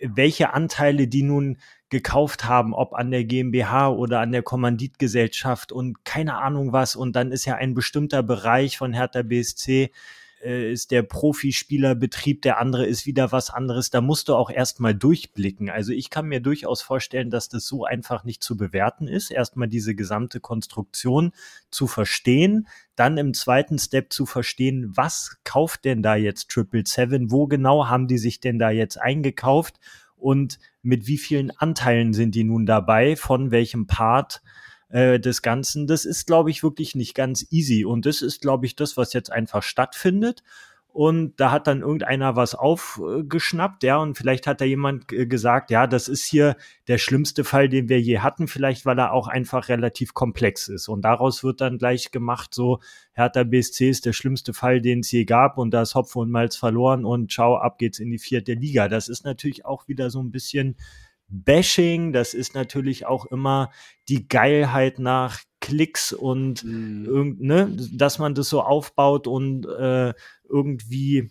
welche 0.00 0.52
Anteile 0.52 1.08
die 1.08 1.22
nun 1.22 1.56
gekauft 1.92 2.46
haben, 2.46 2.74
ob 2.74 2.94
an 2.94 3.10
der 3.10 3.24
GmbH 3.24 3.90
oder 3.90 4.20
an 4.20 4.32
der 4.32 4.42
Kommanditgesellschaft 4.42 5.70
und 5.70 6.04
keine 6.04 6.38
Ahnung 6.38 6.72
was. 6.72 6.96
Und 6.96 7.14
dann 7.14 7.30
ist 7.30 7.44
ja 7.44 7.54
ein 7.54 7.74
bestimmter 7.74 8.22
Bereich 8.22 8.78
von 8.78 8.94
Hertha 8.94 9.22
BSC 9.22 9.92
äh, 10.42 10.72
ist 10.72 10.90
der 10.90 11.02
Profispielerbetrieb, 11.02 12.40
der 12.42 12.58
andere 12.58 12.86
ist 12.86 13.06
wieder 13.06 13.30
was 13.30 13.50
anderes. 13.50 13.90
Da 13.90 14.00
musst 14.00 14.28
du 14.28 14.34
auch 14.34 14.50
erstmal 14.50 14.94
durchblicken. 14.94 15.70
Also 15.70 15.92
ich 15.92 16.10
kann 16.10 16.26
mir 16.26 16.40
durchaus 16.40 16.80
vorstellen, 16.82 17.30
dass 17.30 17.50
das 17.50 17.66
so 17.66 17.84
einfach 17.84 18.24
nicht 18.24 18.42
zu 18.42 18.56
bewerten 18.56 19.06
ist. 19.06 19.30
Erstmal 19.30 19.68
diese 19.68 19.94
gesamte 19.94 20.40
Konstruktion 20.40 21.32
zu 21.70 21.86
verstehen, 21.86 22.68
dann 22.96 23.18
im 23.18 23.34
zweiten 23.34 23.78
Step 23.78 24.12
zu 24.14 24.24
verstehen, 24.24 24.96
was 24.96 25.36
kauft 25.44 25.84
denn 25.84 26.02
da 26.02 26.16
jetzt 26.16 26.48
Triple 26.48 26.84
Seven? 26.86 27.30
Wo 27.30 27.46
genau 27.46 27.86
haben 27.86 28.08
die 28.08 28.18
sich 28.18 28.40
denn 28.40 28.58
da 28.58 28.70
jetzt 28.70 28.98
eingekauft? 28.98 29.78
Und 30.16 30.58
mit 30.82 31.06
wie 31.06 31.18
vielen 31.18 31.50
Anteilen 31.50 32.12
sind 32.12 32.34
die 32.34 32.44
nun 32.44 32.66
dabei? 32.66 33.16
Von 33.16 33.50
welchem 33.50 33.86
Part? 33.86 34.42
äh, 34.92 35.18
des 35.18 35.42
Ganzen. 35.42 35.86
Das 35.86 36.04
ist, 36.04 36.26
glaube 36.26 36.50
ich, 36.50 36.62
wirklich 36.62 36.94
nicht 36.94 37.14
ganz 37.14 37.46
easy. 37.50 37.84
Und 37.84 38.06
das 38.06 38.22
ist, 38.22 38.40
glaube 38.40 38.66
ich, 38.66 38.76
das, 38.76 38.96
was 38.96 39.12
jetzt 39.12 39.32
einfach 39.32 39.62
stattfindet. 39.62 40.42
Und 40.92 41.40
da 41.40 41.50
hat 41.50 41.68
dann 41.68 41.80
irgendeiner 41.80 42.36
was 42.36 42.54
aufgeschnappt, 42.54 43.82
ja, 43.82 43.96
und 43.96 44.18
vielleicht 44.18 44.46
hat 44.46 44.60
da 44.60 44.66
jemand 44.66 45.08
gesagt, 45.08 45.70
ja, 45.70 45.86
das 45.86 46.06
ist 46.06 46.26
hier 46.26 46.54
der 46.86 46.98
schlimmste 46.98 47.44
Fall, 47.44 47.70
den 47.70 47.88
wir 47.88 47.98
je 47.98 48.18
hatten, 48.18 48.46
vielleicht 48.46 48.84
weil 48.84 48.98
er 48.98 49.12
auch 49.12 49.26
einfach 49.26 49.70
relativ 49.70 50.12
komplex 50.12 50.68
ist. 50.68 50.88
Und 50.88 51.00
daraus 51.02 51.42
wird 51.42 51.62
dann 51.62 51.78
gleich 51.78 52.10
gemacht, 52.10 52.52
so, 52.52 52.80
Hertha 53.14 53.42
BSC 53.44 53.88
ist 53.88 54.04
der 54.04 54.12
schlimmste 54.12 54.52
Fall, 54.52 54.82
den 54.82 55.00
es 55.00 55.10
je 55.10 55.24
gab, 55.24 55.56
und 55.56 55.70
da 55.72 55.80
ist 55.80 55.94
Hopfen 55.94 56.20
und 56.20 56.30
Malz 56.30 56.56
verloren 56.56 57.06
und 57.06 57.32
ciao, 57.32 57.56
ab 57.56 57.78
geht's 57.78 57.98
in 57.98 58.10
die 58.10 58.18
vierte 58.18 58.52
Liga. 58.52 58.88
Das 58.88 59.08
ist 59.08 59.24
natürlich 59.24 59.64
auch 59.64 59.88
wieder 59.88 60.10
so 60.10 60.22
ein 60.22 60.30
bisschen 60.30 60.76
Bashing, 61.28 62.12
das 62.12 62.34
ist 62.34 62.54
natürlich 62.54 63.06
auch 63.06 63.24
immer 63.24 63.70
die 64.10 64.28
Geilheit 64.28 64.98
nach 64.98 65.40
Klicks 65.62 66.12
und 66.12 66.64
mhm. 66.64 67.36
ne, 67.38 67.74
dass 67.92 68.18
man 68.18 68.34
das 68.34 68.50
so 68.50 68.60
aufbaut 68.60 69.26
und 69.26 69.64
äh, 69.66 70.12
irgendwie 70.48 71.30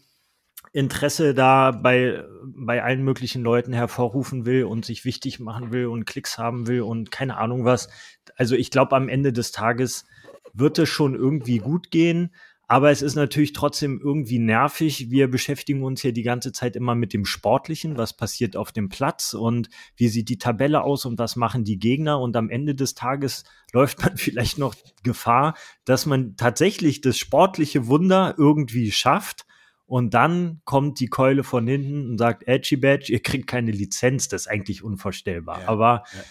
Interesse 0.74 1.34
da 1.34 1.72
bei, 1.72 2.24
bei 2.44 2.82
allen 2.82 3.04
möglichen 3.04 3.44
Leuten 3.44 3.74
hervorrufen 3.74 4.46
will 4.46 4.64
und 4.64 4.86
sich 4.86 5.04
wichtig 5.04 5.40
machen 5.40 5.74
will 5.74 5.88
und 5.88 6.06
Klicks 6.06 6.38
haben 6.38 6.66
will 6.66 6.82
und 6.82 7.12
keine 7.12 7.38
Ahnung 7.38 7.66
was. 7.66 7.90
Also 8.38 8.56
ich 8.56 8.72
glaube, 8.72 8.96
am 8.96 9.10
Ende 9.10 9.34
des 9.34 9.52
Tages 9.52 10.06
wird 10.54 10.80
es 10.80 10.88
schon 10.88 11.14
irgendwie 11.14 11.58
gut 11.58 11.92
gehen. 11.92 12.34
Aber 12.72 12.90
es 12.90 13.02
ist 13.02 13.16
natürlich 13.16 13.52
trotzdem 13.52 14.00
irgendwie 14.02 14.40
nervig. 14.40 15.12
Wir 15.12 15.30
beschäftigen 15.30 15.84
uns 15.84 16.00
hier 16.00 16.14
die 16.14 16.24
ganze 16.24 16.54
Zeit 16.54 16.78
immer 16.78 16.96
mit 16.96 17.12
dem 17.12 17.26
Sportlichen, 17.26 17.98
was 17.98 18.16
passiert 18.16 18.56
auf 18.56 18.72
dem 18.72 18.88
Platz 18.88 19.34
und 19.34 19.68
wie 19.98 20.08
sieht 20.08 20.30
die 20.30 20.38
Tabelle 20.38 20.82
aus 20.82 21.04
und 21.04 21.20
was 21.20 21.36
machen 21.36 21.66
die 21.66 21.80
Gegner. 21.80 22.22
Und 22.22 22.38
am 22.38 22.50
Ende 22.50 22.74
des 22.74 22.96
Tages 22.96 23.44
läuft 23.74 24.02
man 24.02 24.16
vielleicht 24.16 24.58
noch 24.58 24.74
Gefahr, 25.04 25.58
dass 25.84 26.06
man 26.06 26.38
tatsächlich 26.38 27.02
das 27.02 27.18
sportliche 27.18 27.88
Wunder 27.88 28.36
irgendwie 28.38 28.94
schafft. 28.94 29.46
Und 29.86 30.14
dann 30.14 30.62
kommt 30.64 31.02
die 31.02 31.08
Keule 31.08 31.44
von 31.44 31.68
hinten 31.68 32.12
und 32.12 32.18
sagt, 32.20 32.48
Edgy 32.48 32.78
Badge, 32.78 33.12
ihr 33.12 33.22
kriegt 33.22 33.48
keine 33.48 33.72
Lizenz. 33.72 34.30
Das 34.30 34.44
ist 34.44 34.48
eigentlich 34.48 34.82
unvorstellbar. 34.82 35.64
Ja, 35.64 35.68
Aber 35.68 36.04
ja. 36.14 36.22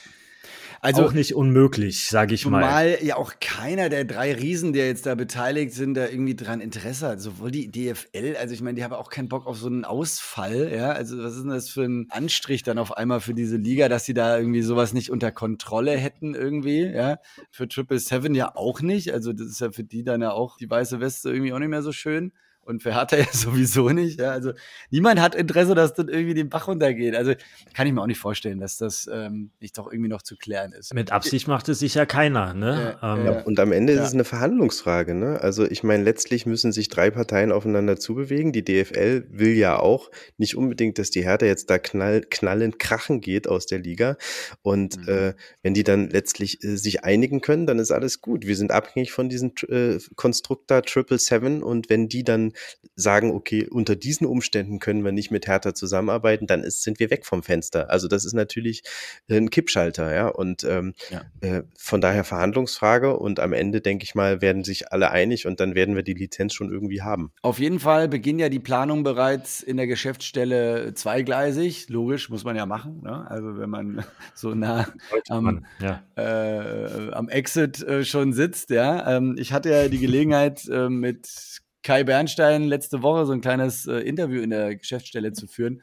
Also 0.82 1.04
auch 1.04 1.12
nicht 1.12 1.34
unmöglich, 1.34 2.06
sage 2.06 2.34
ich 2.34 2.46
mal. 2.46 2.60
Mal 2.60 2.98
ja 3.02 3.16
auch 3.16 3.34
keiner 3.40 3.90
der 3.90 4.04
drei 4.04 4.32
Riesen, 4.32 4.72
der 4.72 4.86
jetzt 4.86 5.04
da 5.04 5.14
beteiligt 5.14 5.74
sind, 5.74 5.94
da 5.94 6.08
irgendwie 6.08 6.34
dran 6.34 6.60
Interesse 6.60 7.08
hat. 7.08 7.20
Sowohl 7.20 7.50
die 7.50 7.70
DFL, 7.70 8.36
also 8.38 8.54
ich 8.54 8.62
meine, 8.62 8.76
die 8.76 8.84
haben 8.84 8.94
auch 8.94 9.10
keinen 9.10 9.28
Bock 9.28 9.46
auf 9.46 9.58
so 9.58 9.66
einen 9.66 9.84
Ausfall, 9.84 10.72
ja. 10.74 10.92
Also 10.92 11.18
was 11.22 11.34
ist 11.34 11.42
denn 11.42 11.50
das 11.50 11.68
für 11.68 11.84
ein 11.84 12.06
Anstrich 12.10 12.62
dann 12.62 12.78
auf 12.78 12.96
einmal 12.96 13.20
für 13.20 13.34
diese 13.34 13.56
Liga, 13.56 13.88
dass 13.88 14.06
sie 14.06 14.14
da 14.14 14.38
irgendwie 14.38 14.62
sowas 14.62 14.94
nicht 14.94 15.10
unter 15.10 15.32
Kontrolle 15.32 15.96
hätten 15.96 16.34
irgendwie, 16.34 16.84
ja. 16.84 17.18
Für 17.50 17.68
Triple 17.68 17.98
Seven 17.98 18.34
ja 18.34 18.56
auch 18.56 18.80
nicht. 18.80 19.12
Also 19.12 19.32
das 19.34 19.48
ist 19.48 19.60
ja 19.60 19.72
für 19.72 19.84
die 19.84 20.02
dann 20.02 20.22
ja 20.22 20.32
auch 20.32 20.56
die 20.56 20.70
weiße 20.70 21.00
Weste 21.00 21.30
irgendwie 21.30 21.52
auch 21.52 21.58
nicht 21.58 21.68
mehr 21.68 21.82
so 21.82 21.92
schön 21.92 22.32
und 22.70 22.82
für 22.82 22.94
Hertha 22.94 23.16
ja 23.16 23.26
sowieso 23.32 23.90
nicht. 23.90 24.20
Ja? 24.20 24.30
Also 24.30 24.52
niemand 24.90 25.20
hat 25.20 25.34
Interesse, 25.34 25.74
dass 25.74 25.92
das 25.92 26.06
irgendwie 26.08 26.34
den 26.34 26.48
Bach 26.48 26.68
runtergeht. 26.68 27.14
Also 27.14 27.34
kann 27.74 27.86
ich 27.86 27.92
mir 27.92 28.00
auch 28.00 28.06
nicht 28.06 28.18
vorstellen, 28.18 28.60
dass 28.60 28.78
das 28.78 29.08
ähm, 29.12 29.50
nicht 29.60 29.76
doch 29.76 29.92
irgendwie 29.92 30.08
noch 30.08 30.22
zu 30.22 30.36
klären 30.36 30.72
ist. 30.72 30.94
Mit 30.94 31.12
Absicht 31.12 31.48
macht 31.48 31.68
es 31.68 31.80
sicher 31.80 32.06
keiner. 32.06 32.54
Ne? 32.54 32.96
Ja, 33.02 33.16
ähm, 33.16 33.26
ja. 33.26 33.40
Und 33.42 33.60
am 33.60 33.72
Ende 33.72 33.92
ist 33.92 34.00
es 34.00 34.14
eine 34.14 34.24
Verhandlungsfrage. 34.24 35.14
Ne? 35.14 35.40
Also 35.40 35.68
ich 35.68 35.82
meine, 35.82 36.04
letztlich 36.04 36.46
müssen 36.46 36.72
sich 36.72 36.88
drei 36.88 37.10
Parteien 37.10 37.52
aufeinander 37.52 37.98
zubewegen. 37.98 38.52
Die 38.52 38.64
DFL 38.64 39.26
will 39.28 39.54
ja 39.54 39.78
auch 39.78 40.10
nicht 40.38 40.56
unbedingt, 40.56 40.98
dass 40.98 41.10
die 41.10 41.24
Hertha 41.24 41.46
jetzt 41.46 41.68
da 41.68 41.78
knall, 41.78 42.22
knallend 42.22 42.78
krachen 42.78 43.20
geht 43.20 43.48
aus 43.48 43.66
der 43.66 43.80
Liga. 43.80 44.16
Und 44.62 44.96
mhm. 44.96 45.08
äh, 45.08 45.34
wenn 45.62 45.74
die 45.74 45.84
dann 45.84 46.08
letztlich 46.08 46.62
äh, 46.62 46.76
sich 46.76 47.04
einigen 47.04 47.40
können, 47.40 47.66
dann 47.66 47.78
ist 47.78 47.90
alles 47.90 48.20
gut. 48.20 48.46
Wir 48.46 48.56
sind 48.56 48.70
abhängig 48.70 49.12
von 49.12 49.28
diesem 49.28 49.52
äh, 49.68 49.98
Konstrukt 50.14 50.70
da 50.70 50.80
Triple 50.80 51.18
Seven 51.18 51.62
und 51.62 51.90
wenn 51.90 52.08
die 52.08 52.24
dann 52.24 52.52
sagen, 52.94 53.30
okay, 53.32 53.66
unter 53.68 53.96
diesen 53.96 54.26
Umständen 54.26 54.78
können 54.78 55.04
wir 55.04 55.12
nicht 55.12 55.30
mit 55.30 55.46
Hertha 55.46 55.74
zusammenarbeiten, 55.74 56.46
dann 56.46 56.62
ist, 56.62 56.82
sind 56.82 57.00
wir 57.00 57.10
weg 57.10 57.26
vom 57.26 57.42
Fenster. 57.42 57.90
Also 57.90 58.08
das 58.08 58.24
ist 58.24 58.34
natürlich 58.34 58.82
ein 59.28 59.50
Kippschalter, 59.50 60.14
ja. 60.14 60.28
Und 60.28 60.64
ähm, 60.64 60.94
ja. 61.10 61.22
Äh, 61.40 61.62
von 61.78 62.00
daher 62.00 62.24
Verhandlungsfrage 62.24 63.16
und 63.16 63.40
am 63.40 63.52
Ende, 63.52 63.80
denke 63.80 64.04
ich 64.04 64.14
mal, 64.14 64.40
werden 64.40 64.64
sich 64.64 64.92
alle 64.92 65.10
einig 65.10 65.46
und 65.46 65.60
dann 65.60 65.74
werden 65.74 65.94
wir 65.94 66.02
die 66.02 66.14
Lizenz 66.14 66.54
schon 66.54 66.70
irgendwie 66.70 67.02
haben. 67.02 67.32
Auf 67.42 67.58
jeden 67.58 67.80
Fall 67.80 68.08
beginnen 68.08 68.38
ja 68.38 68.48
die 68.48 68.58
Planungen 68.58 69.04
bereits 69.04 69.62
in 69.62 69.76
der 69.76 69.86
Geschäftsstelle 69.86 70.94
zweigleisig. 70.94 71.88
Logisch, 71.88 72.28
muss 72.28 72.44
man 72.44 72.56
ja 72.56 72.66
machen. 72.66 73.00
Ne? 73.02 73.28
Also 73.30 73.58
wenn 73.58 73.70
man 73.70 74.04
so 74.34 74.54
nah 74.54 74.86
am, 75.28 75.64
ja. 75.80 76.02
äh, 76.16 77.12
am 77.12 77.28
Exit 77.28 77.82
äh, 77.82 78.04
schon 78.04 78.32
sitzt, 78.32 78.70
ja. 78.70 79.16
Ähm, 79.16 79.36
ich 79.38 79.52
hatte 79.52 79.70
ja 79.70 79.88
die 79.88 79.98
Gelegenheit 79.98 80.68
äh, 80.68 80.88
mit 80.88 81.60
Kai 81.82 82.04
Bernstein 82.04 82.64
letzte 82.64 83.02
Woche 83.02 83.26
so 83.26 83.32
ein 83.32 83.40
kleines 83.40 83.86
äh, 83.86 83.98
Interview 84.00 84.40
in 84.42 84.50
der 84.50 84.76
Geschäftsstelle 84.76 85.32
zu 85.32 85.46
führen. 85.46 85.82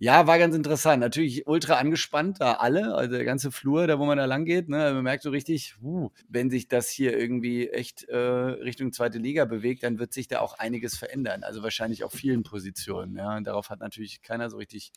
Ja, 0.00 0.28
war 0.28 0.38
ganz 0.38 0.54
interessant. 0.54 1.00
Natürlich 1.00 1.48
ultra 1.48 1.74
angespannt, 1.74 2.40
da 2.40 2.52
alle, 2.52 2.94
also 2.94 3.16
der 3.16 3.24
ganze 3.24 3.50
Flur, 3.50 3.88
da 3.88 3.98
wo 3.98 4.06
man 4.06 4.16
da 4.16 4.26
lang 4.26 4.44
geht. 4.44 4.68
Ne? 4.68 4.92
Man 4.94 5.02
merkt 5.02 5.24
so 5.24 5.30
richtig, 5.30 5.74
uh, 5.82 6.10
wenn 6.28 6.50
sich 6.50 6.68
das 6.68 6.88
hier 6.88 7.18
irgendwie 7.18 7.68
echt 7.68 8.04
äh, 8.04 8.16
Richtung 8.16 8.92
zweite 8.92 9.18
Liga 9.18 9.44
bewegt, 9.44 9.82
dann 9.82 9.98
wird 9.98 10.12
sich 10.12 10.28
da 10.28 10.38
auch 10.38 10.56
einiges 10.56 10.96
verändern. 10.96 11.42
Also 11.42 11.64
wahrscheinlich 11.64 12.04
auf 12.04 12.12
vielen 12.12 12.44
Positionen. 12.44 13.16
Ja? 13.16 13.36
Und 13.36 13.44
darauf 13.48 13.70
hat 13.70 13.80
natürlich 13.80 14.22
keiner 14.22 14.50
so 14.50 14.58
richtig 14.58 14.92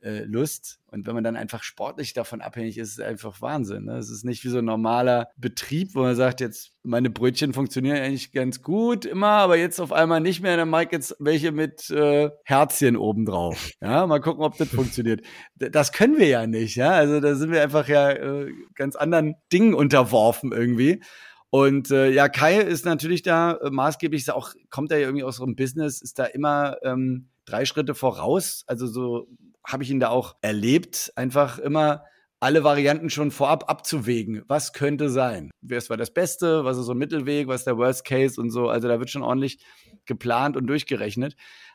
äh, 0.00 0.24
Lust. 0.24 0.78
Und 0.86 1.06
wenn 1.06 1.14
man 1.14 1.24
dann 1.24 1.36
einfach 1.36 1.62
sportlich 1.62 2.12
davon 2.12 2.40
abhängig 2.40 2.78
ist, 2.78 2.88
ist 2.88 2.98
es 2.98 3.04
einfach 3.04 3.40
Wahnsinn. 3.42 3.84
Ne? 3.84 3.96
Es 3.96 4.10
ist 4.10 4.24
nicht 4.24 4.44
wie 4.44 4.48
so 4.48 4.58
ein 4.58 4.64
normaler 4.64 5.28
Betrieb, 5.36 5.94
wo 5.94 6.00
man 6.00 6.16
sagt, 6.16 6.40
jetzt 6.40 6.72
meine 6.82 7.10
Brötchen 7.10 7.52
funktionieren 7.52 7.98
eigentlich 7.98 8.32
ganz 8.32 8.62
gut 8.62 9.04
immer, 9.04 9.28
aber 9.28 9.56
jetzt 9.56 9.80
auf 9.80 9.92
einmal 9.92 10.20
nicht 10.20 10.42
mehr. 10.42 10.56
Dann 10.56 10.70
mag 10.70 10.86
ich 10.86 10.92
jetzt 10.92 11.16
welche 11.18 11.52
mit 11.52 11.90
äh, 11.90 12.30
Herzchen 12.44 12.96
obendrauf. 12.96 13.70
Ja, 13.80 14.06
mal 14.06 14.20
gucken, 14.20 14.42
ob 14.42 14.56
das 14.56 14.68
funktioniert. 14.68 15.20
Das 15.54 15.92
können 15.92 16.18
wir 16.18 16.26
ja 16.26 16.46
nicht. 16.46 16.76
Ja, 16.76 16.92
also 16.92 17.20
da 17.20 17.34
sind 17.34 17.52
wir 17.52 17.62
einfach 17.62 17.88
ja 17.88 18.10
äh, 18.10 18.50
ganz 18.74 18.96
anderen 18.96 19.34
Dingen 19.52 19.74
unterworfen 19.74 20.52
irgendwie. 20.52 21.02
Und 21.50 21.90
äh, 21.90 22.10
ja, 22.10 22.28
Kai 22.28 22.58
ist 22.58 22.84
natürlich 22.84 23.22
da 23.22 23.52
äh, 23.52 23.70
maßgeblich, 23.70 24.22
ist 24.22 24.30
auch, 24.30 24.52
kommt 24.70 24.90
er 24.90 24.98
ja 24.98 25.06
irgendwie 25.06 25.24
aus 25.24 25.36
so 25.36 25.44
einem 25.44 25.56
Business, 25.56 26.02
ist 26.02 26.18
da 26.18 26.24
immer 26.24 26.76
ähm, 26.82 27.28
drei 27.44 27.64
Schritte 27.64 27.94
voraus. 27.94 28.64
Also 28.66 28.86
so 28.86 29.28
habe 29.66 29.82
ich 29.82 29.90
ihn 29.90 30.00
da 30.00 30.08
auch 30.08 30.36
erlebt, 30.40 31.12
einfach 31.16 31.58
immer 31.58 32.04
alle 32.38 32.64
Varianten 32.64 33.10
schon 33.10 33.30
vorab 33.30 33.68
abzuwägen. 33.68 34.42
Was 34.46 34.72
könnte 34.72 35.08
sein? 35.08 35.50
Was 35.62 35.90
war 35.90 35.96
das 35.96 36.12
Beste? 36.12 36.64
Was 36.64 36.78
ist 36.78 36.86
so 36.86 36.92
ein 36.92 36.98
Mittelweg? 36.98 37.48
Was 37.48 37.62
ist 37.62 37.66
der 37.66 37.78
Worst 37.78 38.04
Case 38.04 38.40
und 38.40 38.50
so? 38.50 38.68
Also 38.68 38.88
da 38.88 38.98
wird 38.98 39.10
schon 39.10 39.22
ordentlich 39.22 39.58
geplant 40.04 40.56
und 40.56 40.66
durchgerechnet. 40.66 41.34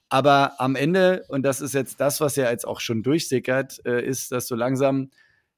Aber 0.10 0.60
am 0.60 0.76
Ende, 0.76 1.26
und 1.30 1.44
das 1.44 1.62
ist 1.62 1.74
jetzt 1.74 2.00
das, 2.00 2.22
was 2.22 2.36
ja 2.36 2.50
jetzt 2.50 2.68
auch 2.68 2.80
schon 2.80 3.02
durchsickert, 3.02 3.84
äh, 3.86 4.06
ist, 4.06 4.32
dass 4.32 4.48
so 4.48 4.56
langsam 4.56 5.10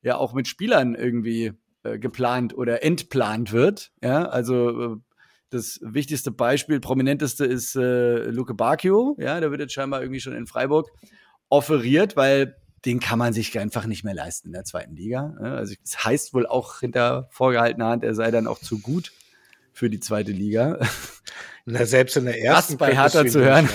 ja 0.01 0.17
auch 0.17 0.33
mit 0.33 0.47
Spielern 0.47 0.95
irgendwie 0.95 1.53
äh, 1.83 1.99
geplant 1.99 2.55
oder 2.55 2.83
entplant 2.83 3.51
wird. 3.51 3.91
Ja, 4.01 4.25
also 4.25 4.93
äh, 4.93 4.97
das 5.49 5.79
wichtigste 5.83 6.31
Beispiel, 6.31 6.79
prominenteste 6.79 7.45
ist 7.45 7.75
äh, 7.75 8.25
Luke 8.29 8.53
Bacchio. 8.53 9.15
Ja, 9.19 9.39
der 9.39 9.51
wird 9.51 9.61
jetzt 9.61 9.73
scheinbar 9.73 10.01
irgendwie 10.01 10.21
schon 10.21 10.33
in 10.33 10.47
Freiburg 10.47 10.89
offeriert, 11.53 12.15
weil 12.15 12.55
den 12.83 12.99
kann 12.99 13.19
man 13.19 13.31
sich 13.31 13.57
einfach 13.59 13.85
nicht 13.85 14.03
mehr 14.03 14.15
leisten 14.15 14.49
in 14.49 14.53
der 14.53 14.65
zweiten 14.65 14.95
Liga. 14.95 15.35
Also 15.39 15.75
es 15.83 16.03
heißt 16.03 16.33
wohl 16.33 16.47
auch 16.47 16.79
hinter 16.79 17.27
vorgehaltener 17.29 17.85
Hand, 17.85 18.03
er 18.03 18.15
sei 18.15 18.31
dann 18.31 18.47
auch 18.47 18.59
zu 18.59 18.79
gut 18.79 19.13
für 19.71 19.89
die 19.89 19.99
zweite 19.99 20.31
Liga. 20.31 20.79
Na, 21.65 21.85
selbst 21.85 22.17
in 22.17 22.25
der 22.25 22.41
ersten. 22.41 22.73
Was 22.73 22.77
bei 22.77 22.95
Hertha 22.95 23.25
zu 23.25 23.39
hören. 23.39 23.69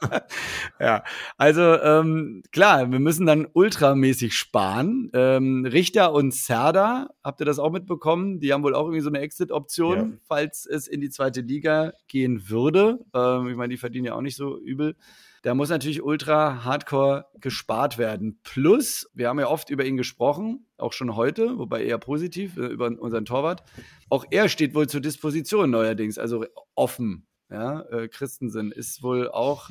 ja, 0.80 1.04
also 1.36 1.60
ähm, 1.60 2.42
klar, 2.52 2.90
wir 2.90 2.98
müssen 2.98 3.26
dann 3.26 3.46
ultramäßig 3.52 4.34
sparen. 4.34 5.10
Ähm, 5.12 5.64
Richter 5.64 6.12
und 6.12 6.34
Serda, 6.34 7.08
habt 7.22 7.40
ihr 7.40 7.46
das 7.46 7.58
auch 7.58 7.70
mitbekommen? 7.70 8.40
Die 8.40 8.52
haben 8.52 8.62
wohl 8.62 8.74
auch 8.74 8.84
irgendwie 8.84 9.00
so 9.00 9.08
eine 9.08 9.20
Exit-Option, 9.20 9.96
ja. 9.96 10.08
falls 10.26 10.66
es 10.66 10.86
in 10.86 11.00
die 11.00 11.10
zweite 11.10 11.40
Liga 11.40 11.92
gehen 12.08 12.48
würde. 12.48 12.98
Ähm, 13.14 13.48
ich 13.48 13.56
meine, 13.56 13.70
die 13.70 13.78
verdienen 13.78 14.06
ja 14.06 14.14
auch 14.14 14.22
nicht 14.22 14.36
so 14.36 14.58
übel. 14.58 14.96
Da 15.42 15.54
muss 15.54 15.70
natürlich 15.70 16.02
ultra 16.02 16.64
hardcore 16.64 17.26
gespart 17.40 17.96
werden. 17.96 18.38
Plus, 18.42 19.10
wir 19.14 19.28
haben 19.28 19.40
ja 19.40 19.48
oft 19.48 19.70
über 19.70 19.86
ihn 19.86 19.96
gesprochen, 19.96 20.66
auch 20.76 20.92
schon 20.92 21.16
heute, 21.16 21.58
wobei 21.58 21.82
eher 21.82 21.96
positiv, 21.96 22.58
äh, 22.58 22.66
über 22.66 22.86
unseren 22.86 23.24
Torwart. 23.24 23.62
Auch 24.10 24.26
er 24.30 24.50
steht 24.50 24.74
wohl 24.74 24.86
zur 24.86 25.00
Disposition 25.00 25.70
neuerdings, 25.70 26.18
also 26.18 26.44
offen. 26.74 27.26
Ja, 27.50 27.80
äh, 27.90 28.08
Christensen 28.08 28.70
ist 28.70 29.02
wohl 29.02 29.28
auch 29.28 29.70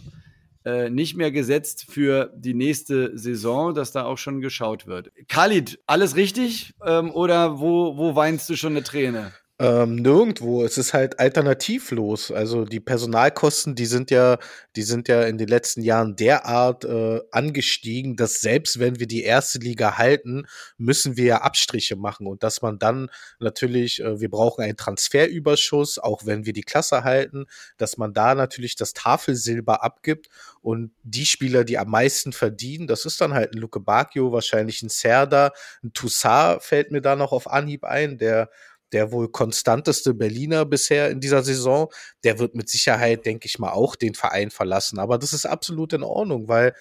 äh, 0.65 0.89
nicht 0.89 1.15
mehr 1.15 1.31
gesetzt 1.31 1.85
für 1.89 2.31
die 2.35 2.53
nächste 2.53 3.17
Saison, 3.17 3.73
dass 3.73 3.93
da 3.93 4.03
auch 4.03 4.17
schon 4.17 4.41
geschaut 4.41 4.85
wird. 4.85 5.11
Khalid, 5.29 5.79
alles 5.87 6.15
richtig 6.15 6.73
ähm, 6.85 7.11
oder 7.11 7.59
wo, 7.59 7.97
wo 7.97 8.15
weinst 8.15 8.49
du 8.49 8.55
schon 8.55 8.73
eine 8.73 8.83
Träne? 8.83 9.31
Ähm, 9.61 9.97
nirgendwo. 9.97 10.63
Es 10.63 10.77
ist 10.77 10.93
halt 10.93 11.19
alternativlos. 11.19 12.31
Also 12.31 12.63
die 12.63 12.79
Personalkosten, 12.79 13.75
die 13.75 13.87
sind 13.87 14.09
ja, 14.09 14.37
die 14.77 14.83
sind 14.83 15.09
ja 15.09 15.23
in 15.23 15.37
den 15.37 15.49
letzten 15.49 15.81
Jahren 15.81 16.15
derart 16.15 16.85
äh, 16.85 17.19
angestiegen, 17.31 18.15
dass 18.15 18.39
selbst 18.39 18.79
wenn 18.79 19.01
wir 19.01 19.07
die 19.07 19.23
erste 19.23 19.59
Liga 19.59 19.97
halten, 19.97 20.45
müssen 20.77 21.17
wir 21.17 21.25
ja 21.25 21.41
Abstriche 21.41 21.97
machen 21.97 22.25
und 22.25 22.41
dass 22.41 22.61
man 22.61 22.79
dann 22.79 23.09
natürlich, 23.39 24.01
äh, 24.01 24.21
wir 24.21 24.29
brauchen 24.29 24.63
einen 24.63 24.77
Transferüberschuss, 24.77 25.99
auch 25.99 26.25
wenn 26.25 26.45
wir 26.45 26.53
die 26.53 26.63
Klasse 26.63 27.03
halten, 27.03 27.45
dass 27.77 27.97
man 27.97 28.13
da 28.13 28.35
natürlich 28.35 28.77
das 28.77 28.93
Tafelsilber 28.93 29.83
abgibt 29.83 30.29
und 30.61 30.91
die 31.03 31.25
Spieler, 31.25 31.65
die 31.65 31.77
am 31.77 31.89
meisten 31.89 32.31
verdienen, 32.31 32.87
das 32.87 33.03
ist 33.03 33.19
dann 33.19 33.33
halt 33.33 33.53
ein 33.53 33.59
Luke 33.59 33.81
Bacchio, 33.81 34.31
wahrscheinlich 34.31 34.81
ein 34.83 34.89
Serda, 34.89 35.51
ein 35.83 35.91
Toussaint 35.91 36.63
fällt 36.63 36.91
mir 36.91 37.01
da 37.01 37.17
noch 37.17 37.33
auf 37.33 37.49
Anhieb 37.51 37.83
ein, 37.83 38.17
der 38.17 38.49
der 38.91 39.11
wohl 39.11 39.29
konstanteste 39.29 40.13
Berliner 40.13 40.65
bisher 40.65 41.09
in 41.09 41.19
dieser 41.19 41.43
Saison, 41.43 41.91
der 42.23 42.39
wird 42.39 42.55
mit 42.55 42.69
Sicherheit, 42.69 43.25
denke 43.25 43.45
ich 43.47 43.59
mal, 43.59 43.71
auch 43.71 43.95
den 43.95 44.15
Verein 44.15 44.51
verlassen. 44.51 44.99
Aber 44.99 45.17
das 45.17 45.33
ist 45.33 45.45
absolut 45.45 45.93
in 45.93 46.03
Ordnung, 46.03 46.47
weil 46.47 46.73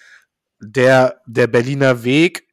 der, 0.61 1.21
der 1.27 1.47
Berliner 1.47 2.05
Weg, 2.05 2.49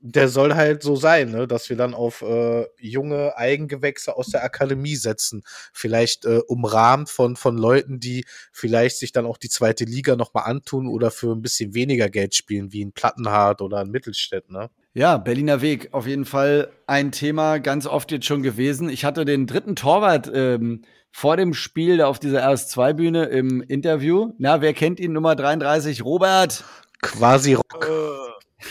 der 0.00 0.28
soll 0.28 0.54
halt 0.54 0.82
so 0.82 0.94
sein, 0.94 1.30
ne? 1.32 1.48
dass 1.48 1.68
wir 1.70 1.76
dann 1.76 1.92
auf 1.92 2.22
äh, 2.22 2.66
junge 2.78 3.36
Eigengewächse 3.36 4.16
aus 4.16 4.28
der 4.28 4.44
Akademie 4.44 4.94
setzen. 4.94 5.42
Vielleicht 5.72 6.24
äh, 6.24 6.40
umrahmt 6.46 7.10
von, 7.10 7.34
von 7.34 7.58
Leuten, 7.58 7.98
die 7.98 8.24
vielleicht 8.52 8.98
sich 8.98 9.10
dann 9.10 9.26
auch 9.26 9.38
die 9.38 9.48
zweite 9.48 9.84
Liga 9.84 10.14
nochmal 10.14 10.44
antun 10.44 10.86
oder 10.86 11.10
für 11.10 11.32
ein 11.32 11.42
bisschen 11.42 11.74
weniger 11.74 12.08
Geld 12.08 12.36
spielen, 12.36 12.72
wie 12.72 12.84
ein 12.84 12.92
Plattenhardt 12.92 13.60
oder 13.60 13.78
ein 13.78 13.90
Mittelstädt. 13.90 14.50
Ne? 14.50 14.70
Ja, 14.98 15.16
Berliner 15.16 15.60
Weg, 15.60 15.90
auf 15.92 16.08
jeden 16.08 16.24
Fall 16.24 16.72
ein 16.88 17.12
Thema, 17.12 17.58
ganz 17.58 17.86
oft 17.86 18.10
jetzt 18.10 18.26
schon 18.26 18.42
gewesen. 18.42 18.88
Ich 18.88 19.04
hatte 19.04 19.24
den 19.24 19.46
dritten 19.46 19.76
Torwart 19.76 20.28
ähm, 20.34 20.82
vor 21.12 21.36
dem 21.36 21.54
Spiel 21.54 22.02
auf 22.02 22.18
dieser 22.18 22.44
RS2-Bühne 22.44 23.26
im 23.26 23.62
Interview. 23.62 24.32
Na, 24.38 24.60
wer 24.60 24.74
kennt 24.74 24.98
ihn? 24.98 25.12
Nummer 25.12 25.36
33, 25.36 26.04
Robert. 26.04 26.64
Quasi 27.00 27.54
Rock. 27.54 27.88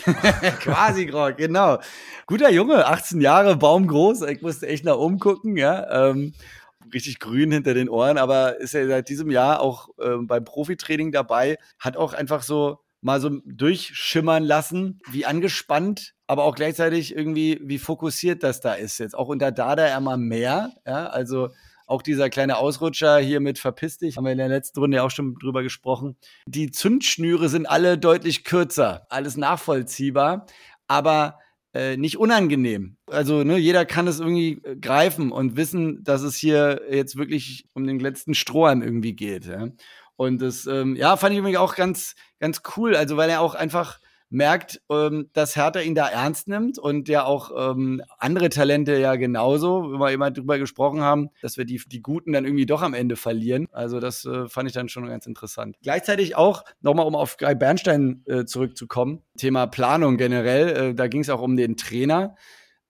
Quasi 0.60 1.08
Rock, 1.08 1.38
genau. 1.38 1.78
Guter 2.26 2.50
Junge, 2.50 2.86
18 2.86 3.22
Jahre, 3.22 3.56
baumgroß. 3.56 4.20
Ich 4.24 4.42
musste 4.42 4.68
echt 4.68 4.84
nach 4.84 4.96
oben 4.96 5.18
gucken, 5.20 5.56
ja. 5.56 6.10
Ähm, 6.10 6.34
richtig 6.92 7.20
grün 7.20 7.52
hinter 7.52 7.72
den 7.72 7.88
Ohren, 7.88 8.18
aber 8.18 8.60
ist 8.60 8.74
ja 8.74 8.86
seit 8.86 9.08
diesem 9.08 9.30
Jahr 9.30 9.62
auch 9.62 9.88
ähm, 9.98 10.26
beim 10.26 10.44
Profitraining 10.44 11.10
dabei. 11.10 11.56
Hat 11.78 11.96
auch 11.96 12.12
einfach 12.12 12.42
so 12.42 12.80
mal 13.00 13.18
so 13.18 13.30
durchschimmern 13.46 14.42
lassen, 14.42 15.00
wie 15.10 15.24
angespannt 15.24 16.16
aber 16.28 16.44
auch 16.44 16.54
gleichzeitig 16.54 17.16
irgendwie, 17.16 17.58
wie 17.62 17.78
fokussiert 17.78 18.42
das 18.42 18.60
da 18.60 18.74
ist 18.74 18.98
jetzt. 18.98 19.16
Auch 19.16 19.28
unter 19.28 19.50
Dada 19.50 19.96
immer 19.96 20.16
mehr. 20.16 20.74
Ja, 20.86 21.06
also 21.06 21.48
auch 21.86 22.02
dieser 22.02 22.28
kleine 22.28 22.58
Ausrutscher 22.58 23.18
hier 23.18 23.40
mit 23.40 23.58
Verpiss 23.58 23.96
dich, 23.96 24.18
haben 24.18 24.24
wir 24.24 24.32
in 24.32 24.38
der 24.38 24.48
letzten 24.48 24.78
Runde 24.78 24.98
ja 24.98 25.02
auch 25.02 25.10
schon 25.10 25.34
drüber 25.36 25.62
gesprochen. 25.62 26.16
Die 26.46 26.70
Zündschnüre 26.70 27.48
sind 27.48 27.66
alle 27.66 27.96
deutlich 27.96 28.44
kürzer, 28.44 29.06
alles 29.08 29.38
nachvollziehbar. 29.38 30.46
Aber 30.86 31.38
äh, 31.74 31.96
nicht 31.96 32.18
unangenehm. 32.18 32.96
Also 33.06 33.42
ne, 33.42 33.56
jeder 33.56 33.86
kann 33.86 34.06
es 34.06 34.20
irgendwie 34.20 34.60
äh, 34.64 34.76
greifen 34.76 35.32
und 35.32 35.56
wissen, 35.56 36.02
dass 36.04 36.22
es 36.22 36.36
hier 36.36 36.82
jetzt 36.90 37.16
wirklich 37.16 37.66
um 37.74 37.86
den 37.86 38.00
letzten 38.00 38.34
Strohhalm 38.34 38.82
irgendwie 38.82 39.14
geht. 39.14 39.46
Ja? 39.46 39.68
Und 40.16 40.42
das, 40.42 40.66
ähm, 40.66 40.96
ja, 40.96 41.16
fand 41.16 41.32
ich 41.32 41.38
irgendwie 41.38 41.58
auch 41.58 41.74
ganz, 41.74 42.16
ganz 42.38 42.62
cool. 42.76 42.96
Also 42.96 43.16
weil 43.16 43.30
er 43.30 43.40
auch 43.40 43.54
einfach 43.54 44.00
merkt, 44.30 44.80
ähm, 44.90 45.30
dass 45.32 45.56
Hertha 45.56 45.80
ihn 45.80 45.94
da 45.94 46.08
ernst 46.08 46.48
nimmt 46.48 46.78
und 46.78 47.08
ja 47.08 47.24
auch 47.24 47.72
ähm, 47.72 48.02
andere 48.18 48.48
Talente 48.48 48.98
ja 48.98 49.16
genauso, 49.16 49.92
wenn 49.92 49.98
wir 49.98 50.12
immer 50.12 50.30
drüber 50.30 50.58
gesprochen 50.58 51.00
haben, 51.00 51.30
dass 51.40 51.56
wir 51.56 51.64
die, 51.64 51.80
die 51.86 52.02
Guten 52.02 52.32
dann 52.32 52.44
irgendwie 52.44 52.66
doch 52.66 52.82
am 52.82 52.94
Ende 52.94 53.16
verlieren. 53.16 53.66
Also 53.72 54.00
das 54.00 54.24
äh, 54.24 54.48
fand 54.48 54.68
ich 54.68 54.74
dann 54.74 54.88
schon 54.88 55.06
ganz 55.06 55.26
interessant. 55.26 55.76
Gleichzeitig 55.82 56.36
auch, 56.36 56.64
nochmal 56.80 57.06
um 57.06 57.14
auf 57.14 57.36
Guy 57.36 57.54
Bernstein 57.54 58.22
äh, 58.26 58.44
zurückzukommen, 58.44 59.22
Thema 59.36 59.66
Planung 59.66 60.16
generell, 60.16 60.90
äh, 60.90 60.94
da 60.94 61.08
ging 61.08 61.22
es 61.22 61.30
auch 61.30 61.40
um 61.40 61.56
den 61.56 61.76
Trainer 61.76 62.36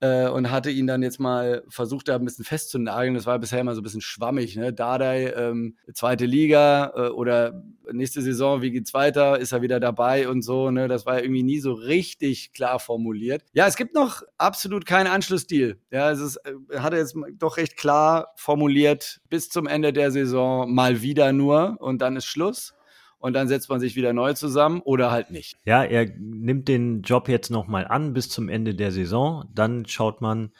äh, 0.00 0.28
und 0.28 0.50
hatte 0.50 0.70
ihn 0.70 0.86
dann 0.86 1.02
jetzt 1.02 1.18
mal 1.18 1.64
versucht, 1.68 2.08
da 2.08 2.16
ein 2.16 2.24
bisschen 2.24 2.44
festzunageln. 2.44 3.14
Das 3.14 3.26
war 3.26 3.38
bisher 3.38 3.60
immer 3.60 3.74
so 3.74 3.80
ein 3.80 3.84
bisschen 3.84 4.00
schwammig. 4.00 4.56
Ne? 4.56 4.72
Dardai, 4.72 5.32
ähm, 5.36 5.76
zweite 5.92 6.26
Liga 6.26 6.92
äh, 6.94 7.08
oder 7.08 7.62
nächste 7.90 8.22
Saison, 8.22 8.62
wie 8.62 8.70
geht's 8.70 8.94
weiter? 8.94 9.38
Ist 9.38 9.52
er 9.52 9.62
wieder 9.62 9.80
dabei 9.80 10.28
und 10.28 10.42
so? 10.42 10.70
Ne? 10.70 10.88
Das 10.88 11.06
war 11.06 11.20
irgendwie 11.22 11.42
nie 11.42 11.60
so 11.60 11.72
richtig 11.72 12.52
klar 12.52 12.78
formuliert. 12.78 13.44
Ja, 13.52 13.66
es 13.66 13.76
gibt 13.76 13.94
noch 13.94 14.22
absolut 14.36 14.86
keinen 14.86 15.06
Anschlussdeal. 15.06 15.78
Ja, 15.90 16.10
es 16.10 16.20
ist, 16.20 16.36
äh, 16.36 16.78
hat 16.78 16.92
er 16.92 17.00
jetzt 17.00 17.16
doch 17.34 17.56
recht 17.56 17.76
klar 17.76 18.32
formuliert, 18.36 19.20
bis 19.28 19.48
zum 19.48 19.66
Ende 19.66 19.92
der 19.92 20.10
Saison 20.10 20.72
mal 20.72 21.02
wieder 21.02 21.32
nur 21.32 21.76
und 21.80 22.02
dann 22.02 22.16
ist 22.16 22.26
Schluss 22.26 22.74
und 23.18 23.32
dann 23.32 23.48
setzt 23.48 23.68
man 23.68 23.80
sich 23.80 23.96
wieder 23.96 24.12
neu 24.12 24.34
zusammen 24.34 24.80
oder 24.80 25.10
halt 25.10 25.30
nicht. 25.30 25.56
Ja, 25.64 25.82
er 25.82 26.06
nimmt 26.18 26.68
den 26.68 27.02
Job 27.02 27.28
jetzt 27.28 27.50
nochmal 27.50 27.86
an 27.86 28.12
bis 28.12 28.28
zum 28.28 28.48
Ende 28.48 28.74
der 28.74 28.92
Saison. 28.92 29.44
Dann 29.54 29.86
schaut 29.86 30.20
man, 30.20 30.52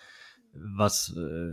was, 0.53 1.15
äh, 1.17 1.51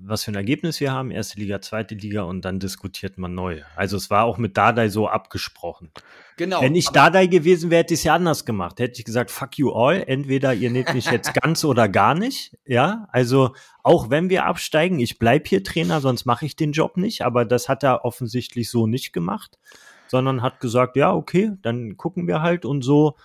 was 0.00 0.24
für 0.24 0.32
ein 0.32 0.36
Ergebnis 0.36 0.80
wir 0.80 0.92
haben, 0.92 1.10
erste 1.10 1.38
Liga, 1.38 1.60
zweite 1.60 1.94
Liga 1.94 2.22
und 2.22 2.44
dann 2.44 2.58
diskutiert 2.58 3.18
man 3.18 3.34
neu. 3.34 3.62
Also 3.76 3.96
es 3.96 4.10
war 4.10 4.24
auch 4.24 4.38
mit 4.38 4.56
Dadai 4.56 4.88
so 4.88 5.08
abgesprochen. 5.08 5.90
Genau. 6.36 6.60
Wenn 6.60 6.74
ich 6.74 6.88
Dadai 6.88 7.26
gewesen 7.26 7.70
wäre, 7.70 7.80
hätte 7.80 7.94
ich 7.94 8.00
es 8.00 8.04
ja 8.04 8.14
anders 8.14 8.44
gemacht. 8.44 8.80
Hätte 8.80 8.98
ich 8.98 9.04
gesagt, 9.04 9.30
fuck 9.30 9.58
you 9.58 9.72
all, 9.72 10.02
entweder 10.06 10.54
ihr 10.54 10.70
nehmt 10.70 10.92
mich 10.94 11.10
jetzt 11.10 11.34
ganz 11.42 11.64
oder 11.64 11.88
gar 11.88 12.14
nicht. 12.14 12.56
Ja, 12.64 13.06
also 13.12 13.54
auch 13.82 14.10
wenn 14.10 14.30
wir 14.30 14.46
absteigen, 14.46 14.98
ich 14.98 15.18
bleib 15.18 15.46
hier 15.46 15.62
Trainer, 15.62 16.00
sonst 16.00 16.24
mache 16.24 16.46
ich 16.46 16.56
den 16.56 16.72
Job 16.72 16.96
nicht. 16.96 17.22
Aber 17.22 17.44
das 17.44 17.68
hat 17.68 17.82
er 17.82 18.04
offensichtlich 18.04 18.70
so 18.70 18.86
nicht 18.86 19.12
gemacht 19.12 19.58
sondern 20.10 20.42
hat 20.42 20.60
gesagt, 20.60 20.96
ja, 20.96 21.12
okay, 21.12 21.52
dann 21.62 21.96
gucken 21.96 22.26
wir 22.26 22.42
halt 22.42 22.64
und 22.64 22.82
so 22.82 23.16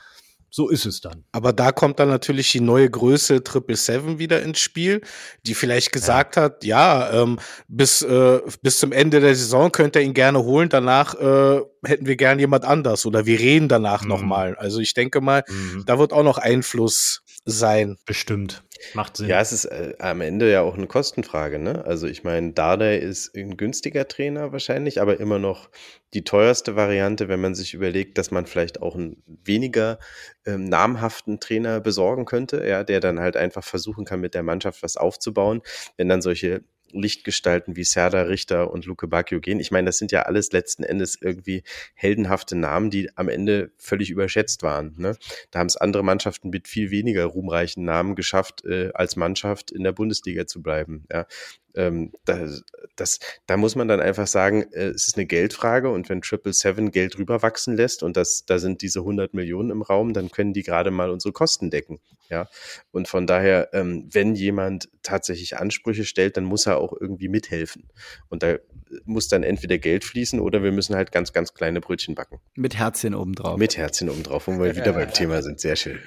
so 0.55 0.69
ist 0.69 0.85
es 0.85 1.01
dann. 1.01 1.23
Aber 1.31 1.51
da 1.51 1.71
kommt 1.71 1.99
dann 1.99 2.09
natürlich 2.09 2.51
die 2.51 2.59
neue 2.59 2.87
Größe 2.87 3.43
Triple 3.43 3.75
Seven 3.75 4.19
wieder 4.19 4.43
ins 4.43 4.59
Spiel, 4.59 5.01
die 5.47 5.55
vielleicht 5.55 5.91
gesagt 5.91 6.35
ja. 6.35 6.43
hat, 6.43 6.63
ja, 6.63 7.11
ähm, 7.11 7.39
bis, 7.67 8.03
äh, 8.03 8.39
bis 8.61 8.77
zum 8.77 8.91
Ende 8.91 9.19
der 9.19 9.33
Saison 9.33 9.71
könnt 9.71 9.95
ihr 9.95 10.03
ihn 10.03 10.13
gerne 10.13 10.43
holen, 10.43 10.69
danach 10.69 11.15
äh, 11.15 11.61
hätten 11.85 12.05
wir 12.05 12.15
gern 12.15 12.39
jemand 12.39 12.65
anders 12.65 13.05
oder 13.05 13.25
wir 13.25 13.39
reden 13.39 13.67
danach 13.67 14.03
mhm. 14.03 14.09
nochmal. 14.09 14.55
Also 14.55 14.79
ich 14.79 14.93
denke 14.93 15.21
mal, 15.21 15.43
mhm. 15.47 15.83
da 15.85 15.99
wird 15.99 16.13
auch 16.13 16.23
noch 16.23 16.37
Einfluss 16.37 17.23
sein. 17.45 17.97
Bestimmt. 18.05 18.63
Macht 18.93 19.17
Sinn. 19.17 19.29
Ja, 19.29 19.39
es 19.39 19.51
ist 19.51 19.65
äh, 19.65 19.93
am 19.99 20.21
Ende 20.21 20.51
ja 20.51 20.61
auch 20.61 20.75
eine 20.75 20.87
Kostenfrage, 20.87 21.59
ne? 21.59 21.85
Also 21.85 22.07
ich 22.07 22.23
meine, 22.23 22.51
Dardai 22.51 22.97
ist 22.97 23.35
ein 23.35 23.55
günstiger 23.55 24.07
Trainer 24.07 24.51
wahrscheinlich, 24.51 25.01
aber 25.01 25.19
immer 25.19 25.39
noch 25.39 25.69
die 26.13 26.23
teuerste 26.23 26.75
Variante, 26.75 27.27
wenn 27.27 27.41
man 27.41 27.55
sich 27.55 27.73
überlegt, 27.73 28.17
dass 28.17 28.31
man 28.31 28.45
vielleicht 28.45 28.81
auch 28.81 28.95
einen 28.95 29.23
weniger 29.25 29.99
ähm, 30.45 30.65
namhaften 30.65 31.39
Trainer 31.39 31.79
besorgen 31.79 32.25
könnte, 32.25 32.65
ja, 32.67 32.83
der 32.83 32.99
dann 32.99 33.19
halt 33.19 33.37
einfach 33.37 33.63
versuchen 33.63 34.05
kann, 34.05 34.19
mit 34.19 34.33
der 34.33 34.43
Mannschaft 34.43 34.83
was 34.83 34.97
aufzubauen. 34.97 35.61
Wenn 35.97 36.09
dann 36.09 36.21
solche 36.21 36.63
Lichtgestalten 36.93 37.75
wie 37.75 37.84
Serda 37.84 38.23
Richter 38.23 38.71
und 38.71 38.86
Luke 38.86 39.08
Bacchio 39.08 39.39
gehen. 39.39 39.60
Ich 39.60 39.71
meine, 39.71 39.86
das 39.86 39.97
sind 39.97 40.12
ja 40.12 40.23
alles 40.23 40.51
letzten 40.51 40.84
Endes 40.84 41.17
irgendwie 41.21 41.63
heldenhafte 41.93 42.56
Namen, 42.56 42.89
die 42.89 43.10
am 43.15 43.29
Ende 43.29 43.71
völlig 43.77 44.10
überschätzt 44.10 44.63
waren. 44.63 44.95
Ne? 44.97 45.17
Da 45.51 45.60
haben 45.60 45.67
es 45.67 45.77
andere 45.77 46.03
Mannschaften 46.03 46.49
mit 46.49 46.67
viel 46.67 46.91
weniger 46.91 47.25
ruhmreichen 47.25 47.84
Namen 47.84 48.15
geschafft, 48.15 48.63
äh, 48.65 48.91
als 48.93 49.15
Mannschaft 49.15 49.71
in 49.71 49.84
der 49.84 49.91
Bundesliga 49.91 50.47
zu 50.47 50.62
bleiben. 50.62 51.06
Ja? 51.12 51.25
Ähm, 51.75 52.12
das, 52.25 52.63
das, 52.95 53.19
da 53.47 53.57
muss 53.57 53.75
man 53.75 53.88
dann 53.88 53.99
einfach 53.99 54.27
sagen, 54.27 54.63
äh, 54.71 54.88
es 54.88 55.07
ist 55.07 55.17
eine 55.17 55.25
Geldfrage 55.25 55.89
und 55.89 56.09
wenn 56.09 56.21
Triple 56.21 56.53
Seven 56.53 56.91
Geld 56.91 57.17
rüberwachsen 57.17 57.75
lässt 57.75 58.03
und 58.03 58.17
das, 58.17 58.45
da 58.45 58.59
sind 58.59 58.81
diese 58.81 58.99
100 58.99 59.33
Millionen 59.33 59.71
im 59.71 59.81
Raum, 59.81 60.13
dann 60.13 60.31
können 60.31 60.53
die 60.53 60.63
gerade 60.63 60.91
mal 60.91 61.09
unsere 61.09 61.31
Kosten 61.31 61.69
decken. 61.69 61.99
Ja, 62.29 62.47
und 62.91 63.07
von 63.07 63.27
daher, 63.27 63.69
ähm, 63.73 64.07
wenn 64.12 64.33
jemand 64.33 64.89
tatsächlich 65.03 65.57
Ansprüche 65.57 66.05
stellt, 66.05 66.38
dann 66.38 66.45
muss 66.45 66.65
er 66.65 66.77
auch 66.77 66.93
irgendwie 66.99 67.27
mithelfen. 67.27 67.89
Und 68.29 68.43
da 68.43 68.57
muss 69.05 69.27
dann 69.27 69.43
entweder 69.43 69.77
Geld 69.77 70.03
fließen 70.03 70.39
oder 70.39 70.63
wir 70.63 70.71
müssen 70.71 70.95
halt 70.95 71.12
ganz, 71.12 71.33
ganz 71.33 71.53
kleine 71.53 71.81
Brötchen 71.81 72.15
backen. 72.15 72.39
Mit 72.55 72.77
Herzchen 72.77 73.13
obendrauf. 73.13 73.57
Mit 73.57 73.77
Herzchen 73.77 74.09
obendrauf, 74.09 74.47
wo 74.47 74.59
wir 74.59 74.75
wieder 74.75 74.93
beim 74.93 75.12
Thema 75.13 75.41
sind. 75.41 75.59
Sehr 75.59 75.75
schön. 75.75 75.99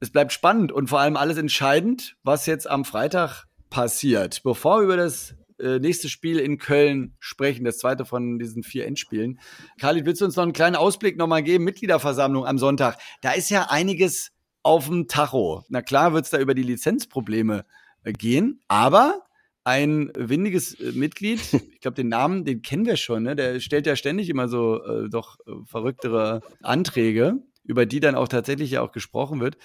es 0.00 0.10
bleibt 0.10 0.32
spannend 0.32 0.72
und 0.72 0.88
vor 0.88 1.00
allem 1.00 1.16
alles 1.16 1.36
entscheidend, 1.36 2.16
was 2.22 2.46
jetzt 2.46 2.68
am 2.68 2.84
Freitag 2.84 3.46
passiert. 3.72 4.42
Bevor 4.44 4.78
wir 4.78 4.84
über 4.84 4.96
das 4.96 5.34
äh, 5.58 5.78
nächste 5.78 6.08
Spiel 6.08 6.38
in 6.38 6.58
Köln 6.58 7.16
sprechen, 7.18 7.64
das 7.64 7.78
zweite 7.78 8.04
von 8.04 8.38
diesen 8.38 8.62
vier 8.62 8.86
Endspielen. 8.86 9.40
Khalid, 9.80 10.04
willst 10.04 10.20
du 10.20 10.26
uns 10.26 10.36
noch 10.36 10.42
einen 10.44 10.52
kleinen 10.52 10.76
Ausblick 10.76 11.16
nochmal 11.16 11.42
geben? 11.42 11.64
Mitgliederversammlung 11.64 12.46
am 12.46 12.58
Sonntag. 12.58 12.98
Da 13.22 13.32
ist 13.32 13.48
ja 13.48 13.68
einiges 13.70 14.30
auf 14.62 14.86
dem 14.86 15.08
Tacho. 15.08 15.64
Na 15.68 15.82
klar 15.82 16.12
wird 16.12 16.26
es 16.26 16.30
da 16.30 16.38
über 16.38 16.54
die 16.54 16.62
Lizenzprobleme 16.62 17.64
äh, 18.04 18.12
gehen, 18.12 18.60
aber 18.68 19.22
ein 19.64 20.12
windiges 20.16 20.78
äh, 20.78 20.92
Mitglied, 20.92 21.40
ich 21.52 21.80
glaube, 21.80 21.94
den 21.94 22.08
Namen, 22.08 22.44
den 22.44 22.60
kennen 22.60 22.84
wir 22.84 22.96
schon, 22.96 23.22
ne? 23.22 23.34
der 23.34 23.58
stellt 23.60 23.86
ja 23.86 23.96
ständig 23.96 24.28
immer 24.28 24.48
so 24.48 24.84
äh, 24.84 25.08
doch 25.08 25.38
äh, 25.46 25.52
verrücktere 25.64 26.42
Anträge, 26.62 27.36
über 27.64 27.86
die 27.86 28.00
dann 28.00 28.16
auch 28.16 28.28
tatsächlich 28.28 28.72
ja 28.72 28.82
auch 28.82 28.92
gesprochen 28.92 29.40
wird 29.40 29.56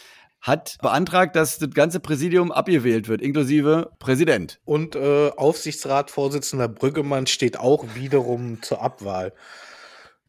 hat 0.41 0.77
beantragt, 0.81 1.35
dass 1.35 1.57
das 1.57 1.69
ganze 1.71 1.99
Präsidium 1.99 2.51
abgewählt 2.51 3.07
wird, 3.07 3.21
inklusive 3.21 3.91
Präsident. 3.99 4.59
Und 4.65 4.95
äh, 4.95 5.29
Aufsichtsratsvorsitzender 5.35 6.67
Brüggemann 6.67 7.27
steht 7.27 7.59
auch 7.59 7.85
wiederum 7.95 8.61
zur 8.61 8.81
Abwahl. 8.81 9.33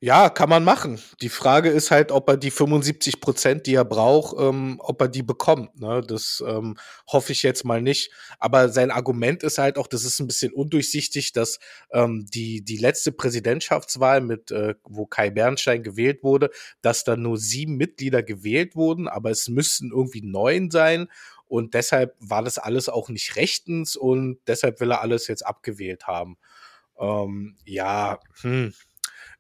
Ja, 0.01 0.31
kann 0.31 0.49
man 0.49 0.63
machen. 0.63 1.01
Die 1.23 1.29
Frage 1.29 1.71
ist 1.71 1.91
halt, 1.91 2.13
ob 2.13 2.29
er 2.29 2.37
die 2.37 2.53
75 2.53 3.21
Prozent, 3.21 3.67
die 3.67 3.75
er 3.75 3.85
braucht, 3.85 4.37
ähm, 4.39 4.77
ob 4.79 5.01
er 5.01 5.09
die 5.09 5.25
bekommt. 5.25 5.81
Ne? 5.81 6.03
Das 6.07 6.43
ähm, 6.47 6.77
hoffe 7.09 7.33
ich 7.33 7.43
jetzt 7.43 7.65
mal 7.65 7.83
nicht. 7.83 8.13
Aber 8.39 8.69
sein 8.69 8.93
Argument 8.93 9.43
ist 9.43 9.59
halt 9.59 9.77
auch, 9.77 9.89
das 9.89 10.05
ist 10.05 10.21
ein 10.21 10.29
bisschen 10.29 10.53
undurchsichtig, 10.53 11.33
dass 11.33 11.59
ähm, 11.93 12.27
die, 12.33 12.65
die 12.65 12.77
letzte 12.77 13.11
Präsidentschaftswahl 13.11 14.21
mit, 14.21 14.53
äh, 14.53 14.77
wo 14.85 15.05
Kai 15.07 15.31
Bernstein 15.31 15.83
gewählt 15.83 16.23
wurde, 16.23 16.51
dass 16.81 17.03
da 17.03 17.17
nur 17.17 17.37
sieben 17.37 17.77
Mitglieder 17.77 18.23
gewählt 18.23 18.77
wurden, 18.77 19.09
aber 19.09 19.31
es 19.31 19.49
müssten 19.49 19.91
irgendwie 19.91 20.23
neun 20.23 20.71
sein. 20.71 21.09
Und 21.49 21.75
deshalb 21.75 22.15
war 22.21 22.45
das 22.45 22.59
alles 22.59 22.89
auch 22.89 23.09
nicht 23.09 23.35
rechtens 23.35 23.97
und 23.97 24.39
deshalb 24.47 24.79
will 24.81 24.93
er 24.93 25.01
alles 25.01 25.27
jetzt 25.27 25.45
abgewählt 25.45 26.07
haben. 26.07 26.37
Ähm, 27.01 27.57
ja, 27.65 28.21
hm 28.43 28.73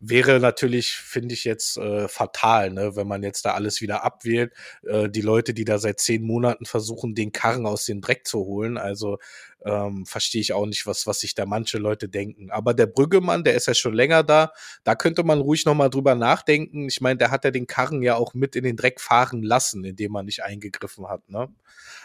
wäre 0.00 0.38
natürlich, 0.40 0.92
finde 0.92 1.34
ich 1.34 1.44
jetzt 1.44 1.76
äh, 1.76 2.08
fatal, 2.08 2.70
ne, 2.70 2.94
wenn 2.96 3.08
man 3.08 3.22
jetzt 3.22 3.44
da 3.44 3.54
alles 3.54 3.80
wieder 3.80 4.04
abwählt. 4.04 4.52
Äh, 4.84 5.08
die 5.08 5.20
Leute, 5.20 5.54
die 5.54 5.64
da 5.64 5.78
seit 5.78 6.00
zehn 6.00 6.22
Monaten 6.22 6.66
versuchen, 6.66 7.14
den 7.14 7.32
Karren 7.32 7.66
aus 7.66 7.84
dem 7.86 8.00
Dreck 8.00 8.26
zu 8.26 8.38
holen, 8.40 8.78
also 8.78 9.18
ähm, 9.64 10.06
verstehe 10.06 10.40
ich 10.40 10.52
auch 10.52 10.66
nicht, 10.66 10.86
was, 10.86 11.06
was 11.06 11.20
sich 11.20 11.34
da 11.34 11.46
manche 11.46 11.78
Leute 11.78 12.08
denken. 12.08 12.50
Aber 12.50 12.74
der 12.74 12.86
Brüggemann, 12.86 13.42
der 13.44 13.54
ist 13.54 13.66
ja 13.66 13.74
schon 13.74 13.94
länger 13.94 14.22
da, 14.22 14.52
da 14.84 14.94
könnte 14.94 15.24
man 15.24 15.40
ruhig 15.40 15.64
nochmal 15.64 15.90
drüber 15.90 16.14
nachdenken. 16.14 16.88
Ich 16.88 17.00
meine, 17.00 17.18
der 17.18 17.30
hat 17.30 17.44
ja 17.44 17.50
den 17.50 17.66
Karren 17.66 18.02
ja 18.02 18.14
auch 18.14 18.34
mit 18.34 18.54
in 18.56 18.64
den 18.64 18.76
Dreck 18.76 19.00
fahren 19.00 19.42
lassen, 19.42 19.84
indem 19.84 20.12
man 20.12 20.26
nicht 20.26 20.42
eingegriffen 20.44 21.08
hat, 21.08 21.28
ne? 21.28 21.48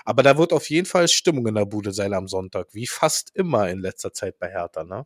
Aber 0.05 0.23
da 0.23 0.37
wird 0.37 0.51
auf 0.53 0.69
jeden 0.69 0.85
Fall 0.85 1.07
Stimmung 1.07 1.47
in 1.47 1.55
der 1.55 1.65
Bude 1.65 1.93
sein 1.93 2.13
am 2.13 2.27
Sonntag, 2.27 2.73
wie 2.73 2.87
fast 2.87 3.31
immer 3.35 3.69
in 3.69 3.79
letzter 3.79 4.13
Zeit 4.13 4.39
bei 4.39 4.49
Hertha, 4.49 4.83
ne? 4.83 5.05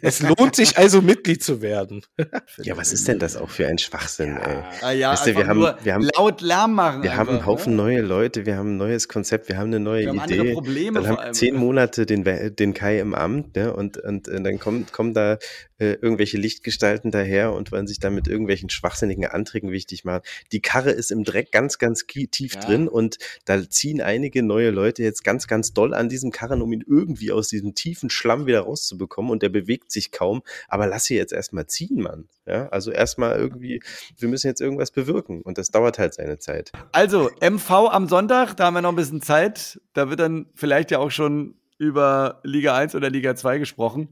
Es 0.00 0.20
lohnt 0.20 0.56
sich 0.56 0.76
also 0.78 1.02
Mitglied 1.02 1.42
zu 1.42 1.62
werden. 1.62 2.02
ja, 2.62 2.76
was 2.76 2.92
ist 2.92 3.08
denn 3.08 3.18
das 3.18 3.36
auch 3.36 3.50
für 3.50 3.66
ein 3.66 3.78
Schwachsinn, 3.78 4.36
ja. 4.36 4.42
ey? 4.42 4.62
Ah, 4.82 4.90
ja, 4.92 5.12
weißt 5.12 5.28
du, 5.28 5.36
wir 5.36 5.46
haben, 5.46 5.60
wir 5.82 5.94
haben 5.94 6.08
laut 6.16 6.40
Lärm 6.40 6.74
machen. 6.74 7.02
Wir 7.02 7.10
einfach, 7.10 7.26
haben 7.26 7.36
einen 7.36 7.46
Haufen 7.46 7.76
ne? 7.76 7.82
neue 7.82 8.00
Leute, 8.00 8.46
wir 8.46 8.56
haben 8.56 8.74
ein 8.74 8.76
neues 8.76 9.08
Konzept, 9.08 9.48
wir 9.48 9.58
haben 9.58 9.68
eine 9.68 9.80
neue 9.80 10.02
wir 10.02 10.08
haben 10.20 10.30
Idee. 10.30 10.40
Andere 10.40 10.54
Probleme 10.54 11.02
dann 11.02 11.18
haben 11.18 11.32
zehn 11.34 11.56
Monate 11.56 12.06
den, 12.06 12.24
den 12.24 12.74
Kai 12.74 12.98
im 12.98 13.14
Amt, 13.14 13.56
ne? 13.56 13.72
Und, 13.72 13.98
und, 13.98 14.28
und 14.28 14.44
dann 14.44 14.58
kommen, 14.58 14.86
kommen 14.90 15.14
da 15.14 15.38
äh, 15.78 15.92
irgendwelche 15.92 16.38
Lichtgestalten 16.38 17.10
daher 17.10 17.52
und 17.52 17.72
wollen 17.72 17.86
sich 17.86 18.00
dann 18.00 18.14
mit 18.14 18.28
irgendwelchen 18.28 18.68
schwachsinnigen 18.70 19.26
Anträgen 19.26 19.70
wichtig 19.70 20.04
machen. 20.04 20.22
Die 20.52 20.60
Karre 20.60 20.90
ist 20.90 21.10
im 21.10 21.24
Dreck 21.24 21.52
ganz, 21.52 21.78
ganz 21.78 22.04
tief 22.06 22.54
ja. 22.54 22.60
drin 22.60 22.88
und 22.88 23.18
da 23.44 23.68
ziehen 23.68 24.00
einige 24.00 24.42
neue 24.42 24.70
Leute 24.70 25.02
jetzt 25.02 25.24
ganz, 25.24 25.46
ganz 25.46 25.72
doll 25.72 25.94
an 25.94 26.08
diesem 26.08 26.30
Karren, 26.30 26.62
um 26.62 26.72
ihn 26.72 26.84
irgendwie 26.86 27.32
aus 27.32 27.48
diesem 27.48 27.74
tiefen 27.74 28.10
Schlamm 28.10 28.46
wieder 28.46 28.60
rauszubekommen 28.60 29.30
und 29.30 29.42
der 29.42 29.50
bewegt 29.60 29.92
sich 29.92 30.12
kaum, 30.12 30.42
aber 30.68 30.86
lass 30.86 31.04
sie 31.04 31.16
jetzt 31.16 31.32
erstmal 31.32 31.66
ziehen, 31.66 32.02
Mann. 32.02 32.28
Ja, 32.46 32.68
also 32.68 32.90
erstmal 32.90 33.36
irgendwie, 33.38 33.82
wir 34.16 34.28
müssen 34.28 34.46
jetzt 34.46 34.60
irgendwas 34.60 34.90
bewirken 34.90 35.42
und 35.42 35.58
das 35.58 35.68
dauert 35.68 35.98
halt 35.98 36.14
seine 36.14 36.38
Zeit. 36.38 36.72
Also, 36.92 37.30
MV 37.40 37.70
am 37.70 38.08
Sonntag, 38.08 38.54
da 38.54 38.66
haben 38.66 38.74
wir 38.74 38.82
noch 38.82 38.92
ein 38.92 38.96
bisschen 38.96 39.20
Zeit. 39.20 39.80
Da 39.92 40.10
wird 40.10 40.20
dann 40.20 40.46
vielleicht 40.54 40.90
ja 40.90 40.98
auch 40.98 41.10
schon 41.10 41.56
über 41.78 42.40
Liga 42.42 42.76
1 42.76 42.94
oder 42.94 43.10
Liga 43.10 43.36
2 43.36 43.58
gesprochen. 43.58 44.08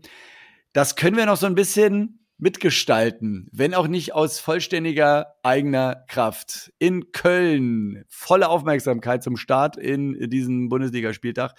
Das 0.73 0.97
können 0.97 1.17
wir 1.17 1.27
noch 1.27 1.37
so 1.37 1.47
ein 1.47 1.55
bisschen 1.55 2.21
mitgestalten, 2.39 3.49
wenn 3.53 3.75
auch 3.75 3.89
nicht 3.89 4.15
aus 4.15 4.39
vollständiger 4.39 5.35
eigener 5.43 6.05
Kraft. 6.07 6.73
In 6.79 7.13
Köln 7.13 8.05
volle 8.09 8.49
Aufmerksamkeit 8.49 9.23
zum 9.23 9.37
Start 9.37 9.77
in 9.77 10.29
diesem 10.29 10.69
Bundesligaspieltag. 10.69 11.55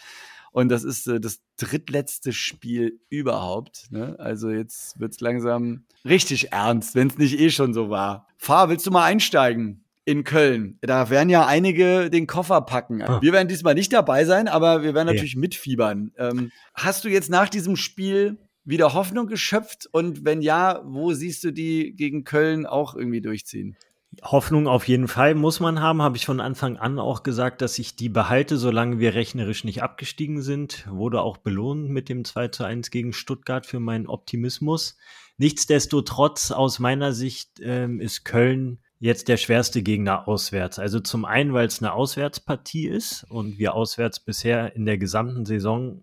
Und 0.58 0.70
das 0.70 0.84
ist 0.84 1.06
äh, 1.06 1.20
das 1.20 1.39
drittletzte 1.58 2.34
Spiel 2.34 3.00
überhaupt. 3.10 3.91
Ne? 3.91 4.15
Also 4.17 4.50
jetzt 4.50 5.00
wird's 5.00 5.20
langsam 5.20 5.84
richtig 6.04 6.52
ernst, 6.52 6.96
wenn 6.96 7.10
es 7.10 7.17
nicht 7.20 7.39
eh 7.39 7.52
schon 7.52 7.76
so 7.76 7.91
war. 7.91 8.26
Fahr, 8.39 8.67
willst 8.67 8.88
du 8.88 8.91
mal 8.91 9.04
einsteigen? 9.04 9.84
in 10.04 10.24
Köln. 10.24 10.80
Da 10.82 11.10
werden 11.10 11.30
ja 11.30 11.46
einige 11.46 12.10
den 12.10 12.28
Koffer 12.28 12.62
packen. 12.62 13.04
Ah. 13.04 13.22
Wir 13.22 13.34
werden 13.34 13.50
diesmal 13.50 13.76
nicht 13.76 13.91
dabei 13.91 14.24
sein, 14.24 14.48
aber 14.48 14.82
wir 14.82 14.96
werden 14.96 15.08
natürlich 15.08 15.34
ja. 15.34 15.39
mitfiebern. 15.41 16.12
Ähm, 16.17 16.52
hast 16.74 17.04
du 17.04 17.10
jetzt 17.10 17.30
nach 17.30 17.50
diesem 17.50 17.76
Spiel 17.76 18.38
wieder 18.63 18.93
Hoffnung 18.93 19.28
geschöpft? 19.28 19.88
Und 19.91 20.26
wenn 20.26 20.41
ja, 20.41 20.82
wo 20.86 21.12
siehst 21.12 21.43
du 21.43 21.52
die 21.52 21.93
gegen 21.93 22.24
Köln 22.24 22.65
auch 22.65 22.96
irgendwie 22.96 23.20
durchziehen? 23.20 23.76
Hoffnung 24.24 24.67
auf 24.67 24.88
jeden 24.88 25.08
Fall 25.08 25.36
muss 25.36 25.60
man 25.60 25.80
haben, 25.80 26.02
habe 26.02 26.17
ich 26.17 26.26
von 26.26 26.39
Anfang 26.39 26.78
an 26.78 26.98
auch 26.98 27.24
gesagt, 27.24 27.62
dass 27.62 27.78
ich 27.78 27.96
die 27.96 28.10
behalte, 28.10 28.58
solange 28.58 29.00
wir 29.00 29.13
rechnerisch 29.13 29.63
nicht 29.63 29.84
abgestiegen 29.84 30.41
sind. 30.41 30.88
Wurde 30.89 31.22
auch 31.22 31.38
belohnt 31.38 31.89
mit 31.89 32.10
dem 32.10 32.26
2 32.26 32.48
zu 32.48 32.63
1 32.63 32.89
gegen 32.89 33.13
Stuttgart 33.13 33.65
für 33.65 33.80
meinen 33.80 34.08
Optimismus. 34.08 34.98
Nichtsdestotrotz, 35.38 36.52
aus 36.52 36.80
meiner 36.80 37.13
Sicht, 37.13 37.60
ähm, 37.62 38.02
ist 38.02 38.26
Köln 38.26 38.80
jetzt 39.00 39.28
der 39.28 39.38
schwerste 39.38 39.84
Gegner 39.84 40.28
auswärts. 40.28 40.80
Also 40.80 41.00
zum 41.00 41.26
einen, 41.26 41.54
weil 41.54 41.67
es 41.67 41.82
eine 41.82 41.93
Auswärtspartie 41.93 42.88
ist 42.88 43.24
und 43.30 43.60
wir 43.60 43.76
auswärts 43.76 44.20
bisher 44.20 44.76
in 44.76 44.86
der 44.86 44.98
gesamten 44.98 45.46
Saison 45.46 46.02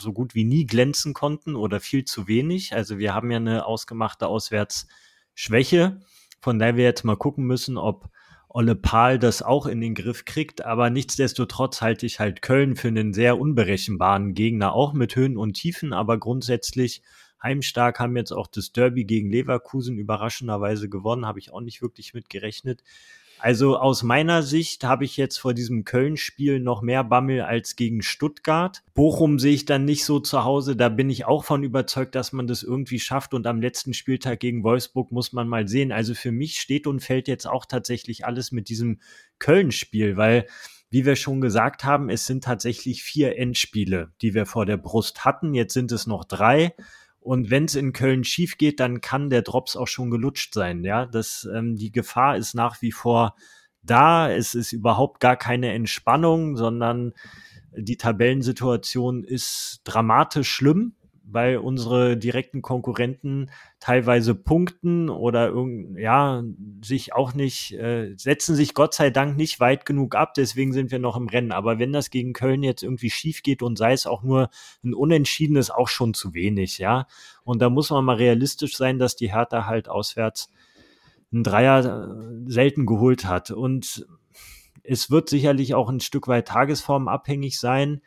so 0.00 0.12
gut 0.12 0.34
wie 0.34 0.44
nie 0.44 0.66
glänzen 0.66 1.14
konnten 1.14 1.56
oder 1.56 1.80
viel 1.80 2.04
zu 2.04 2.28
wenig. 2.28 2.74
Also 2.74 2.98
wir 2.98 3.14
haben 3.14 3.30
ja 3.30 3.38
eine 3.38 3.64
ausgemachte 3.64 4.26
Auswärtsschwäche, 4.26 6.00
von 6.44 6.58
der 6.58 6.76
wir 6.76 6.84
jetzt 6.84 7.04
mal 7.04 7.16
gucken 7.16 7.46
müssen, 7.46 7.78
ob 7.78 8.10
Olle 8.50 8.76
Pahl 8.76 9.18
das 9.18 9.40
auch 9.40 9.64
in 9.64 9.80
den 9.80 9.94
Griff 9.94 10.26
kriegt. 10.26 10.62
Aber 10.62 10.90
nichtsdestotrotz 10.90 11.80
halte 11.80 12.04
ich 12.04 12.20
halt 12.20 12.42
Köln 12.42 12.76
für 12.76 12.88
einen 12.88 13.14
sehr 13.14 13.40
unberechenbaren 13.40 14.34
Gegner, 14.34 14.74
auch 14.74 14.92
mit 14.92 15.16
Höhen 15.16 15.38
und 15.38 15.54
Tiefen, 15.54 15.94
aber 15.94 16.18
grundsätzlich 16.18 17.02
heimstark, 17.42 17.98
haben 17.98 18.14
jetzt 18.16 18.32
auch 18.32 18.46
das 18.46 18.72
Derby 18.72 19.04
gegen 19.04 19.30
Leverkusen 19.30 19.96
überraschenderweise 19.98 20.90
gewonnen, 20.90 21.26
habe 21.26 21.38
ich 21.38 21.50
auch 21.50 21.62
nicht 21.62 21.80
wirklich 21.80 22.12
mit 22.12 22.28
gerechnet. 22.28 22.84
Also 23.38 23.76
aus 23.76 24.02
meiner 24.02 24.42
Sicht 24.42 24.84
habe 24.84 25.04
ich 25.04 25.16
jetzt 25.16 25.38
vor 25.38 25.52
diesem 25.54 25.84
Köln-Spiel 25.84 26.60
noch 26.60 26.82
mehr 26.82 27.04
Bammel 27.04 27.42
als 27.42 27.76
gegen 27.76 28.02
Stuttgart. 28.02 28.82
Bochum 28.94 29.38
sehe 29.38 29.54
ich 29.54 29.64
dann 29.64 29.84
nicht 29.84 30.04
so 30.04 30.20
zu 30.20 30.44
Hause. 30.44 30.76
Da 30.76 30.88
bin 30.88 31.10
ich 31.10 31.26
auch 31.26 31.44
von 31.44 31.62
überzeugt, 31.62 32.14
dass 32.14 32.32
man 32.32 32.46
das 32.46 32.62
irgendwie 32.62 33.00
schafft. 33.00 33.34
Und 33.34 33.46
am 33.46 33.60
letzten 33.60 33.92
Spieltag 33.92 34.40
gegen 34.40 34.64
Wolfsburg 34.64 35.12
muss 35.12 35.32
man 35.32 35.48
mal 35.48 35.68
sehen. 35.68 35.92
Also 35.92 36.14
für 36.14 36.32
mich 36.32 36.60
steht 36.60 36.86
und 36.86 37.00
fällt 37.00 37.28
jetzt 37.28 37.46
auch 37.46 37.66
tatsächlich 37.66 38.24
alles 38.24 38.52
mit 38.52 38.68
diesem 38.68 39.00
Köln-Spiel, 39.38 40.16
weil 40.16 40.46
wie 40.90 41.04
wir 41.04 41.16
schon 41.16 41.40
gesagt 41.40 41.82
haben, 41.84 42.08
es 42.08 42.24
sind 42.24 42.44
tatsächlich 42.44 43.02
vier 43.02 43.36
Endspiele, 43.36 44.12
die 44.22 44.32
wir 44.32 44.46
vor 44.46 44.64
der 44.64 44.76
Brust 44.76 45.24
hatten. 45.24 45.52
Jetzt 45.52 45.74
sind 45.74 45.90
es 45.90 46.06
noch 46.06 46.24
drei. 46.24 46.72
Und 47.24 47.50
wenn 47.50 47.64
es 47.64 47.74
in 47.74 47.94
Köln 47.94 48.22
schief 48.22 48.58
geht, 48.58 48.80
dann 48.80 49.00
kann 49.00 49.30
der 49.30 49.40
Drops 49.40 49.76
auch 49.76 49.88
schon 49.88 50.10
gelutscht 50.10 50.52
sein. 50.52 50.84
Ja, 50.84 51.06
das, 51.06 51.48
ähm, 51.54 51.74
die 51.74 51.90
Gefahr 51.90 52.36
ist 52.36 52.52
nach 52.52 52.82
wie 52.82 52.92
vor 52.92 53.34
da. 53.82 54.30
Es 54.30 54.54
ist 54.54 54.72
überhaupt 54.72 55.20
gar 55.20 55.36
keine 55.36 55.72
Entspannung, 55.72 56.58
sondern 56.58 57.14
die 57.74 57.96
Tabellensituation 57.96 59.24
ist 59.24 59.80
dramatisch 59.84 60.50
schlimm 60.50 60.96
weil 61.26 61.56
unsere 61.56 62.16
direkten 62.16 62.62
Konkurrenten 62.62 63.50
teilweise 63.80 64.34
punkten 64.34 65.08
oder 65.08 65.52
ja, 65.96 66.42
sich 66.82 67.14
auch 67.14 67.34
nicht, 67.34 67.72
äh, 67.72 68.14
setzen 68.16 68.54
sich 68.54 68.74
Gott 68.74 68.94
sei 68.94 69.10
Dank 69.10 69.36
nicht 69.36 69.58
weit 69.58 69.86
genug 69.86 70.14
ab, 70.14 70.34
deswegen 70.34 70.72
sind 70.72 70.90
wir 70.90 70.98
noch 70.98 71.16
im 71.16 71.28
Rennen. 71.28 71.52
Aber 71.52 71.78
wenn 71.78 71.92
das 71.92 72.10
gegen 72.10 72.34
Köln 72.34 72.62
jetzt 72.62 72.82
irgendwie 72.82 73.10
schief 73.10 73.42
geht 73.42 73.62
und 73.62 73.76
sei 73.76 73.92
es 73.92 74.06
auch 74.06 74.22
nur 74.22 74.50
ein 74.84 74.94
Unentschieden, 74.94 75.56
ist 75.56 75.70
auch 75.70 75.88
schon 75.88 76.14
zu 76.14 76.34
wenig, 76.34 76.78
ja. 76.78 77.06
Und 77.42 77.60
da 77.62 77.70
muss 77.70 77.90
man 77.90 78.04
mal 78.04 78.16
realistisch 78.16 78.76
sein, 78.76 78.98
dass 78.98 79.16
die 79.16 79.32
Hertha 79.32 79.66
halt 79.66 79.88
auswärts 79.88 80.50
einen 81.32 81.42
Dreier 81.42 81.84
äh, 81.84 82.50
selten 82.50 82.86
geholt 82.86 83.24
hat. 83.24 83.50
Und 83.50 84.06
es 84.82 85.10
wird 85.10 85.28
sicherlich 85.28 85.74
auch 85.74 85.88
ein 85.88 86.00
Stück 86.00 86.28
weit 86.28 86.48
tagesformabhängig 86.48 87.58
sein. 87.58 88.02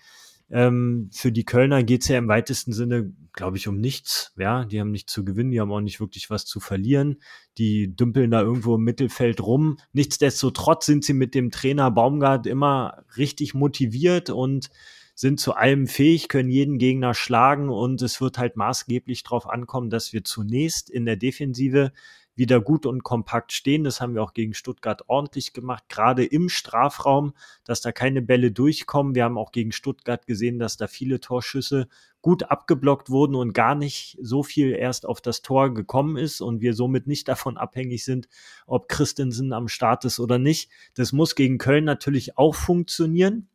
Ähm, 0.49 1.10
für 1.12 1.31
die 1.31 1.43
Kölner 1.43 1.83
geht's 1.83 2.07
ja 2.07 2.17
im 2.17 2.27
weitesten 2.27 2.71
Sinne, 2.71 3.12
glaube 3.33 3.57
ich, 3.57 3.67
um 3.67 3.79
nichts. 3.79 4.33
Ja, 4.38 4.65
die 4.65 4.79
haben 4.79 4.91
nichts 4.91 5.12
zu 5.12 5.25
gewinnen, 5.25 5.51
die 5.51 5.60
haben 5.60 5.71
auch 5.71 5.81
nicht 5.81 5.99
wirklich 5.99 6.29
was 6.29 6.45
zu 6.45 6.60
verlieren. 6.60 7.21
Die 7.57 7.95
dümpeln 7.95 8.31
da 8.31 8.41
irgendwo 8.41 8.75
im 8.75 8.83
Mittelfeld 8.83 9.41
rum. 9.41 9.77
Nichtsdestotrotz 9.93 10.86
sind 10.86 11.03
sie 11.03 11.13
mit 11.13 11.36
dem 11.36 11.51
Trainer 11.51 11.91
Baumgart 11.91 12.47
immer 12.47 13.03
richtig 13.17 13.53
motiviert 13.53 14.29
und 14.29 14.69
sind 15.15 15.39
zu 15.39 15.53
allem 15.55 15.88
fähig, 15.88 16.29
können 16.29 16.49
jeden 16.49 16.77
Gegner 16.77 17.15
schlagen 17.15 17.69
und 17.69 18.03
es 18.03 18.21
wird 18.21 18.38
halt 18.38 18.55
maßgeblich 18.55 19.23
darauf 19.23 19.49
ankommen, 19.49 19.89
dass 19.89 20.13
wir 20.13 20.23
zunächst 20.23 20.91
in 20.91 21.05
der 21.05 21.15
Defensive 21.15 21.91
wieder 22.38 22.62
gut 22.62 22.86
und 22.86 23.04
kompakt 23.04 23.52
stehen. 23.52 23.84
Das 23.84 24.00
haben 24.00 24.13
wir 24.13 24.23
auch 24.23 24.34
gegen 24.34 24.54
Stuttgart 24.54 25.04
ordentlich 25.08 25.54
gemacht, 25.54 25.84
gerade 25.89 26.23
im 26.23 26.50
Strafraum, 26.50 27.34
dass 27.65 27.82
da 27.82 27.91
keine 27.91 28.21
Bälle 28.21 28.52
durchkommen. 28.52 29.15
Wir 29.15 29.23
haben 29.23 29.38
auch 29.38 29.52
gegen 29.52 29.71
Stuttgart 29.71 30.26
gesehen, 30.26 30.60
dass 30.60 30.78
da 30.78 30.88
viele 30.88 31.19
Torschüsse 31.19 31.88
gut 32.21 32.43
abgeblockt 32.43 33.10
wurden 33.10 33.36
und 33.36 33.54
gar 33.54 33.76
nicht 33.76 34.17
so 34.21 34.43
viel 34.43 34.71
erst 34.71 35.06
auf 35.06 35.21
das 35.21 35.41
Tor 35.41 35.73
gekommen 35.73 36.17
ist 36.17 36.41
und 36.41 36.62
wir 36.62 36.73
somit 36.73 37.08
nicht 37.08 37.28
davon 37.28 37.58
abhängig 37.58 38.06
sind, 38.06 38.28
ob 38.65 38.88
Christensen 38.88 39.54
am 39.54 39.67
Start 39.67 40.06
ist 40.06 40.19
oder 40.19 40.38
nicht. 40.38 40.69
Das 40.93 41.12
muss 41.12 41.36
gegen 41.36 41.58
Köln 41.58 41.86
natürlich 41.86 42.38
auch 42.38 42.56
funktionieren. 42.56 43.50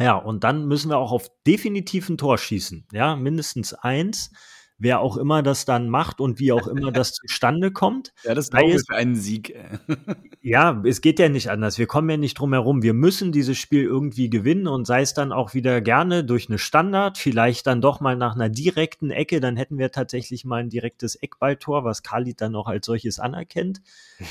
Ja, 0.00 0.16
und 0.16 0.42
dann 0.42 0.66
müssen 0.66 0.90
wir 0.90 0.98
auch 0.98 1.12
auf 1.12 1.30
definitiv 1.46 2.08
ein 2.08 2.18
Tor 2.18 2.36
schießen. 2.36 2.86
Ja, 2.92 3.14
mindestens 3.14 3.74
eins 3.74 4.32
wer 4.78 5.00
auch 5.00 5.16
immer 5.16 5.42
das 5.42 5.64
dann 5.64 5.88
macht 5.88 6.20
und 6.20 6.38
wie 6.38 6.52
auch 6.52 6.66
immer 6.66 6.90
das 6.90 7.12
zustande 7.12 7.70
kommt. 7.70 8.12
Ja, 8.24 8.34
das 8.34 8.48
ist 8.48 8.86
für 8.88 8.96
einen 8.96 9.16
Sieg. 9.16 9.54
ja, 10.40 10.82
es 10.84 11.02
geht 11.02 11.18
ja 11.18 11.28
nicht 11.28 11.50
anders. 11.50 11.78
Wir 11.78 11.86
kommen 11.86 12.08
ja 12.08 12.16
nicht 12.16 12.38
drum 12.38 12.52
herum. 12.52 12.82
Wir 12.82 12.94
müssen 12.94 13.32
dieses 13.32 13.58
Spiel 13.58 13.82
irgendwie 13.82 14.30
gewinnen 14.30 14.66
und 14.66 14.86
sei 14.86 15.02
es 15.02 15.12
dann 15.12 15.30
auch 15.30 15.52
wieder 15.52 15.82
gerne 15.82 16.24
durch 16.24 16.48
eine 16.48 16.58
Standard, 16.58 17.18
vielleicht 17.18 17.66
dann 17.66 17.82
doch 17.82 18.00
mal 18.00 18.16
nach 18.16 18.34
einer 18.34 18.48
direkten 18.48 19.10
Ecke, 19.10 19.40
dann 19.40 19.56
hätten 19.56 19.76
wir 19.76 19.90
tatsächlich 19.90 20.44
mal 20.44 20.62
ein 20.62 20.70
direktes 20.70 21.16
Eckballtor, 21.16 21.84
was 21.84 22.02
Khalid 22.02 22.40
dann 22.40 22.56
auch 22.56 22.66
als 22.66 22.86
solches 22.86 23.18
anerkennt. 23.18 23.82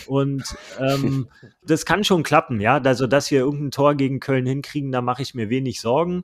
Und 0.08 0.44
ähm, 0.80 1.28
das 1.66 1.86
kann 1.86 2.04
schon 2.04 2.24
klappen, 2.24 2.60
ja. 2.60 2.82
Also, 2.82 3.06
dass 3.06 3.30
wir 3.30 3.40
irgendein 3.40 3.72
Tor 3.72 3.96
gegen 3.96 4.20
Köln 4.20 4.46
hinkriegen, 4.46 4.92
da 4.92 5.02
mache 5.02 5.22
ich 5.22 5.36
mir 5.36 5.50
wenig 5.50 5.82
Sorgen. 5.82 6.24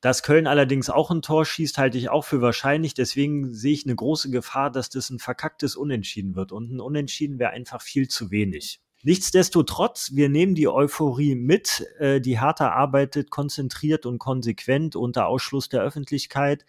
Dass 0.00 0.22
Köln 0.22 0.46
allerdings 0.46 0.90
auch 0.90 1.10
ein 1.10 1.22
Tor 1.22 1.44
schießt, 1.44 1.78
halte 1.78 1.98
ich 1.98 2.10
auch 2.10 2.24
für 2.24 2.40
wahrscheinlich. 2.40 2.94
Deswegen 2.94 3.54
sehe 3.54 3.72
ich 3.72 3.86
eine 3.86 3.94
große 3.94 4.30
Gefahr, 4.30 4.70
dass 4.70 4.90
das 4.90 5.10
ein 5.10 5.18
verkacktes 5.18 5.74
Unentschieden 5.74 6.36
wird. 6.36 6.52
Und 6.52 6.70
ein 6.70 6.80
Unentschieden 6.80 7.38
wäre 7.38 7.50
einfach 7.50 7.80
viel 7.80 8.08
zu 8.08 8.30
wenig. 8.30 8.80
Nichtsdestotrotz, 9.02 10.12
wir 10.14 10.28
nehmen 10.28 10.54
die 10.54 10.68
Euphorie 10.68 11.34
mit. 11.34 11.86
Äh, 11.98 12.20
die 12.20 12.40
Hertha 12.40 12.70
arbeitet 12.70 13.30
konzentriert 13.30 14.04
und 14.04 14.18
konsequent 14.18 14.96
unter 14.96 15.28
Ausschluss 15.28 15.68
der 15.68 15.82
Öffentlichkeit 15.82 16.66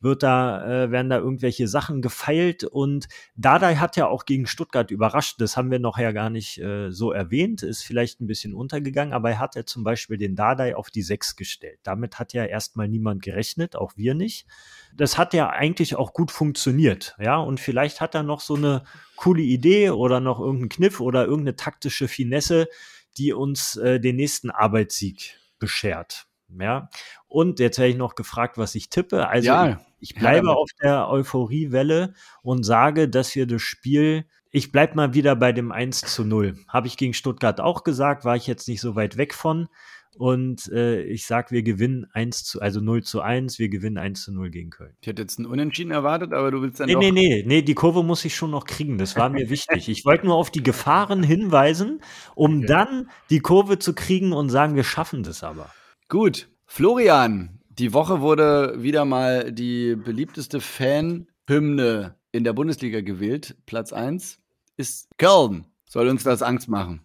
wird 0.00 0.22
da, 0.22 0.84
äh, 0.84 0.90
werden 0.90 1.10
da 1.10 1.18
irgendwelche 1.18 1.66
Sachen 1.66 2.02
gefeilt 2.02 2.64
und 2.64 3.08
Dardai 3.36 3.76
hat 3.76 3.96
ja 3.96 4.06
auch 4.06 4.24
gegen 4.24 4.46
Stuttgart 4.46 4.90
überrascht, 4.90 5.40
das 5.40 5.56
haben 5.56 5.70
wir 5.70 5.78
noch 5.78 5.98
ja 5.98 6.12
gar 6.12 6.30
nicht 6.30 6.58
äh, 6.58 6.90
so 6.90 7.12
erwähnt, 7.12 7.62
ist 7.62 7.82
vielleicht 7.82 8.20
ein 8.20 8.26
bisschen 8.26 8.54
untergegangen, 8.54 9.12
aber 9.12 9.30
er 9.30 9.38
hat 9.40 9.56
ja 9.56 9.64
zum 9.64 9.84
Beispiel 9.84 10.16
den 10.16 10.36
Dardai 10.36 10.76
auf 10.76 10.90
die 10.90 11.02
Sechs 11.02 11.36
gestellt. 11.36 11.80
Damit 11.82 12.18
hat 12.18 12.32
ja 12.32 12.44
erstmal 12.44 12.88
niemand 12.88 13.22
gerechnet, 13.22 13.76
auch 13.76 13.92
wir 13.96 14.14
nicht. 14.14 14.46
Das 14.94 15.18
hat 15.18 15.34
ja 15.34 15.50
eigentlich 15.50 15.96
auch 15.96 16.12
gut 16.12 16.30
funktioniert, 16.30 17.16
ja, 17.18 17.36
und 17.36 17.60
vielleicht 17.60 18.00
hat 18.00 18.14
er 18.14 18.22
noch 18.22 18.40
so 18.40 18.54
eine 18.54 18.84
coole 19.16 19.42
Idee 19.42 19.90
oder 19.90 20.20
noch 20.20 20.38
irgendeinen 20.38 20.68
Kniff 20.68 21.00
oder 21.00 21.24
irgendeine 21.24 21.56
taktische 21.56 22.08
Finesse, 22.08 22.68
die 23.16 23.32
uns 23.32 23.76
äh, 23.76 23.98
den 23.98 24.16
nächsten 24.16 24.50
Arbeitssieg 24.50 25.36
beschert. 25.58 26.27
Ja, 26.58 26.88
und 27.26 27.58
jetzt 27.60 27.78
werde 27.78 27.90
ich 27.90 27.96
noch 27.98 28.14
gefragt, 28.14 28.56
was 28.58 28.74
ich 28.74 28.88
tippe. 28.88 29.28
Also 29.28 29.46
ja, 29.48 29.80
ich, 30.00 30.10
ich 30.10 30.14
bleibe 30.14 30.48
ja, 30.48 30.52
auf 30.54 30.70
der 30.82 31.08
Euphoriewelle 31.08 32.14
und 32.42 32.64
sage, 32.64 33.08
dass 33.08 33.34
wir 33.34 33.46
das 33.46 33.60
Spiel, 33.62 34.24
ich 34.50 34.72
bleibe 34.72 34.96
mal 34.96 35.12
wieder 35.14 35.36
bei 35.36 35.52
dem 35.52 35.72
1 35.72 36.00
zu 36.00 36.24
0. 36.24 36.56
Habe 36.68 36.86
ich 36.86 36.96
gegen 36.96 37.12
Stuttgart 37.14 37.60
auch 37.60 37.84
gesagt, 37.84 38.24
war 38.24 38.36
ich 38.36 38.46
jetzt 38.46 38.66
nicht 38.68 38.80
so 38.80 38.96
weit 38.96 39.16
weg 39.18 39.34
von. 39.34 39.68
Und 40.16 40.72
äh, 40.72 41.02
ich 41.02 41.26
sag, 41.26 41.52
wir 41.52 41.62
gewinnen 41.62 42.06
1 42.12 42.42
zu, 42.42 42.60
also 42.60 42.80
0 42.80 43.04
zu 43.04 43.20
1, 43.20 43.58
wir 43.60 43.68
gewinnen 43.68 43.98
1 43.98 44.24
zu 44.24 44.32
0 44.32 44.50
gegen 44.50 44.70
Köln. 44.70 44.96
Ich 45.00 45.06
hätte 45.06 45.22
jetzt 45.22 45.38
einen 45.38 45.46
Unentschieden 45.46 45.92
erwartet, 45.92 46.32
aber 46.32 46.50
du 46.50 46.60
willst 46.60 46.80
dann 46.80 46.86
Nee, 46.86 46.94
doch 46.94 47.00
nee, 47.00 47.12
nee, 47.12 47.44
nee, 47.46 47.62
die 47.62 47.74
Kurve 47.74 48.02
muss 48.02 48.24
ich 48.24 48.34
schon 48.34 48.50
noch 48.50 48.64
kriegen. 48.64 48.98
Das 48.98 49.16
war 49.16 49.28
mir 49.28 49.48
wichtig. 49.48 49.88
Ich 49.88 50.04
wollte 50.04 50.26
nur 50.26 50.34
auf 50.34 50.50
die 50.50 50.62
Gefahren 50.64 51.22
hinweisen, 51.22 52.00
um 52.34 52.58
Okay. 52.58 52.66
dann 52.66 53.10
die 53.30 53.38
Kurve 53.40 53.78
zu 53.78 53.94
kriegen 53.94 54.32
und 54.32 54.48
sagen, 54.48 54.74
wir 54.74 54.82
schaffen 54.84 55.22
das 55.22 55.44
aber. 55.44 55.70
Gut. 56.08 56.48
Florian, 56.66 57.60
die 57.68 57.92
Woche 57.92 58.20
wurde 58.20 58.82
wieder 58.82 59.04
mal 59.04 59.52
die 59.52 59.94
beliebteste 59.94 60.60
Fanhymne 60.60 62.16
in 62.32 62.44
der 62.44 62.52
Bundesliga 62.52 63.00
gewählt. 63.00 63.56
Platz 63.66 63.92
1 63.92 64.38
ist 64.76 65.08
Köln. 65.18 65.66
Soll 65.88 66.08
uns 66.08 66.22
das 66.24 66.42
Angst 66.42 66.68
machen? 66.68 67.02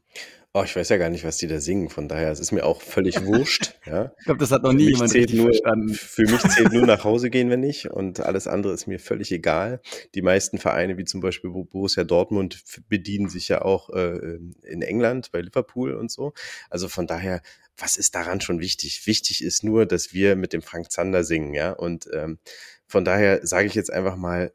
Oh, 0.55 0.61
ich 0.63 0.75
weiß 0.75 0.89
ja 0.89 0.97
gar 0.97 1.09
nicht, 1.09 1.23
was 1.23 1.37
die 1.37 1.47
da 1.47 1.59
singen, 1.59 1.89
von 1.89 2.07
daher, 2.07 2.29
es 2.31 2.39
ist 2.39 2.51
mir 2.51 2.63
auch 2.63 2.79
völlig 2.81 3.25
wurscht. 3.25 3.73
Ja. 3.85 4.13
Ich 4.19 4.25
glaube, 4.25 4.39
das 4.39 4.51
hat 4.51 4.63
noch 4.63 4.69
Für 4.69 4.77
nie 4.77 4.91
jemand 4.91 5.13
richtig 5.13 5.35
nur, 5.35 5.47
verstanden. 5.47 5.89
Für 5.93 6.21
mich 6.21 6.39
zählt 6.39 6.71
nur 6.71 6.85
nach 6.85 7.03
Hause 7.03 7.29
gehen, 7.29 7.49
wenn 7.49 7.59
nicht. 7.59 7.87
Und 7.91 8.21
alles 8.21 8.47
andere 8.47 8.71
ist 8.71 8.87
mir 8.87 8.97
völlig 8.97 9.29
egal. 9.33 9.81
Die 10.15 10.21
meisten 10.21 10.57
Vereine, 10.57 10.97
wie 10.97 11.03
zum 11.03 11.19
Beispiel 11.19 11.49
Bo- 11.49 11.65
Borussia 11.65 12.05
Dortmund, 12.05 12.63
bedienen 12.87 13.27
sich 13.27 13.49
ja 13.49 13.61
auch 13.61 13.89
äh, 13.89 14.37
in 14.61 14.81
England 14.83 15.31
bei 15.33 15.41
Liverpool 15.41 15.95
und 15.95 16.11
so. 16.11 16.33
Also 16.69 16.87
von 16.87 17.07
daher, 17.07 17.41
was 17.77 17.95
ist 17.95 18.15
daran 18.15 18.41
schon 18.41 18.59
wichtig? 18.59 19.05
Wichtig 19.07 19.43
ist 19.43 19.63
nur, 19.63 19.85
dass 19.85 20.13
wir 20.13 20.35
mit 20.35 20.53
dem 20.53 20.61
Frank 20.61 20.91
Zander 20.91 21.23
singen, 21.23 21.53
ja. 21.53 21.71
Und 21.71 22.07
ähm, 22.13 22.39
von 22.87 23.05
daher 23.05 23.45
sage 23.45 23.67
ich 23.67 23.75
jetzt 23.75 23.91
einfach 23.91 24.15
mal, 24.15 24.51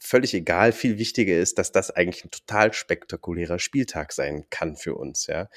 völlig 0.00 0.34
egal. 0.34 0.72
Viel 0.72 0.98
wichtiger 0.98 1.38
ist, 1.38 1.58
dass 1.58 1.72
das 1.72 1.90
eigentlich 1.90 2.24
ein 2.24 2.30
total 2.30 2.72
spektakulärer 2.72 3.58
Spieltag 3.58 4.12
sein 4.12 4.46
kann 4.50 4.76
für 4.76 4.94
uns, 4.94 5.26
ja. 5.26 5.48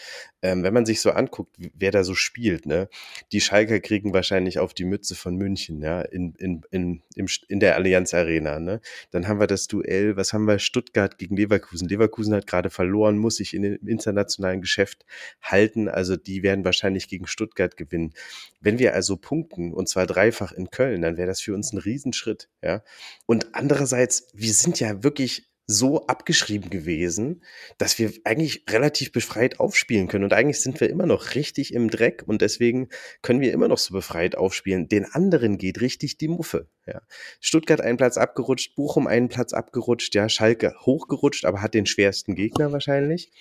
Ähm, 0.42 0.64
wenn 0.64 0.74
man 0.74 0.86
sich 0.86 1.00
so 1.00 1.12
anguckt, 1.12 1.56
wer 1.74 1.92
da 1.92 2.04
so 2.04 2.14
spielt, 2.14 2.66
ne, 2.66 2.90
die 3.32 3.40
Schalker 3.40 3.80
kriegen 3.80 4.14
wahrscheinlich 4.14 4.60
auf 4.60 4.74
die 4.74 4.84
Mütze 4.84 5.16
von 5.16 5.38
München, 5.38 5.82
ja, 5.82 6.02
in, 6.02 6.36
in, 6.36 6.64
in, 6.72 7.02
im, 7.16 7.28
in 7.48 7.60
der 7.62 7.76
Allianz 7.76 8.14
Arena, 8.14 8.60
ne. 8.60 8.82
Dann 9.12 9.28
haben 9.28 9.40
wir 9.40 9.48
das 9.48 9.68
Duell, 9.68 10.18
was 10.18 10.34
haben 10.34 10.46
wir? 10.46 10.60
Stuttgart 10.60 11.18
gegen 11.18 11.38
Leverkusen. 11.38 11.88
Leverkusen 11.88 12.36
hat 12.36 12.46
gerade 12.46 12.70
verloren, 12.70 13.18
muss 13.18 13.38
sich 13.38 13.54
in 13.54 13.62
dem 13.62 13.88
internationalen 13.88 14.60
Geschäft 14.60 15.06
halten, 15.42 15.88
also 15.88 16.18
die 16.18 16.44
werden 16.44 16.66
wahrscheinlich 16.66 17.08
gegen 17.08 17.28
Stuttgart 17.28 17.78
gewinnen. 17.78 18.14
Wenn 18.60 18.78
wir 18.78 18.94
also 18.94 19.16
punkten, 19.16 19.74
und 19.74 19.88
zwar 19.88 20.06
dreifach 20.06 20.52
in 20.52 20.70
Köln, 20.70 21.02
dann 21.02 21.16
wäre 21.16 21.28
das 21.28 21.40
für 21.40 21.54
uns 21.54 21.72
ein 21.72 21.78
Riesenschritt, 21.78 22.50
ja. 22.62 22.84
Und 23.26 23.56
andererseits, 23.56 24.33
wir 24.34 24.54
sind 24.54 24.80
ja 24.80 25.04
wirklich 25.04 25.54
so 25.66 26.08
abgeschrieben 26.08 26.70
gewesen, 26.70 27.42
dass 27.78 27.98
wir 27.98 28.12
eigentlich 28.26 28.66
relativ 28.70 29.12
befreit 29.14 29.60
aufspielen 29.60 30.08
können. 30.08 30.26
Und 30.26 30.34
eigentlich 30.34 30.62
sind 30.62 30.82
wir 30.82 30.90
immer 30.90 31.06
noch 31.06 31.36
richtig 31.36 31.74
im 31.74 31.90
Dreck 31.90 32.24
und 32.26 32.42
deswegen 32.42 32.90
können 33.22 33.40
wir 33.40 33.54
immer 33.54 33.70
noch 33.70 33.78
so 33.78 33.94
befreit 33.94 34.36
aufspielen. 34.36 34.90
Den 34.90 35.06
anderen 35.06 35.58
geht 35.58 35.80
richtig 35.80 36.18
die 36.18 36.28
Muffe. 36.28 36.68
Ja. 36.86 37.02
Stuttgart 37.40 37.80
einen 37.80 37.98
Platz 37.98 38.18
abgerutscht, 38.18 38.76
Bochum 38.76 39.08
einen 39.08 39.30
Platz 39.30 39.54
abgerutscht, 39.54 40.14
ja, 40.16 40.28
Schalke 40.28 40.76
hochgerutscht, 40.82 41.46
aber 41.46 41.62
hat 41.62 41.74
den 41.74 41.86
schwersten 41.86 42.36
Gegner 42.36 42.74
wahrscheinlich. 42.74 43.32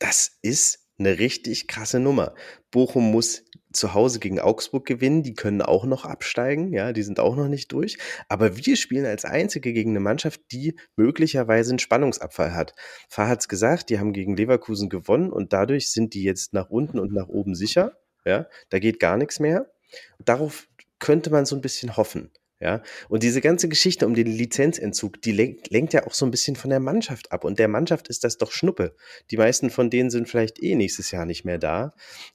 Das 0.00 0.38
ist 0.42 0.87
eine 0.98 1.18
richtig 1.18 1.68
krasse 1.68 2.00
Nummer. 2.00 2.34
Bochum 2.70 3.10
muss 3.10 3.44
zu 3.72 3.94
Hause 3.94 4.18
gegen 4.18 4.40
Augsburg 4.40 4.86
gewinnen, 4.86 5.22
die 5.22 5.34
können 5.34 5.62
auch 5.62 5.84
noch 5.84 6.04
absteigen, 6.04 6.72
ja, 6.72 6.92
die 6.92 7.02
sind 7.02 7.20
auch 7.20 7.36
noch 7.36 7.48
nicht 7.48 7.70
durch. 7.72 7.98
Aber 8.28 8.56
wir 8.56 8.76
spielen 8.76 9.06
als 9.06 9.24
Einzige 9.24 9.72
gegen 9.72 9.90
eine 9.90 10.00
Mannschaft, 10.00 10.40
die 10.52 10.78
möglicherweise 10.96 11.70
einen 11.70 11.78
Spannungsabfall 11.78 12.54
hat. 12.54 12.74
Fahr 13.08 13.28
hat's 13.28 13.48
gesagt, 13.48 13.90
die 13.90 13.98
haben 13.98 14.12
gegen 14.12 14.36
Leverkusen 14.36 14.88
gewonnen 14.88 15.30
und 15.30 15.52
dadurch 15.52 15.90
sind 15.90 16.14
die 16.14 16.22
jetzt 16.22 16.54
nach 16.54 16.70
unten 16.70 16.98
und 16.98 17.12
nach 17.12 17.28
oben 17.28 17.54
sicher. 17.54 17.98
Ja, 18.24 18.46
da 18.70 18.78
geht 18.78 19.00
gar 19.00 19.16
nichts 19.16 19.38
mehr. 19.38 19.70
Darauf 20.18 20.68
könnte 20.98 21.30
man 21.30 21.46
so 21.46 21.54
ein 21.54 21.62
bisschen 21.62 21.96
hoffen. 21.96 22.30
Ja, 22.60 22.82
und 23.08 23.22
diese 23.22 23.40
ganze 23.40 23.68
Geschichte 23.68 24.04
um 24.04 24.14
den 24.14 24.26
Lizenzentzug, 24.26 25.22
die 25.22 25.30
lenkt, 25.30 25.70
lenkt 25.70 25.92
ja 25.92 26.04
auch 26.06 26.14
so 26.14 26.26
ein 26.26 26.32
bisschen 26.32 26.56
von 26.56 26.70
der 26.70 26.80
Mannschaft 26.80 27.30
ab. 27.30 27.44
Und 27.44 27.60
der 27.60 27.68
Mannschaft 27.68 28.08
ist 28.08 28.24
das 28.24 28.36
doch 28.36 28.50
Schnuppe. 28.50 28.96
Die 29.30 29.36
meisten 29.36 29.70
von 29.70 29.90
denen 29.90 30.10
sind 30.10 30.28
vielleicht 30.28 30.60
eh 30.60 30.74
nächstes 30.74 31.12
Jahr 31.12 31.24
nicht 31.24 31.44
mehr 31.44 31.58
da. 31.58 31.92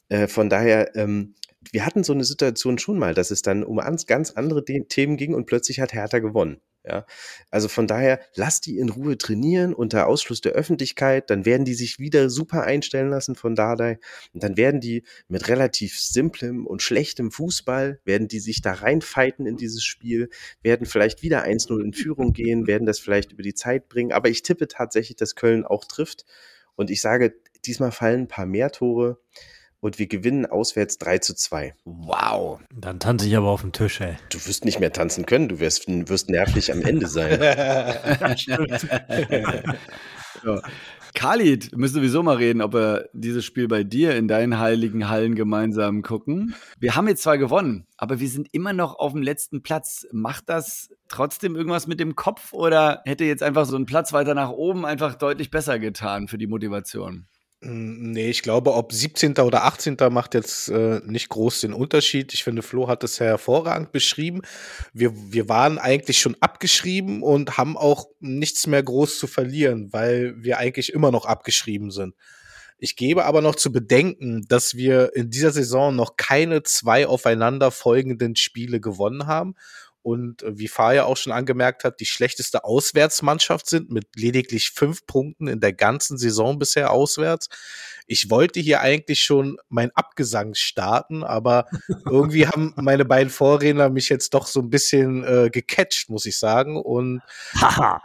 Äh, 0.07 0.28
von 0.28 0.49
daher, 0.49 0.95
ähm, 0.95 1.36
wir 1.71 1.86
hatten 1.86 2.05
so 2.05 2.13
eine 2.13 2.24
Situation 2.24 2.78
schon 2.78 2.97
mal, 2.97 3.13
dass 3.13 3.32
es 3.32 3.41
dann 3.41 3.63
um 3.63 3.82
ganz 4.07 4.32
andere 4.32 4.63
De 4.63 4.86
Themen 4.86 5.17
ging 5.17 5.34
und 5.34 5.45
plötzlich 5.45 5.82
hat 5.82 5.93
Hertha 5.93 6.19
gewonnen. 6.19 6.61
Ja, 6.86 7.06
also 7.50 7.70
von 7.70 7.88
daher, 7.88 8.20
lass 8.36 8.60
die 8.60 8.78
in 8.78 8.90
Ruhe 8.90 9.18
trainieren 9.18 9.74
unter 9.74 10.06
Ausschluss 10.08 10.42
der 10.42 10.52
Öffentlichkeit, 10.52 11.30
dann 11.30 11.46
werden 11.46 11.64
die 11.64 11.76
sich 11.76 11.98
wieder 11.98 12.30
super 12.30 12.64
einstellen 12.64 13.10
lassen 13.10 13.36
von 13.36 13.56
Dardai. 13.56 14.00
Und 14.34 14.44
dann 14.44 14.58
werden 14.58 14.82
die 14.82 15.04
mit 15.30 15.48
relativ 15.48 15.98
simplem 15.98 16.68
und 16.68 16.82
schlechtem 16.82 17.32
Fußball, 17.32 18.02
werden 18.04 18.28
die 18.28 18.42
sich 18.42 18.62
da 18.62 18.74
reinfighten 18.74 19.46
in 19.46 19.56
dieses 19.56 19.86
Spiel, 19.86 20.30
werden 20.62 20.86
vielleicht 20.86 21.24
wieder 21.24 21.46
1-0 21.46 21.82
in 21.82 21.94
Führung 21.94 22.34
gehen, 22.34 22.68
werden 22.68 22.86
das 22.86 23.00
vielleicht 23.00 23.32
über 23.32 23.44
die 23.44 23.54
Zeit 23.54 23.88
bringen, 23.88 24.12
aber 24.12 24.28
ich 24.28 24.44
tippe 24.44 24.68
tatsächlich, 24.68 25.16
dass 25.16 25.36
Köln 25.36 25.64
auch 25.64 25.86
trifft. 25.86 26.26
Und 26.76 26.90
ich 26.90 27.00
sage, 27.00 27.34
diesmal 27.66 27.92
fallen 27.94 28.22
ein 28.22 28.28
paar 28.28 28.46
mehr 28.46 28.72
Tore 28.72 29.20
und 29.84 30.00
wir 30.00 30.08
gewinnen 30.08 30.46
auswärts 30.46 30.98
3 30.98 31.18
zu 31.18 31.36
2. 31.36 31.76
Wow. 31.84 32.62
Dann 32.74 33.00
tanze 33.00 33.28
ich 33.28 33.36
aber 33.36 33.50
auf 33.50 33.62
dem 33.62 33.74
Tisch, 33.74 34.00
ey. 34.00 34.16
Du 34.30 34.38
wirst 34.46 34.64
nicht 34.64 34.80
mehr 34.80 34.94
tanzen 34.94 35.26
können, 35.26 35.50
du 35.50 35.60
wirst, 35.60 35.88
wirst 35.88 36.30
nervlich 36.30 36.72
am 36.72 36.82
Ende 36.82 37.08
sein. 37.08 37.40
So. 40.44 40.60
Khalid, 41.14 41.72
wir 41.72 41.78
müssen 41.78 41.94
sowieso 41.94 42.24
mal 42.24 42.38
reden, 42.38 42.62
ob 42.62 42.74
wir 42.74 43.08
dieses 43.14 43.46
Spiel 43.46 43.68
bei 43.68 43.84
dir 43.84 44.18
in 44.18 44.28
deinen 44.28 44.60
heiligen 44.60 45.08
Hallen 45.08 45.36
gemeinsam 45.36 46.02
gucken. 46.02 46.56
Wir 46.80 46.96
haben 46.96 47.08
jetzt 47.08 47.24
zwar 47.24 47.38
gewonnen, 47.38 47.86
aber 47.98 48.20
wir 48.20 48.28
sind 48.28 48.50
immer 48.52 48.74
noch 48.74 48.98
auf 48.98 49.14
dem 49.14 49.22
letzten 49.22 49.62
Platz. 49.62 50.08
Macht 50.12 50.50
das 50.50 50.90
trotzdem 51.08 51.56
irgendwas 51.56 51.88
mit 51.88 52.00
dem 52.00 52.16
Kopf 52.16 52.52
oder 52.52 53.04
hätte 53.06 53.26
jetzt 53.26 53.44
einfach 53.44 53.66
so 53.66 53.78
ein 53.78 53.86
Platz 53.86 54.12
weiter 54.12 54.34
nach 54.34 54.50
oben 54.50 54.86
einfach 54.86 55.16
deutlich 55.16 55.52
besser 55.52 55.78
getan 55.78 56.28
für 56.28 56.40
die 56.40 56.48
Motivation? 56.48 57.28
Mm, 57.64 58.11
Nee, 58.11 58.30
ich 58.30 58.43
glaube, 58.43 58.74
ob 58.74 58.91
17. 58.93 59.38
oder 59.39 59.64
18. 59.64 59.97
macht 60.11 60.34
jetzt 60.34 60.70
äh, 60.70 61.01
nicht 61.05 61.30
groß 61.30 61.61
den 61.61 61.74
Unterschied. 61.74 62.34
Ich 62.34 62.43
finde, 62.43 62.61
Flo 62.61 62.88
hat 62.88 63.03
es 63.03 63.20
hervorragend 63.20 63.91
beschrieben. 63.91 64.41
Wir, 64.93 65.14
wir 65.16 65.49
waren 65.49 65.80
eigentlich 65.80 66.20
schon 66.20 66.36
abgeschrieben 66.41 67.24
und 67.24 67.57
haben 67.57 67.78
auch 67.78 68.07
nichts 68.20 68.68
mehr 68.68 68.84
groß 68.84 69.18
zu 69.18 69.28
verlieren, 69.28 69.91
weil 69.91 70.36
wir 70.38 70.57
eigentlich 70.59 70.93
immer 70.93 71.11
noch 71.11 71.26
abgeschrieben 71.26 71.91
sind. 71.91 72.16
Ich 72.78 72.97
gebe 72.97 73.24
aber 73.26 73.41
noch 73.41 73.55
zu 73.55 73.72
bedenken, 73.72 74.45
dass 74.49 74.76
wir 74.76 75.16
in 75.16 75.30
dieser 75.30 75.51
Saison 75.51 75.95
noch 75.95 76.18
keine 76.18 76.64
zwei 76.64 77.07
aufeinander 77.07 77.72
folgenden 77.72 78.36
Spiele 78.36 78.82
gewonnen 78.82 79.26
haben 79.26 79.55
und 80.04 80.43
äh, 80.43 80.58
wie 80.58 80.68
Fahr 80.68 81.06
auch 81.06 81.18
schon 81.18 81.34
angemerkt 81.34 81.84
hat, 81.84 81.99
die 81.99 82.06
schlechteste 82.06 82.66
Auswärtsmannschaft 82.66 83.68
sind 83.68 83.89
mit 83.89 84.08
lediglich 84.16 84.72
fünf 84.72 85.06
Punkten 85.08 85.47
in 85.47 85.62
der 85.62 85.74
ganzen 85.74 86.18
Saison 86.18 86.60
bisher 86.60 86.91
auswärts. 86.91 87.47
Ich 88.06 88.30
wollte 88.30 88.60
hier 88.60 88.82
eigentlich 88.82 89.24
schon 89.24 89.58
mein 89.70 89.91
Abgesang 89.91 90.56
starten, 90.56 91.24
aber 91.24 91.68
irgendwie 92.06 92.45
haben 92.47 92.74
meine 92.76 93.06
beiden 93.06 93.30
Vorredner 93.30 93.89
mich 93.89 94.10
jetzt 94.10 94.34
doch 94.34 94.45
so 94.45 94.60
ein 94.60 94.70
bisschen 94.70 95.24
äh, 95.24 95.49
gecatcht, 95.49 96.10
muss 96.10 96.26
ich 96.26 96.38
sagen. 96.38 96.76
Und 96.76 97.22
Haha. 97.56 98.01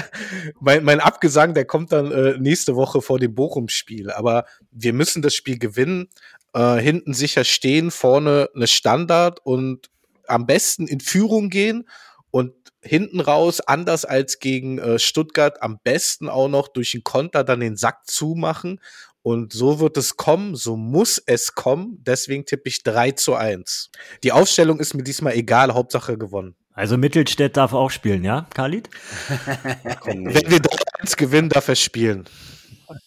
mein, 0.60 0.82
mein 0.82 1.00
Abgesang, 1.00 1.52
der 1.52 1.66
kommt 1.66 1.92
dann 1.92 2.10
äh, 2.10 2.38
nächste 2.38 2.74
Woche 2.74 3.02
vor 3.02 3.18
dem 3.18 3.34
Bochum-Spiel. 3.34 4.10
Aber 4.10 4.46
wir 4.70 4.94
müssen 4.94 5.20
das 5.20 5.34
Spiel 5.34 5.58
gewinnen, 5.58 6.08
äh, 6.54 6.76
hinten 6.76 7.12
sicher 7.12 7.44
stehen, 7.44 7.90
vorne 7.90 8.48
eine 8.54 8.66
Standard 8.66 9.40
und 9.44 9.90
am 10.28 10.46
besten 10.46 10.86
in 10.86 11.00
Führung 11.00 11.50
gehen 11.50 11.88
und 12.30 12.52
hinten 12.82 13.20
raus, 13.20 13.60
anders 13.60 14.04
als 14.04 14.38
gegen 14.38 14.78
äh, 14.78 14.98
Stuttgart, 14.98 15.62
am 15.62 15.78
besten 15.82 16.28
auch 16.28 16.48
noch 16.48 16.68
durch 16.68 16.92
den 16.92 17.04
Konter 17.04 17.44
dann 17.44 17.60
den 17.60 17.76
Sack 17.76 18.06
zumachen. 18.06 18.80
Und 19.22 19.54
so 19.54 19.80
wird 19.80 19.96
es 19.96 20.18
kommen, 20.18 20.54
so 20.54 20.76
muss 20.76 21.22
es 21.24 21.54
kommen. 21.54 21.98
Deswegen 22.02 22.44
tippe 22.44 22.68
ich 22.68 22.82
3 22.82 23.12
zu 23.12 23.34
1. 23.34 23.90
Die 24.22 24.32
Aufstellung 24.32 24.80
ist 24.80 24.92
mir 24.92 25.02
diesmal 25.02 25.32
egal, 25.34 25.72
Hauptsache 25.72 26.18
gewonnen. 26.18 26.56
Also 26.74 26.98
Mittelstädt 26.98 27.56
darf 27.56 27.72
auch 27.72 27.90
spielen, 27.90 28.24
ja, 28.24 28.46
Khalid? 28.52 28.90
Wenn 30.04 30.26
wir 30.26 30.58
3-1 30.58 31.16
gewinnen, 31.16 31.48
darf 31.48 31.68
er 31.68 31.76
spielen. 31.76 32.24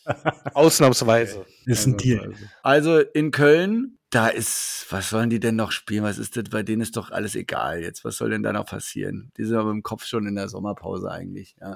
Ausnahmsweise. 0.53 1.45
Ist 1.65 1.85
ein 1.85 1.97
Deal. 1.97 2.33
Also 2.63 2.99
in 2.99 3.31
Köln, 3.31 3.96
da 4.09 4.29
ist, 4.29 4.85
was 4.89 5.09
sollen 5.09 5.29
die 5.29 5.39
denn 5.39 5.55
noch 5.55 5.71
spielen? 5.71 6.03
Was 6.03 6.17
ist 6.17 6.37
das? 6.37 6.45
Bei 6.49 6.63
denen 6.63 6.81
ist 6.81 6.95
doch 6.95 7.11
alles 7.11 7.35
egal 7.35 7.81
jetzt. 7.81 8.05
Was 8.05 8.17
soll 8.17 8.29
denn 8.29 8.43
da 8.43 8.53
noch 8.53 8.65
passieren? 8.65 9.31
Die 9.37 9.43
sind 9.43 9.57
aber 9.57 9.71
im 9.71 9.83
Kopf 9.83 10.05
schon 10.05 10.25
in 10.27 10.35
der 10.35 10.47
Sommerpause 10.47 11.11
eigentlich. 11.11 11.55
Ja. 11.59 11.75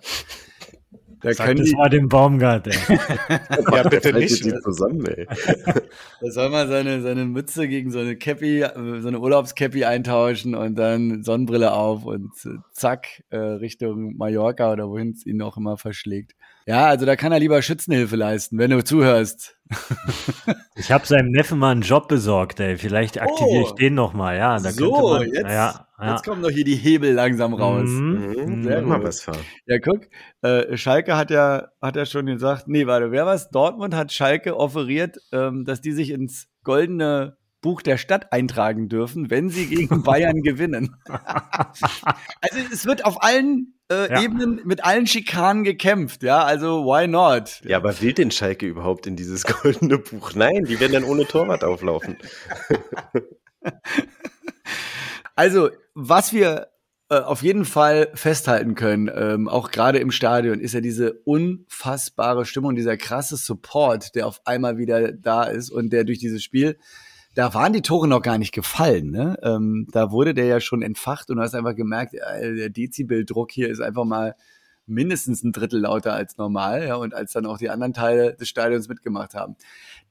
Da 1.22 1.34
Sag 1.34 1.48
können 1.48 1.60
das 1.60 1.70
die, 1.70 1.76
mal 1.76 1.90
dem 1.90 2.08
Baumgart, 2.10 2.68
ey. 2.68 2.74
Ja, 3.72 3.88
bitte 3.88 4.14
nicht. 4.18 4.44
die 4.44 4.54
zusammen, 4.62 5.06
ey. 5.06 5.28
da 5.28 6.32
soll 6.32 6.50
man 6.50 6.68
seine, 6.68 7.02
seine 7.02 7.26
Mütze 7.26 7.68
gegen 7.68 7.92
so 7.92 8.00
eine 8.00 8.16
Cappy, 8.16 8.66
so 9.02 9.08
eine 9.08 9.20
Urlaubscappy 9.20 9.86
eintauschen 9.86 10.56
und 10.56 10.76
dann 10.76 11.22
Sonnenbrille 11.22 11.74
auf 11.74 12.06
und 12.06 12.32
äh, 12.46 12.58
zack, 12.72 13.24
äh, 13.30 13.38
Richtung 13.38 14.18
Mallorca 14.18 14.72
oder 14.72 14.90
wohin 14.90 15.12
es 15.12 15.26
ihn 15.26 15.42
auch 15.44 15.58
immer 15.58 15.78
verschlägt. 15.78 16.34
Ja, 16.66 16.86
also 16.88 17.06
da 17.06 17.16
kann 17.16 17.32
er 17.32 17.40
lieber 17.40 17.62
Schützenhilfe 17.62 18.16
leisten, 18.16 18.58
wenn 18.58 18.70
du 18.72 18.84
zuhörst. 18.84 19.58
ich 20.76 20.92
habe 20.92 21.06
seinem 21.08 21.32
Neffen 21.32 21.58
mal 21.58 21.72
einen 21.72 21.82
Job 21.82 22.08
besorgt, 22.08 22.60
ey. 22.60 22.78
Vielleicht 22.78 23.20
aktiviere 23.20 23.64
oh. 23.64 23.68
ich 23.68 23.72
den 23.74 23.96
noch 23.96 24.14
mal. 24.14 24.38
Ja, 24.38 24.60
da 24.60 24.72
so, 24.72 24.92
man, 24.92 25.24
jetzt, 25.24 25.42
ja, 25.42 25.88
ja. 26.00 26.12
jetzt 26.12 26.24
kommen 26.24 26.42
doch 26.42 26.50
hier 26.50 26.66
die 26.66 26.76
Hebel 26.76 27.14
langsam 27.14 27.54
raus. 27.54 27.90
Mhm. 27.90 28.36
Mhm. 28.38 28.64
Sehr 28.64 28.82
mal 28.82 29.04
was 29.04 29.22
fahren. 29.22 29.40
Ja, 29.66 29.80
guck, 29.80 30.08
äh, 30.42 30.78
Schalke 30.78 31.18
hat 31.18 31.32
ja, 31.32 31.70
hat 31.82 31.96
ja 31.96 32.06
schon 32.06 32.26
gesagt, 32.28 32.68
nee, 32.68 32.86
warte, 32.86 33.12
wer 33.12 33.26
was? 33.26 33.50
Dortmund 33.50 33.96
hat 33.96 34.12
Schalke 34.12 34.56
offeriert, 34.56 35.18
ähm, 35.32 35.66
dass 35.66 35.82
die 35.82 35.94
sich 35.94 36.12
ins 36.12 36.48
goldene 36.64 37.38
Buch 37.62 37.82
der 37.82 37.98
Stadt 37.98 38.34
eintragen 38.34 38.90
dürfen, 38.90 39.30
wenn 39.30 39.50
sie 39.50 39.68
gegen 39.68 40.04
Bayern 40.04 40.42
gewinnen. 40.42 40.96
also 41.08 42.58
es 42.72 42.86
wird 42.86 43.06
auf 43.06 43.24
allen 43.24 43.76
äh, 43.92 44.10
ja. 44.10 44.22
Ebenen 44.22 44.62
mit 44.64 44.86
allen 44.86 45.06
Schikanen 45.06 45.64
gekämpft, 45.64 46.24
ja, 46.24 46.44
also 46.44 46.86
why 46.86 47.08
not? 47.08 47.62
Ja, 47.66 47.78
aber 47.78 48.00
will 48.02 48.14
den 48.14 48.32
Schalke 48.32 48.66
überhaupt 48.66 49.06
in 49.06 49.16
dieses 49.16 49.44
goldene 49.62 49.98
Buch? 49.98 50.34
Nein, 50.34 50.64
die 50.64 50.80
werden 50.80 50.94
dann 50.94 51.04
ohne 51.04 51.26
Torwart 51.26 51.64
auflaufen. 51.64 52.18
also, 55.36 55.70
was 55.94 56.32
wir 56.32 56.68
äh, 57.10 57.20
auf 57.20 57.44
jeden 57.44 57.66
Fall 57.66 58.10
festhalten 58.14 58.76
können, 58.76 59.12
ähm, 59.14 59.50
auch 59.50 59.72
gerade 59.72 60.00
im 60.00 60.12
Stadion, 60.12 60.62
ist 60.62 60.74
ja 60.74 60.80
diese 60.80 61.14
unfassbare 61.26 62.46
Stimmung, 62.46 62.76
dieser 62.76 62.96
krasse 62.96 63.36
Support, 63.36 64.16
der 64.16 64.28
auf 64.28 64.40
einmal 64.46 64.78
wieder 64.78 65.12
da 65.12 65.44
ist 65.44 65.70
und 65.70 65.92
der 65.92 66.06
durch 66.06 66.20
dieses 66.20 66.42
Spiel 66.42 66.78
da 67.34 67.54
waren 67.54 67.74
die 67.74 67.82
Tore 67.82 68.08
noch 68.08 68.22
gar 68.22 68.38
nicht 68.38 68.54
gefallen. 68.54 69.12
Ne? 69.12 69.38
Ähm, 69.42 69.88
da 69.92 70.12
wurde 70.12 70.34
der 70.34 70.46
ja 70.46 70.60
schon 70.60 70.82
entfacht 70.82 71.30
und 71.30 71.38
du 71.38 71.44
hast 71.44 71.56
einfach 71.56 71.76
gemerkt, 71.76 72.14
äh, 72.14 72.56
der 72.56 72.70
Dezibeldruck 72.70 73.52
hier 73.52 73.70
ist 73.70 73.82
einfach 73.82 74.06
mal 74.06 74.36
mindestens 74.86 75.44
ein 75.44 75.52
Drittel 75.52 75.80
lauter 75.82 76.14
als 76.14 76.38
normal, 76.38 76.86
ja, 76.86 76.96
und 76.96 77.14
als 77.14 77.32
dann 77.34 77.46
auch 77.46 77.58
die 77.58 77.70
anderen 77.70 77.94
Teile 77.94 78.36
des 78.36 78.50
Stadions 78.50 78.90
mitgemacht 78.90 79.34
haben. 79.34 79.56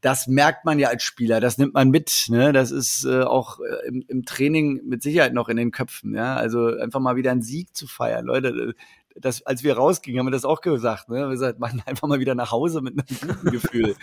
Das 0.00 0.26
merkt 0.26 0.64
man 0.64 0.78
ja 0.78 0.88
als 0.88 1.02
Spieler, 1.02 1.40
das 1.40 1.58
nimmt 1.58 1.74
man 1.74 1.90
mit, 1.90 2.26
ne? 2.28 2.52
Das 2.52 2.70
ist 2.70 3.04
äh, 3.04 3.22
auch 3.22 3.60
äh, 3.60 3.88
im, 3.88 4.02
im 4.08 4.24
Training 4.24 4.80
mit 4.86 5.02
Sicherheit 5.02 5.34
noch 5.34 5.48
in 5.48 5.56
den 5.56 5.72
Köpfen, 5.72 6.14
ja. 6.14 6.36
Also 6.36 6.76
einfach 6.76 7.00
mal 7.00 7.16
wieder 7.16 7.30
einen 7.30 7.42
Sieg 7.42 7.76
zu 7.76 7.86
feiern, 7.86 8.24
Leute 8.24 8.74
das, 9.16 9.44
als 9.46 9.62
wir 9.62 9.76
rausgingen, 9.76 10.20
haben 10.20 10.26
wir 10.26 10.32
das 10.32 10.44
auch 10.44 10.60
gesagt. 10.60 11.08
Ne? 11.08 11.16
Wir 11.16 11.22
haben 11.24 11.30
gesagt, 11.30 11.58
machen 11.58 11.82
einfach 11.86 12.08
mal 12.08 12.20
wieder 12.20 12.34
nach 12.34 12.52
Hause 12.52 12.80
mit 12.80 12.94
einem 12.94 13.34
guten 13.34 13.50
Gefühl. 13.50 13.96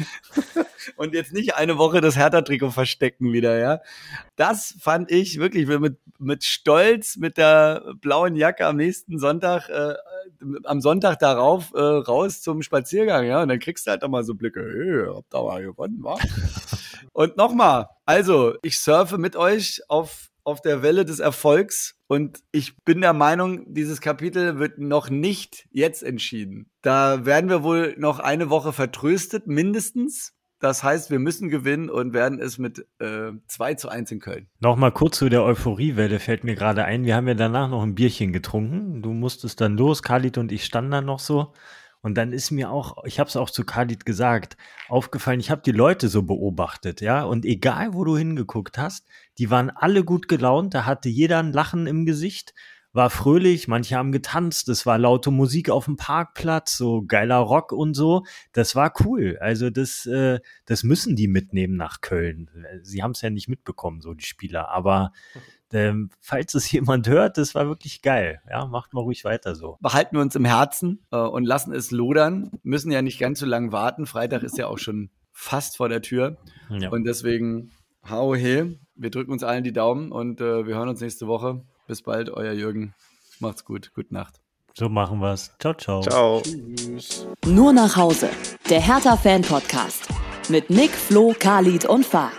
und 0.95 1.13
jetzt 1.13 1.33
nicht 1.33 1.55
eine 1.55 1.77
Woche 1.77 2.01
das 2.01 2.15
Hertha-Trikot 2.17 2.71
verstecken 2.71 3.33
wieder, 3.33 3.57
ja. 3.57 3.81
Das 4.35 4.75
fand 4.79 5.11
ich 5.11 5.39
wirklich 5.39 5.67
mit, 5.67 5.97
mit 6.19 6.43
Stolz, 6.43 7.17
mit 7.17 7.37
der 7.37 7.93
blauen 8.01 8.35
Jacke 8.35 8.65
am 8.65 8.75
nächsten 8.75 9.19
Sonntag, 9.19 9.69
äh, 9.69 9.95
am 10.63 10.81
Sonntag 10.81 11.19
darauf 11.19 11.73
äh, 11.73 11.79
raus 11.79 12.41
zum 12.41 12.61
Spaziergang, 12.61 13.25
ja. 13.25 13.41
Und 13.41 13.49
dann 13.49 13.59
kriegst 13.59 13.87
du 13.87 13.91
halt 13.91 14.03
auch 14.03 14.09
mal 14.09 14.23
so 14.23 14.35
Blicke, 14.35 14.61
hey, 14.61 15.15
habt 15.15 15.33
da 15.33 15.41
mal 15.41 15.63
gewonnen, 15.63 15.99
wa? 16.01 16.17
und 17.13 17.37
nochmal, 17.37 17.89
also, 18.05 18.55
ich 18.61 18.79
surfe 18.79 19.17
mit 19.17 19.35
euch 19.35 19.81
auf 19.87 20.29
auf 20.47 20.61
der 20.61 20.81
Welle 20.81 21.03
des 21.03 21.19
Erfolgs 21.19 21.99
und 22.07 22.39
ich 22.53 22.77
bin 22.85 23.01
der 23.01 23.11
Meinung, 23.11 23.73
dieses 23.73 23.99
Kapitel 23.99 24.59
wird 24.59 24.79
noch 24.79 25.09
nicht 25.09 25.67
jetzt 25.71 26.03
entschieden. 26.03 26.71
Da 26.81 27.25
werden 27.25 27.49
wir 27.49 27.63
wohl 27.63 27.95
noch 27.97 28.19
eine 28.19 28.49
Woche 28.49 28.71
vertröstet, 28.71 29.47
mindestens. 29.47 30.33
Das 30.59 30.83
heißt, 30.83 31.11
wir 31.11 31.19
müssen 31.19 31.49
gewinnen 31.49 31.89
und 31.89 32.13
werden 32.13 32.39
es 32.39 32.57
mit 32.57 32.87
äh, 32.99 33.33
2 33.47 33.73
zu 33.73 33.89
1 33.89 34.09
in 34.13 34.19
Köln. 34.21 34.47
Nochmal 34.61 34.93
kurz 34.93 35.17
zu 35.17 35.27
der 35.27 35.43
Euphoriewelle 35.43 36.19
fällt 36.19 36.45
mir 36.45 36.55
gerade 36.55 36.85
ein. 36.85 37.03
Wir 37.03 37.17
haben 37.17 37.27
ja 37.27 37.33
danach 37.33 37.69
noch 37.69 37.83
ein 37.83 37.93
Bierchen 37.93 38.31
getrunken. 38.31 39.01
Du 39.01 39.11
musstest 39.11 39.59
dann 39.59 39.75
los, 39.75 40.01
Khalid 40.01 40.37
und 40.37 40.53
ich 40.53 40.63
standen 40.63 40.91
dann 40.91 41.05
noch 41.05 41.19
so. 41.19 41.53
Und 42.07 42.13
dann 42.13 42.31
ist 42.31 42.51
mir 42.51 42.71
auch, 42.71 43.03
ich 43.03 43.19
habe 43.19 43.27
es 43.27 43.35
auch 43.35 43.49
zu 43.49 43.65
Khalid 43.65 44.05
gesagt, 44.05 44.55
aufgefallen, 44.87 45.41
ich 45.41 45.51
habe 45.51 45.61
die 45.61 45.73
Leute 45.73 46.07
so 46.07 46.23
beobachtet, 46.23 47.01
ja, 47.01 47.25
und 47.25 47.43
egal 47.43 47.93
wo 47.93 48.05
du 48.05 48.15
hingeguckt 48.15 48.77
hast, 48.77 49.05
die 49.39 49.49
waren 49.49 49.69
alle 49.69 50.05
gut 50.05 50.29
gelaunt, 50.29 50.73
da 50.73 50.85
hatte 50.85 51.09
jeder 51.09 51.39
ein 51.39 51.51
Lachen 51.51 51.85
im 51.85 52.05
Gesicht, 52.05 52.53
war 52.93 53.09
fröhlich, 53.09 53.67
manche 53.67 53.97
haben 53.97 54.13
getanzt, 54.13 54.69
es 54.69 54.85
war 54.85 54.97
laute 54.97 55.31
Musik 55.31 55.69
auf 55.69 55.83
dem 55.83 55.97
Parkplatz, 55.97 56.77
so 56.77 57.03
geiler 57.05 57.39
Rock 57.39 57.73
und 57.73 57.93
so. 57.93 58.23
Das 58.53 58.73
war 58.73 58.93
cool. 59.01 59.37
Also 59.41 59.69
das, 59.69 60.05
äh, 60.05 60.39
das 60.65 60.83
müssen 60.83 61.17
die 61.17 61.27
mitnehmen 61.27 61.75
nach 61.75 61.99
Köln. 61.99 62.49
Sie 62.83 63.03
haben 63.03 63.11
es 63.11 63.21
ja 63.21 63.29
nicht 63.29 63.49
mitbekommen, 63.49 63.99
so 63.99 64.13
die 64.13 64.23
Spieler. 64.23 64.69
Aber 64.69 65.11
ähm, 65.73 66.09
falls 66.19 66.53
es 66.53 66.71
jemand 66.71 67.07
hört, 67.07 67.37
das 67.37 67.55
war 67.55 67.67
wirklich 67.67 68.01
geil. 68.01 68.41
Ja, 68.49 68.65
macht 68.65 68.93
mal 68.93 69.01
ruhig 69.01 69.23
weiter 69.23 69.55
so. 69.55 69.77
Behalten 69.81 70.15
wir 70.15 70.21
uns 70.21 70.35
im 70.35 70.45
Herzen 70.45 71.05
äh, 71.11 71.17
und 71.17 71.45
lassen 71.45 71.73
es 71.73 71.91
lodern. 71.91 72.51
Müssen 72.63 72.91
ja 72.91 73.01
nicht 73.01 73.19
ganz 73.19 73.39
so 73.39 73.45
lange 73.45 73.71
warten. 73.71 74.05
Freitag 74.05 74.43
ist 74.43 74.57
ja 74.57 74.67
auch 74.67 74.79
schon 74.79 75.09
fast 75.31 75.77
vor 75.77 75.89
der 75.89 76.01
Tür. 76.01 76.37
Ja. 76.69 76.89
Und 76.89 77.03
deswegen, 77.03 77.71
hau 78.09 78.35
he, 78.35 78.79
wir 78.95 79.11
drücken 79.11 79.31
uns 79.31 79.43
allen 79.43 79.63
die 79.63 79.73
Daumen 79.73 80.11
und 80.11 80.41
äh, 80.41 80.65
wir 80.65 80.75
hören 80.75 80.89
uns 80.89 81.01
nächste 81.01 81.27
Woche. 81.27 81.61
Bis 81.87 82.01
bald, 82.01 82.29
euer 82.29 82.53
Jürgen. 82.53 82.93
Macht's 83.39 83.63
gut. 83.63 83.91
Gute 83.93 84.13
Nacht. 84.13 84.41
So 84.73 84.89
machen 84.89 85.19
wir's. 85.19 85.51
Ciao, 85.59 85.73
ciao. 85.73 86.01
Ciao. 86.01 86.41
Tschüss. 86.41 87.25
Nur 87.45 87.73
nach 87.73 87.95
Hause. 87.95 88.29
Der 88.69 88.79
Hertha-Fan-Podcast. 88.79 90.07
Mit 90.49 90.69
Nick, 90.69 90.91
Flo, 90.91 91.33
Khalid 91.37 91.85
und 91.85 92.05
Fahr. 92.05 92.31